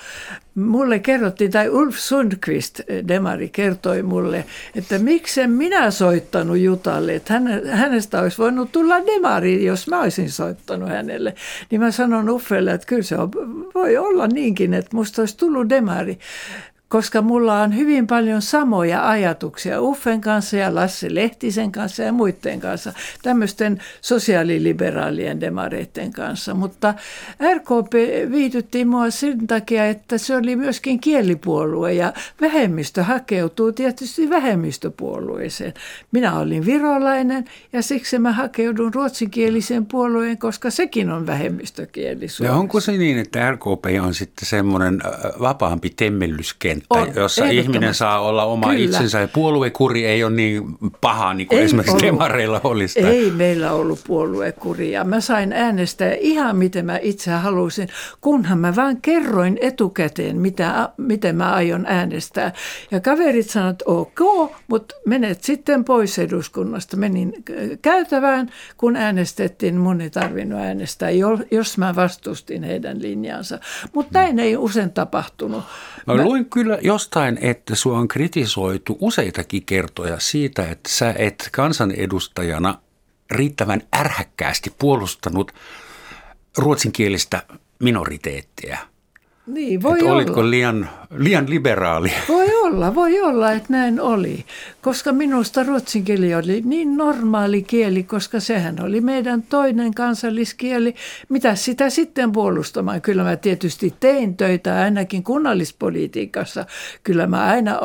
Mulle 0.56 1.00
kerrottiin, 1.00 1.52
tai 1.52 1.70
Ulf 1.70 1.98
Sundqvist, 1.98 2.80
Demari, 3.08 3.50
kertoi 3.50 4.04
mulle, 4.04 4.46
että 4.76 5.00
miksen 5.00 5.52
minä 5.52 5.92
soittanut 5.92 6.58
Jutalle, 6.58 7.16
että 7.16 7.42
hänestä 7.72 8.22
olisi 8.22 8.38
voinut 8.38 8.72
tulla 8.72 9.06
Demari, 9.06 9.66
jos 9.66 9.88
mä 9.88 10.02
olisin 10.02 10.32
soittanut 10.32 10.90
hänelle. 10.90 11.36
Niin 11.72 11.82
mä 11.82 11.92
sanon 11.92 12.30
Uffelle, 12.30 12.72
että 12.72 12.88
kyllä 12.88 13.04
se 13.04 13.16
on, 13.16 13.32
voi 13.76 13.98
olla 13.98 14.28
niinkin, 14.28 14.74
että 14.74 14.96
musta 14.96 15.22
olisi 15.22 15.38
tullut 15.38 15.70
Demari 15.70 16.20
koska 16.92 17.22
mulla 17.22 17.62
on 17.62 17.76
hyvin 17.76 18.08
paljon 18.08 18.42
samoja 18.42 19.10
ajatuksia 19.10 19.82
Uffen 19.82 20.22
kanssa 20.22 20.58
ja 20.58 20.76
Lasse 20.76 21.16
Lehtisen 21.16 21.72
kanssa 21.72 22.04
ja 22.04 22.12
muiden 22.12 22.60
kanssa, 22.60 22.94
tämmöisten 23.22 23.82
sosiaaliliberaalien 24.02 25.42
demareiden 25.42 26.14
kanssa. 26.14 26.54
Mutta 26.54 26.94
RKP 27.56 27.94
viityttiin 28.32 28.88
mua 28.88 29.10
sen 29.10 29.48
takia, 29.48 29.86
että 29.86 30.18
se 30.18 30.36
oli 30.36 30.56
myöskin 30.56 31.00
kielipuolue 31.00 31.94
ja 31.94 32.14
vähemmistö 32.42 33.04
hakeutuu 33.04 33.72
tietysti 33.72 34.30
vähemmistöpuolueeseen. 34.30 35.74
Minä 36.12 36.40
olin 36.40 36.66
virolainen 36.66 37.46
ja 37.74 37.82
siksi 37.82 38.20
mä 38.20 38.32
hakeudun 38.32 38.94
ruotsinkieliseen 38.94 39.86
puolueen, 39.86 40.38
koska 40.38 40.70
sekin 40.70 41.10
on 41.10 41.28
vähemmistökieli 41.28 42.26
Ja 42.44 42.54
onko 42.54 42.80
se 42.80 42.92
niin, 42.92 43.18
että 43.18 43.52
RKP 43.52 43.86
on 44.02 44.14
sitten 44.14 44.46
semmoinen 44.46 45.02
vapaampi 45.40 45.90
temmellysken 45.90 46.81
kenttä, 46.81 46.81
on, 46.90 47.08
jossa 47.16 47.46
ihminen 47.46 47.94
saa 47.94 48.20
olla 48.20 48.46
oma 48.46 48.68
Kyllä. 48.68 48.86
itsensä 48.86 49.20
ja 49.20 49.28
puoluekuri 49.28 50.06
ei 50.06 50.24
ole 50.24 50.34
niin 50.34 50.64
paha 51.02 51.34
niin 51.34 51.48
kuin 51.48 51.60
ei 51.60 51.66
esimerkiksi 51.66 51.92
ollut. 51.92 52.04
demareilla 52.04 52.62
olisi. 52.64 53.00
Ei 53.00 53.32
meillä 53.32 53.72
ollut 53.72 54.00
puoluekuri 54.08 54.92
ja 54.92 55.04
mä 55.04 55.22
sain 55.22 55.54
äänestää 55.54 56.14
ihan 56.20 56.56
miten 56.56 56.86
mä 56.86 57.00
itse 57.02 57.32
halusin, 57.32 57.90
kunhan 58.22 58.58
mä 58.58 58.76
vaan 58.76 59.02
kerroin 59.02 59.58
etukäteen, 59.62 60.38
mitä, 60.38 60.90
miten 60.98 61.36
mä 61.36 61.54
aion 61.54 61.86
äänestää. 61.86 62.54
Ja 62.92 63.00
kaverit 63.00 63.50
sanoivat, 63.50 63.74
että 63.74 63.92
ok, 63.92 64.52
mutta 64.68 64.96
menet 65.06 65.44
sitten 65.44 65.84
pois 65.84 66.20
eduskunnasta. 66.20 66.98
Menin 66.98 67.34
käytävään, 67.82 68.50
kun 68.78 68.96
äänestettiin, 68.96 69.78
mun 69.78 70.02
ei 70.02 70.10
tarvinnut 70.10 70.60
äänestää, 70.60 71.10
jos 71.52 71.78
mä 71.78 71.96
vastustin 71.96 72.64
heidän 72.64 73.02
linjansa. 73.02 73.60
Mutta 73.94 74.20
näin 74.20 74.40
ei 74.40 74.58
usein 74.58 74.92
tapahtunut. 74.92 75.64
Mä, 76.08 76.16
mä 76.16 76.24
luin 76.24 76.50
kyllä 76.50 76.72
kyllä 76.72 76.80
jostain, 76.82 77.38
että 77.42 77.76
sua 77.76 77.98
on 77.98 78.08
kritisoitu 78.08 78.98
useitakin 79.00 79.66
kertoja 79.66 80.20
siitä, 80.20 80.70
että 80.70 80.90
sä 80.90 81.14
et 81.18 81.50
kansanedustajana 81.52 82.82
riittävän 83.32 83.82
ärhäkkäästi 83.96 84.76
puolustanut 84.80 85.52
ruotsinkielistä 86.58 87.44
minoriteettia– 87.80 88.78
niin, 89.48 89.82
voi 89.82 89.94
että 89.94 90.06
olla. 90.06 90.16
Olitko 90.16 90.50
liian, 90.50 90.90
liian 91.18 91.50
liberaali? 91.50 92.12
Voi 92.30 92.56
olla, 92.62 92.96
voi 92.96 93.22
olla, 93.22 93.52
että 93.52 93.68
näin 93.70 94.02
oli. 94.02 94.46
Koska 94.82 95.12
minusta 95.12 95.64
ruotsin 95.64 96.04
kieli 96.04 96.36
oli 96.36 96.62
niin 96.66 96.98
normaali 96.98 97.62
kieli, 97.62 98.04
koska 98.04 98.40
sehän 98.40 98.84
oli 98.84 99.02
meidän 99.02 99.44
toinen 99.44 99.94
kansalliskieli. 99.94 100.96
Mitä 101.30 101.56
sitä 101.56 101.90
sitten 101.90 102.32
puolustamaan? 102.32 103.02
Kyllä 103.02 103.24
mä 103.24 103.36
tietysti 103.36 103.94
tein 104.00 104.38
töitä 104.38 104.76
ainakin 104.82 105.24
kunnallispolitiikassa. 105.24 106.66
Kyllä 107.04 107.28
mä 107.28 107.46
aina 107.46 107.80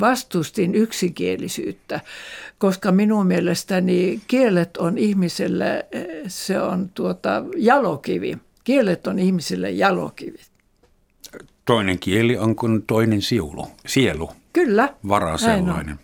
vastustin 0.00 0.74
yksikielisyyttä, 0.74 2.00
koska 2.58 2.92
minun 2.92 3.26
mielestäni 3.26 4.20
kielet 4.26 4.76
on 4.76 4.98
ihmiselle, 4.98 5.86
se 6.26 6.60
on 6.60 6.90
tuota 6.94 7.44
jalokivi. 7.56 8.38
Kielet 8.64 9.06
on 9.06 9.18
ihmisille 9.18 9.70
jalokivi 9.70 10.38
toinen 11.66 11.98
kieli 11.98 12.38
on 12.38 12.56
kuin 12.56 12.82
toinen 12.82 13.22
siulu, 13.22 13.68
sielu. 13.86 14.30
Kyllä. 14.52 14.94
Vara 15.08 15.38
sellainen. 15.38 15.98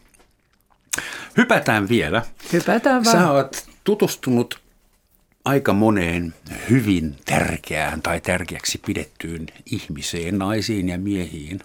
Hypätään 1.37 1.89
vielä. 1.89 2.23
Hypätään 2.53 3.05
vaan. 3.05 3.17
Sä 3.17 3.31
oot 3.31 3.69
tutustunut 3.85 4.61
aika 5.45 5.73
moneen 5.73 6.35
hyvin 6.71 7.17
tärkeään 7.25 8.03
tai 8.03 8.21
tärkeäksi 8.21 8.81
pidettyyn 8.87 9.47
ihmiseen, 9.67 10.39
naisiin 10.39 10.89
ja 10.89 10.99
miehiin. 10.99 11.61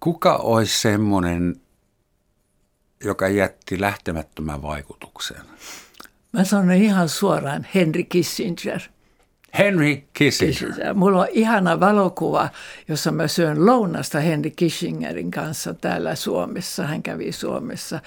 Kuka 0.00 0.36
olisi 0.36 0.80
semmoinen, 0.80 1.56
joka 3.04 3.28
jätti 3.28 3.80
lähtemättömän 3.80 4.62
vaikutuksen? 4.62 5.42
Mä 6.32 6.44
sanon 6.44 6.72
ihan 6.72 7.08
suoraan 7.08 7.66
Henry 7.74 8.02
Kissinger– 8.04 8.80
Henry 9.58 10.02
Kissinger. 10.12 10.94
Mulla 10.94 11.20
on 11.20 11.26
ihana 11.30 11.80
valokuva, 11.80 12.48
jossa 12.88 13.12
mä 13.12 13.28
syön 13.28 13.66
lounasta 13.66 14.20
Henry 14.20 14.50
Kissingerin 14.50 15.30
kanssa 15.30 15.74
täällä 15.74 16.14
Suomessa. 16.14 16.86
Hän 16.86 17.02
kävi 17.02 17.32
Suomessa. 17.32 18.00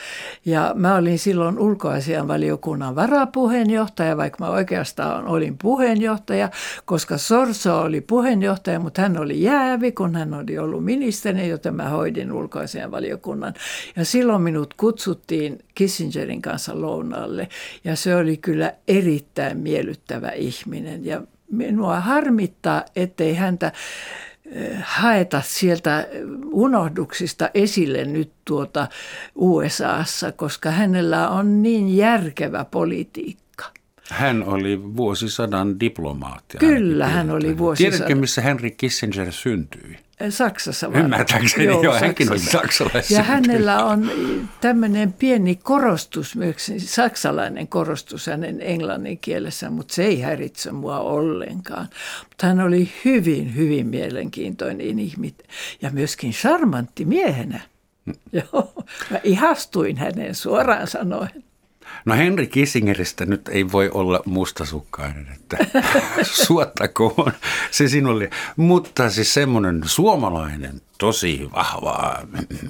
Ja 0.46 0.72
mä 0.76 0.96
olin 0.96 1.20
silloin 1.20 1.60
ulkoasianvaliokunnan 1.60 2.96
varapuheenjohtaja, 2.96 4.18
vaikka 4.18 4.46
mä 4.46 4.52
oikeastaan 4.52 5.28
olin 5.28 5.58
puheenjohtaja, 5.58 6.50
koska 6.86 7.18
Sorso 7.18 7.82
oli 7.82 8.02
puheenjohtaja, 8.02 8.80
mutta 8.80 9.02
hän 9.02 9.18
oli 9.18 9.42
jäävi, 9.42 9.92
kun 9.92 10.16
hän 10.16 10.34
oli 10.34 10.58
ollut 10.58 10.86
ministeri, 10.86 11.48
joten 11.48 11.76
mä 11.76 11.90
hoidin 11.90 12.32
ulkoasianvaliokunnan. 12.32 13.54
Ja 13.96 14.06
silloin 14.06 14.42
minut 14.42 14.74
kutsuttiin 14.74 15.60
Kissingerin 15.76 16.42
kanssa 16.42 16.82
lounalle. 16.82 17.48
Ja 17.84 17.96
se 17.96 18.16
oli 18.16 18.38
kyllä 18.38 18.74
erittäin 18.88 19.58
miellyttävä 19.58 20.30
ihminen. 20.30 21.06
Ja 21.06 21.22
minua 21.52 22.00
harmittaa, 22.00 22.84
ettei 22.96 23.36
häntä 23.36 23.72
eh, 24.52 24.78
haeta 24.84 25.42
sieltä 25.46 26.08
unohduksista 26.52 27.50
esille 27.54 28.06
nyt 28.06 28.32
tuota 28.46 28.88
USAssa, 29.36 30.32
koska 30.32 30.72
hänellä 30.72 31.30
on 31.30 31.64
niin 31.64 31.98
järkevä 31.98 32.66
politiikka. 32.66 33.66
Hän 34.10 34.44
oli 34.44 34.96
vuosisadan 34.98 35.80
diplomaatti. 35.80 36.58
Kyllä, 36.58 37.08
hän 37.08 37.30
oli 37.30 37.58
vuosisadan. 37.58 37.92
Tiedätkö, 37.92 38.16
missä 38.16 38.42
Henry 38.42 38.70
Kissinger 38.70 39.32
syntyi? 39.32 39.98
Saksassa 40.30 40.88
varmaan. 40.88 41.06
Ymmärtääkseni, 41.06 41.66
joo, 41.66 41.84
joo 41.84 41.94
hänkin 41.94 42.32
oli 42.32 42.40
saksalainen. 42.40 43.04
Ja 43.10 43.24
hänellä 43.24 43.86
on 43.86 44.12
tämmöinen 44.62 45.14
pieni 45.14 45.56
korostus, 45.56 46.36
myös 46.36 46.72
saksalainen 46.78 47.68
korostus 47.68 48.28
hänen 48.28 48.62
englannin 48.62 49.20
kielessä, 49.20 49.70
mutta 49.70 49.94
se 49.94 50.04
ei 50.04 50.22
häiritse 50.22 50.72
mua 50.72 51.00
ollenkaan. 51.00 51.88
Mutta 52.30 52.48
hän 52.48 52.60
oli 52.60 52.92
hyvin, 53.06 53.56
hyvin 53.56 53.88
mielenkiintoinen 53.88 55.00
ihminen 55.00 55.46
ja 55.82 55.90
myöskin 55.90 56.32
charmantti 56.32 57.06
miehenä. 57.06 57.60
Mm. 58.06 58.14
Joo, 58.32 58.74
mä 59.12 59.20
ihastuin 59.24 59.98
hänen 59.98 60.36
suoraan 60.36 60.88
sanoen. 60.88 61.44
No 62.06 62.16
Henri 62.16 62.48
Kissingeristä 62.48 63.26
nyt 63.26 63.48
ei 63.48 63.72
voi 63.72 63.90
olla 63.94 64.22
mustasukkainen, 64.26 65.28
että 65.36 65.58
suottakoon 66.46 67.32
se 67.72 67.88
sinulle. 67.88 68.30
Mutta 68.56 69.10
siis 69.10 69.34
semmoinen 69.34 69.82
suomalainen, 69.86 70.82
tosi 70.98 71.50
vahva 71.56 72.20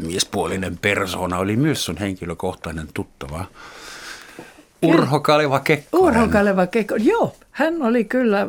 miespuolinen 0.02 0.78
persona 0.78 1.38
oli 1.38 1.56
myös 1.56 1.86
sun 1.86 1.98
henkilökohtainen 1.98 2.88
tuttava. 2.94 3.46
Urho 4.82 5.20
Kaleva 5.20 5.60
Kekkonen. 5.60 6.06
Urho 6.06 6.28
Kaleva 6.28 6.68
Kekkonen, 6.68 7.06
joo. 7.06 7.36
Hän 7.52 7.82
oli 7.82 8.06
kyllä, 8.06 8.48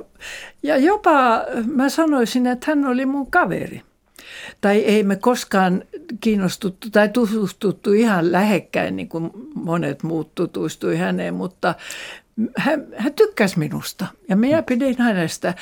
ja 0.62 0.76
jopa 0.76 1.12
mä 1.74 1.88
sanoisin, 1.88 2.46
että 2.46 2.66
hän 2.70 2.86
oli 2.86 3.06
mun 3.06 3.30
kaveri 3.30 3.82
tai 4.61 4.78
ei 4.78 5.03
me 5.03 5.16
koskaan 5.16 5.85
kiinnostuttu 6.20 6.91
tai 6.91 7.09
tutustuttu 7.09 7.93
ihan 7.93 8.33
lähekkäin, 8.33 8.97
niin 8.97 9.09
kuin 9.09 9.30
monet 9.55 10.03
muut 10.03 10.35
tutustui 10.35 10.97
häneen, 10.97 11.35
mutta 11.35 11.74
hän, 12.57 12.87
hän 12.97 13.14
tykkäsi 13.14 13.59
minusta 13.59 14.07
ja 14.28 14.37
minä 14.37 14.62
pidin 14.62 14.97
hänestä. 14.99 15.55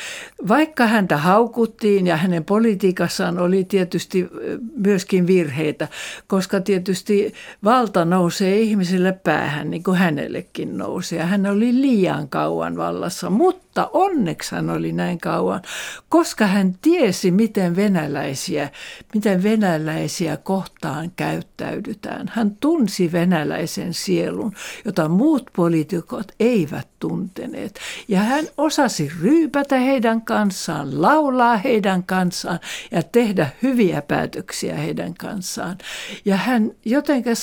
Vaikka 0.49 0.87
häntä 0.87 1.16
haukuttiin 1.16 2.07
ja 2.07 2.16
hänen 2.16 2.45
politiikassaan 2.45 3.39
oli 3.39 3.64
tietysti 3.64 4.29
myöskin 4.77 5.27
virheitä, 5.27 5.89
koska 6.27 6.61
tietysti 6.61 7.35
valta 7.64 8.05
nousee 8.05 8.61
ihmisille 8.61 9.12
päähän 9.12 9.71
niin 9.71 9.83
kuin 9.83 9.99
hänellekin 9.99 10.79
nousi. 10.79 11.16
Ja 11.16 11.27
hän 11.27 11.47
oli 11.47 11.81
liian 11.81 12.29
kauan 12.29 12.77
vallassa, 12.77 13.31
mutta 13.31 13.70
onneksi 13.93 14.55
hän 14.55 14.71
oli 14.71 14.93
näin 14.93 15.18
kauan, 15.18 15.62
koska 16.09 16.47
hän 16.47 16.75
tiesi, 16.83 17.31
miten 17.31 17.77
venäläisiä, 17.77 18.71
miten 19.14 19.43
venäläisiä 19.43 20.37
kohtaan 20.37 21.12
käyttäydytään. 21.16 22.33
Hän 22.35 22.57
tunsi 22.61 23.12
venäläisen 23.12 23.95
sielun, 23.95 24.53
jota 24.85 25.09
muut 25.09 25.51
poliitikot 25.57 26.33
eivät 26.41 26.89
tunteneet. 26.99 27.81
Ja 28.09 28.21
hän 28.21 28.45
osasi 28.57 29.12
ryypätä 29.23 29.79
heidän 29.79 30.23
kanssaan, 30.23 31.03
laulaa 31.03 31.57
heidän 31.57 32.05
kanssaan 32.05 32.61
ja 32.91 33.03
tehdä 33.03 33.51
hyviä 33.62 34.03
päätöksiä 34.03 34.77
heidän 34.77 35.14
kanssaan. 35.14 35.79
Ja 36.25 36.37
hän 36.37 36.71
jotenkin, 36.85 37.35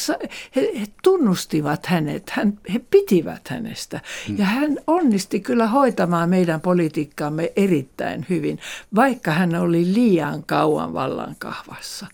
he, 0.56 0.72
he 0.80 0.86
tunnustivat 1.04 1.86
hänet, 1.86 2.30
hän, 2.30 2.60
he 2.74 2.80
pitivät 2.80 3.48
hänestä. 3.48 4.02
Ja 4.38 4.46
hän 4.46 4.78
onnisti 4.88 5.40
kyllä 5.40 5.68
hoitamaan 5.68 6.17
meidän 6.26 6.62
politiikkaamme 6.62 7.52
erittäin 7.56 8.26
hyvin, 8.30 8.60
vaikka 8.96 9.32
hän 9.32 9.56
oli 9.56 9.94
liian 9.94 10.44
kauan 10.44 10.94
vallankahvassa 10.94 12.08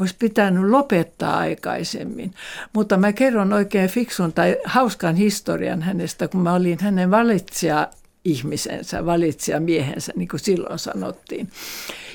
olisi 0.00 0.16
pitänyt 0.18 0.70
lopettaa 0.70 1.38
aikaisemmin. 1.38 2.34
Mutta 2.72 2.96
mä 2.96 3.12
kerron 3.12 3.52
oikein 3.52 3.90
fiksun 3.90 4.32
tai 4.32 4.56
hauskan 4.64 5.16
historian 5.16 5.82
hänestä, 5.82 6.28
kun 6.28 6.40
mä 6.40 6.54
olin 6.54 6.78
hänen 6.80 7.10
valitsija 7.10 7.88
ihmisensä, 8.24 9.06
valitsijamiehensä, 9.06 10.12
niin 10.16 10.28
kuin 10.28 10.40
silloin 10.40 10.78
sanottiin. 10.78 11.48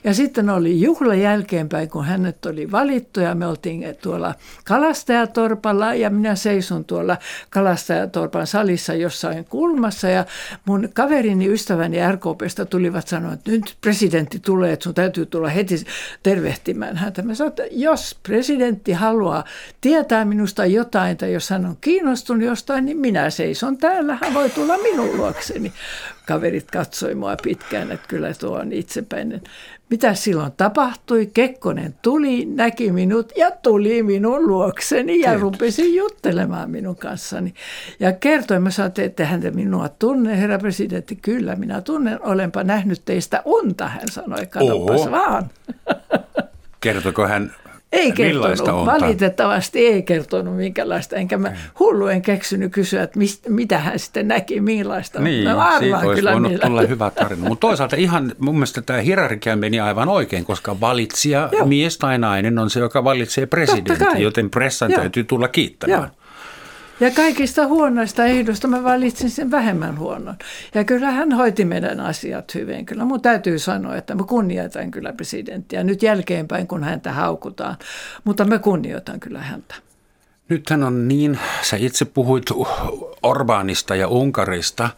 Ja 0.03 0.13
sitten 0.13 0.49
oli 0.49 0.81
juhla 0.81 1.15
jälkeenpäin, 1.15 1.89
kun 1.89 2.05
hänet 2.05 2.45
oli 2.45 2.71
valittu 2.71 3.19
ja 3.19 3.35
me 3.35 3.47
oltiin 3.47 3.95
tuolla 4.01 4.35
kalastajatorpalla 4.65 5.93
ja 5.93 6.09
minä 6.09 6.35
seison 6.35 6.85
tuolla 6.85 7.17
kalastajatorpan 7.49 8.47
salissa 8.47 8.93
jossain 8.93 9.45
kulmassa 9.45 10.09
ja 10.09 10.25
mun 10.65 10.89
kaverini, 10.93 11.53
ystäväni 11.53 11.97
RKPstä 12.11 12.65
tulivat 12.65 13.07
sanoa, 13.07 13.33
että 13.33 13.51
nyt 13.51 13.77
presidentti 13.81 14.39
tulee, 14.39 14.73
että 14.73 14.83
sun 14.83 14.93
täytyy 14.93 15.25
tulla 15.25 15.49
heti 15.49 15.75
tervehtimään 16.23 16.97
häntä. 16.97 17.21
Mä 17.21 17.35
sanoin, 17.35 17.49
että 17.49 17.63
jos 17.71 18.19
presidentti 18.23 18.91
haluaa 18.91 19.43
tietää 19.81 20.25
minusta 20.25 20.65
jotain 20.65 21.17
tai 21.17 21.33
jos 21.33 21.49
hän 21.49 21.65
on 21.65 21.77
kiinnostunut 21.81 22.43
jostain, 22.43 22.85
niin 22.85 22.97
minä 22.97 23.29
seison 23.29 23.77
täällä, 23.77 24.17
hän 24.21 24.33
voi 24.33 24.49
tulla 24.49 24.77
minun 24.77 25.17
luokseni 25.17 25.73
kaverit 26.27 26.71
katsoi 26.71 27.15
mua 27.15 27.35
pitkään, 27.43 27.91
että 27.91 28.07
kyllä 28.07 28.33
tuo 28.33 28.59
on 28.59 28.71
itsepäinen. 28.71 29.41
Mitä 29.89 30.13
silloin 30.13 30.51
tapahtui? 30.51 31.25
Kekkonen 31.33 31.95
tuli, 32.01 32.45
näki 32.45 32.91
minut 32.91 33.31
ja 33.37 33.51
tuli 33.51 34.03
minun 34.03 34.47
luokseni 34.47 35.19
ja 35.19 35.37
rupesi 35.37 35.95
juttelemaan 35.95 36.69
minun 36.69 36.95
kanssani. 36.95 37.53
Ja 37.99 38.13
kertoi, 38.13 38.59
mä 38.59 38.71
sanoin, 38.71 38.93
että 38.97 39.25
häntä 39.25 39.51
minua 39.51 39.89
tunne, 39.89 40.41
herra 40.41 40.59
presidentti. 40.59 41.15
Kyllä, 41.15 41.55
minä 41.55 41.81
tunnen, 41.81 42.21
olenpa 42.21 42.63
nähnyt 42.63 43.01
teistä 43.05 43.41
unta, 43.45 43.87
hän 43.87 44.07
sanoi, 44.11 44.45
katsopas 44.45 45.11
vaan. 45.11 45.49
Kertoko 46.81 47.27
hän 47.27 47.51
ei 47.95 48.11
kertonut, 48.11 48.85
valitettavasti 48.85 49.87
ei 49.87 50.03
kertonut 50.03 50.55
minkälaista, 50.57 51.15
enkä 51.15 51.37
mä 51.37 51.53
hullu 51.79 52.07
en 52.07 52.21
keksinyt 52.21 52.71
kysyä, 52.71 53.03
että 53.03 53.19
mistä, 53.19 53.49
mitä 53.49 53.79
hän 53.79 53.99
sitten 53.99 54.27
näki, 54.27 54.61
millaista. 54.61 55.19
Niin, 55.19 55.43
mä 55.43 55.75
siitä 55.79 55.97
olisi 55.97 56.15
kyllä 56.15 56.31
voinut 56.31 56.51
millä. 56.51 56.65
tulla 56.67 56.81
hyvä 56.81 57.09
tarina. 57.09 57.47
Mutta 57.47 57.67
toisaalta 57.67 57.95
ihan 57.95 58.31
mun 58.39 58.55
mielestä 58.55 58.81
tämä 58.81 58.99
hierarkia 58.99 59.55
meni 59.55 59.79
aivan 59.79 60.09
oikein, 60.09 60.45
koska 60.45 60.79
valitsija, 60.79 61.49
Joo. 61.51 61.65
mies 61.65 61.97
tai 61.97 62.17
nainen 62.17 62.59
on 62.59 62.69
se, 62.69 62.79
joka 62.79 63.03
valitsee 63.03 63.45
presidentin, 63.45 64.21
joten 64.21 64.49
pressan 64.49 64.91
Joo. 64.91 64.99
täytyy 65.01 65.23
tulla 65.23 65.47
kiittämään. 65.47 66.01
Joo. 66.01 66.24
Ja 66.99 67.11
kaikista 67.11 67.67
huonoista 67.67 68.25
ehdosta 68.25 68.67
mä 68.67 68.83
valitsin 68.83 69.29
sen 69.29 69.51
vähemmän 69.51 69.99
huonon. 69.99 70.35
Ja 70.73 70.83
kyllä 70.83 71.11
hän 71.11 71.31
hoiti 71.31 71.65
meidän 71.65 71.99
asiat 71.99 72.55
hyvin. 72.55 72.85
Kyllä 72.85 73.05
mun 73.05 73.21
täytyy 73.21 73.59
sanoa, 73.59 73.95
että 73.95 74.15
mä 74.15 74.23
kunnioitan 74.23 74.91
kyllä 74.91 75.13
presidenttiä 75.13 75.83
nyt 75.83 76.03
jälkeenpäin, 76.03 76.67
kun 76.67 76.83
häntä 76.83 77.11
haukutaan. 77.11 77.77
Mutta 78.23 78.45
mä 78.45 78.59
kunnioitan 78.59 79.19
kyllä 79.19 79.39
häntä. 79.39 79.75
Nythän 80.49 80.83
on 80.83 81.07
niin, 81.07 81.39
sä 81.61 81.77
itse 81.77 82.05
puhuit 82.05 82.45
Orbaanista 83.23 83.95
ja 83.95 84.07
Unkarista, 84.07 84.89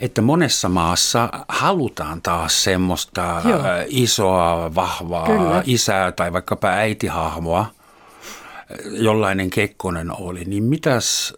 että 0.00 0.22
monessa 0.22 0.68
maassa 0.68 1.28
halutaan 1.48 2.22
taas 2.22 2.64
semmoista 2.64 3.42
Joo. 3.44 3.60
isoa, 3.86 4.74
vahvaa 4.74 5.26
Kyllä. 5.26 5.62
isää 5.66 6.12
tai 6.12 6.32
vaikkapa 6.32 6.68
äitihahmoa 6.68 7.75
jollainen 8.90 9.50
Kekkonen 9.50 10.10
oli, 10.20 10.44
niin 10.44 10.64
mitäs 10.64 11.34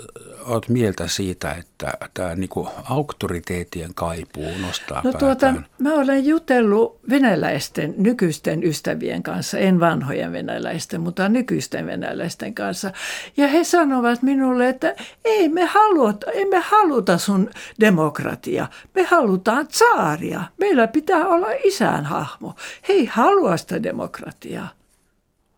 olet 0.49 0.68
mieltä 0.68 1.09
siitä, 1.09 1.53
että 1.53 1.93
tämä 2.14 2.35
niinku 2.35 2.68
auktoriteetien 2.91 3.95
kaipuu 3.95 4.51
nostaa 4.61 5.01
no 5.05 5.12
tuota, 5.12 5.55
Mä 5.79 5.95
olen 5.95 6.26
jutellut 6.26 7.01
venäläisten 7.11 7.95
nykyisten 7.97 8.64
ystävien 8.64 9.22
kanssa, 9.22 9.59
en 9.59 9.81
vanhojen 9.81 10.33
venäläisten, 10.33 11.01
mutta 11.01 11.29
nykyisten 11.29 11.87
venäläisten 11.87 12.55
kanssa. 12.55 12.91
Ja 13.37 13.49
he 13.49 13.64
sanovat 13.64 14.22
minulle, 14.22 14.68
että 14.68 14.95
ei 15.24 15.49
me 15.49 15.64
haluta, 15.64 16.31
emme 16.31 16.59
haluta 16.59 17.18
sun 17.18 17.51
demokratia, 17.81 18.68
me 18.95 19.03
halutaan 19.03 19.68
tsaaria. 19.68 20.45
Meillä 20.59 20.87
pitää 20.87 21.26
olla 21.26 21.49
isänhahmo. 21.64 22.55
He 22.89 22.93
ei 22.93 23.05
halua 23.05 23.57
sitä 23.57 23.83
demokratiaa. 23.83 24.78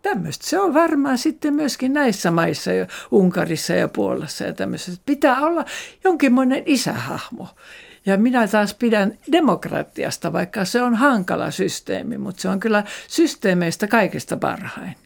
Tämmöistä 0.03 0.47
se 0.47 0.61
on 0.61 0.75
varmaan 0.75 1.19
sitten 1.19 1.55
myöskin 1.55 1.93
näissä 1.93 2.31
maissa, 2.31 2.71
Unkarissa 3.11 3.73
ja 3.73 3.89
Puolassa 3.89 4.45
ja 4.45 4.53
tämmöisessä. 4.53 5.03
Pitää 5.07 5.41
olla 5.41 5.65
jonkinmoinen 6.05 6.63
isähahmo. 6.67 7.49
Ja 8.07 8.17
minä 8.17 8.49
taas 8.49 8.75
pidän 8.75 9.19
demokratiasta, 9.33 10.33
vaikka 10.33 10.65
se 10.65 10.83
on 10.83 10.95
hankala 10.95 11.51
systeemi, 11.51 12.19
mutta 12.19 12.43
se 12.43 12.49
on 12.49 12.61
kyllä 12.61 12.85
systeemeistä 13.09 13.87
kaikista 13.87 14.37
parhain. 14.37 14.97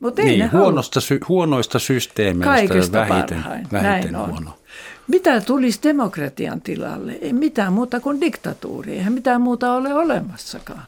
Mut 0.00 0.18
ei 0.18 0.24
niin, 0.24 0.52
huonosta 0.52 1.00
sy- 1.00 1.20
huonoista 1.28 1.78
systeemeistä 1.78 2.44
kaikista 2.44 2.98
vähiten, 2.98 3.42
parhain. 3.42 3.66
vähiten 3.72 4.12
Näin 4.12 4.16
huono. 4.16 4.50
On. 4.50 4.54
Mitä 5.08 5.40
tulisi 5.40 5.80
demokratian 5.82 6.60
tilalle? 6.60 7.12
Ei 7.12 7.32
mitään 7.32 7.72
muuta 7.72 8.00
kuin 8.00 8.20
diktatuuri, 8.20 8.92
eihän 8.92 9.12
mitään 9.12 9.40
muuta 9.40 9.72
ole 9.72 9.94
olemassakaan. 9.94 10.84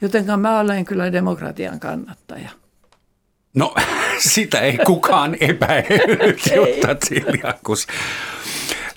Jotenka 0.00 0.36
mä 0.36 0.60
olen 0.60 0.84
kyllä 0.84 1.12
demokratian 1.12 1.80
kannattaja. 1.80 2.50
No, 3.54 3.74
sitä 4.32 4.60
ei 4.60 4.78
kukaan 4.86 5.36
epäillyt, 5.40 6.40
Jutta 6.56 6.96
Siljakus. 7.04 7.86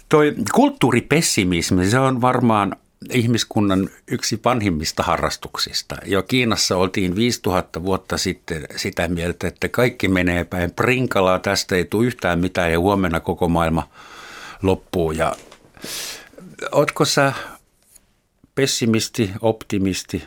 Toi 0.10 0.36
kulttuuripessimismi, 0.54 1.90
se 1.90 2.00
on 2.00 2.22
varmaan 2.22 2.76
ihmiskunnan 3.10 3.90
yksi 4.08 4.40
vanhimmista 4.46 5.04
harrastuksista. 5.04 5.96
Jo 6.06 6.24
Kiinassa 6.24 6.78
oltiin 6.78 7.16
5000 7.16 7.84
vuotta 7.84 8.18
sitten 8.18 8.68
sitä 8.76 9.08
mieltä, 9.08 9.48
että 9.48 9.70
kaikki 9.70 10.08
menee 10.08 10.44
päin 10.44 10.72
prinkalaa, 10.72 11.40
tästä 11.40 11.76
ei 11.76 11.86
tule 11.86 12.06
yhtään 12.06 12.40
mitään 12.40 12.72
ja 12.72 12.80
huomenna 12.80 13.20
koko 13.20 13.48
maailma 13.48 13.90
loppuu. 14.62 15.12
Ja 15.12 15.36
Ootko 16.72 17.06
sä 17.06 17.34
pessimisti, 18.56 19.32
optimisti, 19.42 20.24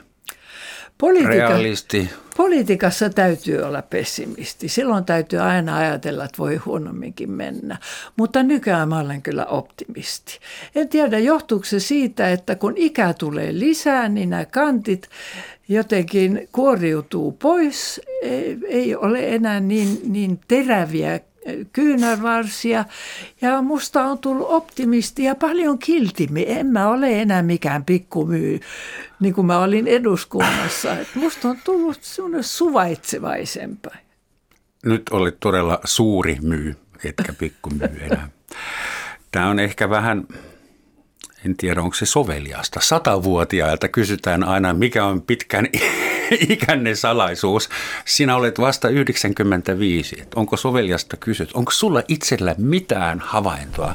Politiika, 0.99 1.49
realisti? 1.49 2.11
Politiikassa 2.37 3.11
täytyy 3.11 3.63
olla 3.63 3.83
pessimisti. 3.83 4.69
Silloin 4.69 5.05
täytyy 5.05 5.39
aina 5.39 5.77
ajatella, 5.77 6.25
että 6.25 6.39
voi 6.39 6.57
huonomminkin 6.57 7.31
mennä. 7.31 7.77
Mutta 8.17 8.43
nykyään 8.43 8.89
mä 8.89 8.99
olen 8.99 9.23
kyllä 9.23 9.45
optimisti. 9.45 10.39
En 10.75 10.89
tiedä, 10.89 11.19
johtuuko 11.19 11.65
se 11.65 11.81
siitä, 11.81 12.33
että 12.33 12.55
kun 12.55 12.73
ikä 12.77 13.13
tulee 13.13 13.59
lisää, 13.59 14.09
niin 14.09 14.31
nämä 14.31 14.45
kantit 14.45 15.09
jotenkin 15.69 16.49
kuoriutuu 16.53 17.33
pois. 17.33 18.01
Ei, 18.23 18.59
ei 18.69 18.97
ole 18.97 19.35
enää 19.35 19.61
niin, 19.61 20.01
niin 20.05 20.41
teräviä 20.49 21.21
kyynärvarsia 21.73 22.85
ja 23.41 23.63
musta 23.63 24.05
on 24.05 24.19
tullut 24.19 24.47
optimisti 24.51 25.25
ja 25.25 25.35
paljon 25.35 25.79
kiltimi. 25.79 26.45
En 26.49 26.67
mä 26.67 26.89
ole 26.89 27.23
enää 27.23 27.43
mikään 27.43 27.85
pikkumyy, 27.85 28.61
niin 29.21 29.35
kuin 29.35 29.47
mä 29.47 29.59
olin 29.59 29.87
eduskunnassa. 29.87 30.93
Et 30.93 31.09
musta 31.15 31.49
on 31.49 31.57
tullut 31.65 31.99
semmoinen 32.03 32.45
suvaitsevaisempaa. 32.45 33.97
Nyt 34.85 35.03
oli 35.11 35.33
todella 35.41 35.81
suuri 35.85 36.39
myy, 36.43 36.77
etkä 37.05 37.33
pikkumyy 37.33 38.01
enää. 38.01 38.29
Tämä 39.33 39.49
on 39.49 39.59
ehkä 39.59 39.91
vähän, 39.91 40.29
en 41.47 41.57
tiedä 41.57 41.83
onko 41.83 41.95
se 41.95 42.07
soveliasta. 42.07 42.81
Satavuotiailta 42.83 43.89
kysytään 43.89 44.45
aina, 44.45 44.75
mikä 44.75 45.05
on 45.05 45.23
pitkän 45.23 45.69
ikänne 46.49 46.95
salaisuus. 46.95 47.69
Sinä 48.05 48.37
olet 48.37 48.59
vasta 48.59 48.89
95. 48.89 50.23
Onko 50.35 50.57
soveliasta 50.57 51.17
kysyt? 51.17 51.51
Onko 51.55 51.71
sulla 51.71 52.03
itsellä 52.09 52.55
mitään 52.59 53.21
havaintoa, 53.21 53.95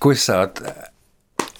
kun 0.00 0.16
sä 0.16 0.38
oot 0.38 0.60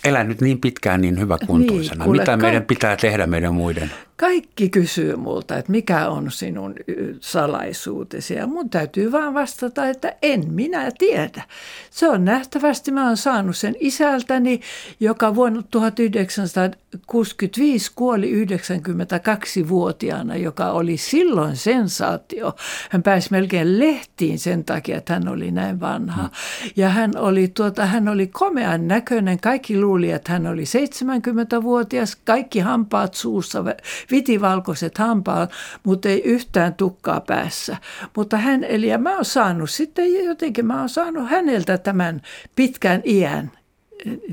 elänyt 0.04 0.40
niin 0.40 0.60
pitkään 0.60 1.00
niin 1.00 1.20
hyväkuntoisena? 1.20 2.04
Niin, 2.04 2.20
Mitä 2.20 2.36
meidän 2.36 2.64
pitää 2.64 2.96
tehdä 2.96 3.26
meidän 3.26 3.54
muiden? 3.54 3.90
Kaikki 4.16 4.68
kysyy 4.68 5.16
multa, 5.16 5.56
että 5.56 5.72
mikä 5.72 6.08
on 6.08 6.30
sinun 6.30 6.74
salaisuutesi 7.20 8.34
ja 8.34 8.46
mun 8.46 8.70
täytyy 8.70 9.12
vaan 9.12 9.34
vastata, 9.34 9.88
että 9.88 10.16
en 10.22 10.52
minä 10.52 10.90
tiedä. 10.98 11.42
Se 11.90 12.08
on 12.08 12.24
nähtävästi, 12.24 12.90
mä 12.90 13.06
oon 13.06 13.16
saanut 13.16 13.56
sen 13.56 13.76
isältäni, 13.80 14.60
joka 15.00 15.34
vuonna 15.34 15.62
1965 15.70 17.92
kuoli 17.94 18.46
92-vuotiaana, 18.46 20.36
joka 20.36 20.70
oli 20.70 20.96
silloin 20.96 21.56
sensaatio. 21.56 22.56
Hän 22.90 23.02
pääsi 23.02 23.28
melkein 23.30 23.78
lehtiin 23.78 24.38
sen 24.38 24.64
takia, 24.64 24.98
että 24.98 25.14
hän 25.14 25.28
oli 25.28 25.50
näin 25.50 25.80
vanha. 25.80 26.30
Ja 26.76 26.88
hän 26.88 27.16
oli, 27.16 27.48
tuota, 27.48 27.86
hän 27.86 28.08
oli 28.08 28.26
komean 28.26 28.88
näköinen, 28.88 29.40
kaikki 29.40 29.80
luuli, 29.80 30.10
että 30.10 30.32
hän 30.32 30.46
oli 30.46 30.64
70-vuotias, 30.64 32.16
kaikki 32.16 32.60
hampaat 32.60 33.14
suussa, 33.14 33.64
vitivalkoiset 34.10 34.98
hampaat, 34.98 35.50
mutta 35.82 36.08
ei 36.08 36.22
yhtään 36.24 36.74
tukkaa 36.74 37.20
päässä. 37.20 37.76
Mutta 38.16 38.36
hän 38.36 38.64
eli, 38.64 38.88
ja 38.88 38.98
mä 38.98 39.14
oon 39.14 39.24
saanut 39.24 39.70
sitten 39.70 40.24
jotenkin, 40.24 40.66
mä 40.66 40.78
oon 40.80 40.88
saanut 40.88 41.30
häneltä 41.30 41.78
tämän 41.78 42.22
pitkän 42.56 43.02
iän 43.04 43.50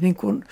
niin 0.01 0.15
kuin, 0.15 0.43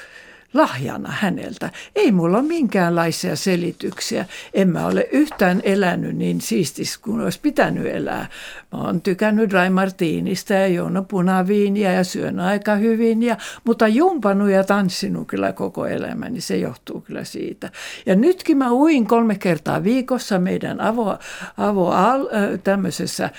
lahjana 0.58 1.12
häneltä. 1.12 1.70
Ei 1.96 2.12
mulla 2.12 2.38
ole 2.38 2.48
minkäänlaisia 2.48 3.36
selityksiä. 3.36 4.26
En 4.54 4.70
mä 4.70 4.86
ole 4.88 5.08
yhtään 5.12 5.62
elänyt 5.64 6.16
niin 6.16 6.42
siistis 6.42 6.98
kuin 6.98 7.22
olisi 7.22 7.40
pitänyt 7.42 7.86
elää. 7.86 8.28
Mä 8.72 8.80
oon 8.80 9.02
tykännyt 9.02 9.54
Rai 9.54 9.70
Martinista 9.70 10.54
ja 10.54 10.68
Joona 10.68 11.02
Punaviinia 11.02 11.92
ja 11.92 12.04
syön 12.04 12.40
aika 12.40 12.76
hyvin, 12.76 13.24
ja, 13.24 13.38
mutta 13.64 13.88
jumpannut 13.88 14.50
ja 14.50 14.64
tanssinut 14.64 15.28
kyllä 15.28 15.54
koko 15.54 15.86
elämäni. 15.86 16.42
Se 16.42 16.58
johtuu 16.58 17.02
kyllä 17.02 17.24
siitä. 17.24 17.70
Ja 18.06 18.16
nytkin 18.16 18.58
mä 18.58 18.72
uin 18.72 19.08
kolme 19.08 19.36
kertaa 19.36 19.84
viikossa 19.84 20.40
meidän 20.40 20.82
avo, 20.82 21.18
avo 21.58 21.92
al, 21.92 22.28
tämmöisessä 22.64 23.30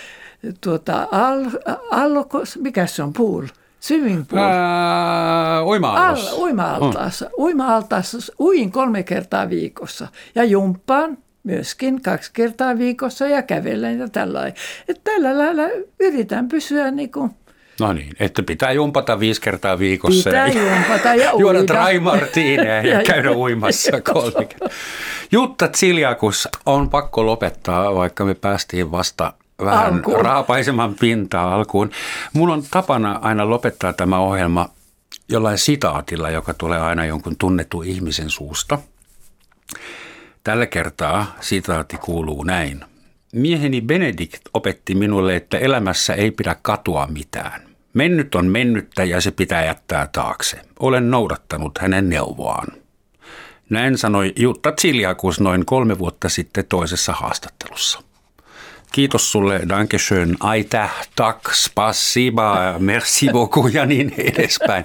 tuota, 0.60 1.08
al, 1.10 1.44
allokos, 1.90 2.58
mikä 2.62 2.86
se 2.86 3.02
on, 3.02 3.12
pool– 3.12 3.46
Swimming 3.80 4.24
pool. 4.28 4.40
Ää, 4.40 5.64
uima-allas. 5.64 6.32
Al, 6.32 6.38
uima-altaassa. 6.38 7.24
Mm. 7.24 7.44
Uima-altaassa 7.44 8.32
uin 8.40 8.72
kolme 8.72 9.02
kertaa 9.02 9.50
viikossa. 9.50 10.08
Ja 10.34 10.44
jumppaan 10.44 11.18
myöskin 11.44 12.02
kaksi 12.02 12.30
kertaa 12.32 12.78
viikossa 12.78 13.26
ja 13.26 13.42
kävelen 13.42 13.98
ja 13.98 14.08
tällä 14.08 14.46
Että 14.88 15.00
tällä 15.04 15.38
lailla 15.38 15.62
yritän 16.00 16.48
pysyä 16.48 16.90
niin 16.90 17.12
kuin 17.12 17.30
No 17.80 17.92
niin, 17.92 18.12
että 18.20 18.42
pitää 18.42 18.72
jumpata 18.72 19.20
viisi 19.20 19.40
kertaa 19.40 19.78
viikossa. 19.78 20.30
Pitää 20.30 20.48
ja 20.48 20.74
jumpata 20.74 21.14
ja 21.14 21.32
uida. 21.34 21.40
Juoda 21.40 21.58
dry 21.58 22.00
martineja 22.00 22.82
ja, 22.82 22.86
ja 22.98 23.02
käydä 23.02 23.32
uimassa 23.32 24.00
kolme 24.12 24.44
kertaa. 24.44 24.68
Jutta 25.32 25.68
Tsiljakus 25.68 26.48
on 26.66 26.90
pakko 26.90 27.26
lopettaa, 27.26 27.94
vaikka 27.94 28.24
me 28.24 28.34
päästiin 28.34 28.90
vasta 28.90 29.32
vähän 29.64 29.94
alkuun. 29.94 30.24
raapaiseman 30.24 30.94
pintaa 30.94 31.54
alkuun. 31.54 31.90
Mulla 32.32 32.54
on 32.54 32.62
tapana 32.70 33.18
aina 33.22 33.50
lopettaa 33.50 33.92
tämä 33.92 34.18
ohjelma 34.18 34.68
jollain 35.28 35.58
sitaatilla, 35.58 36.30
joka 36.30 36.54
tulee 36.54 36.80
aina 36.80 37.04
jonkun 37.04 37.36
tunnetun 37.36 37.84
ihmisen 37.84 38.30
suusta. 38.30 38.78
Tällä 40.44 40.66
kertaa 40.66 41.36
sitaatti 41.40 41.96
kuuluu 41.96 42.42
näin. 42.42 42.84
Mieheni 43.32 43.80
Benedikt 43.80 44.42
opetti 44.54 44.94
minulle, 44.94 45.36
että 45.36 45.58
elämässä 45.58 46.14
ei 46.14 46.30
pidä 46.30 46.56
katua 46.62 47.06
mitään. 47.06 47.68
Mennyt 47.94 48.34
on 48.34 48.46
mennyttä 48.46 49.04
ja 49.04 49.20
se 49.20 49.30
pitää 49.30 49.64
jättää 49.64 50.08
taakse. 50.12 50.60
Olen 50.80 51.10
noudattanut 51.10 51.78
hänen 51.78 52.08
neuvoaan. 52.08 52.68
Näin 53.70 53.98
sanoi 53.98 54.32
Jutta 54.36 54.72
Tsiliakus 54.72 55.40
noin 55.40 55.66
kolme 55.66 55.98
vuotta 55.98 56.28
sitten 56.28 56.64
toisessa 56.68 57.12
haastattelussa. 57.12 58.07
Kiitos 58.92 59.32
sulle, 59.32 59.60
dankeschön, 59.68 60.36
aita, 60.40 60.88
tak, 61.16 61.54
spasiba, 61.54 62.74
merci 62.78 63.28
beaucoup 63.32 63.74
ja 63.74 63.86
niin 63.86 64.14
edespäin. 64.18 64.84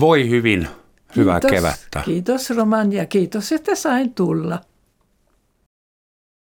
Voi 0.00 0.30
hyvin, 0.30 0.68
hyvää 1.16 1.40
kiitos, 1.40 1.56
kevättä. 1.56 2.02
Kiitos 2.04 2.50
Roman 2.50 2.92
ja 2.92 3.06
kiitos, 3.06 3.52
että 3.52 3.74
sain 3.74 4.14
tulla. 4.14 4.60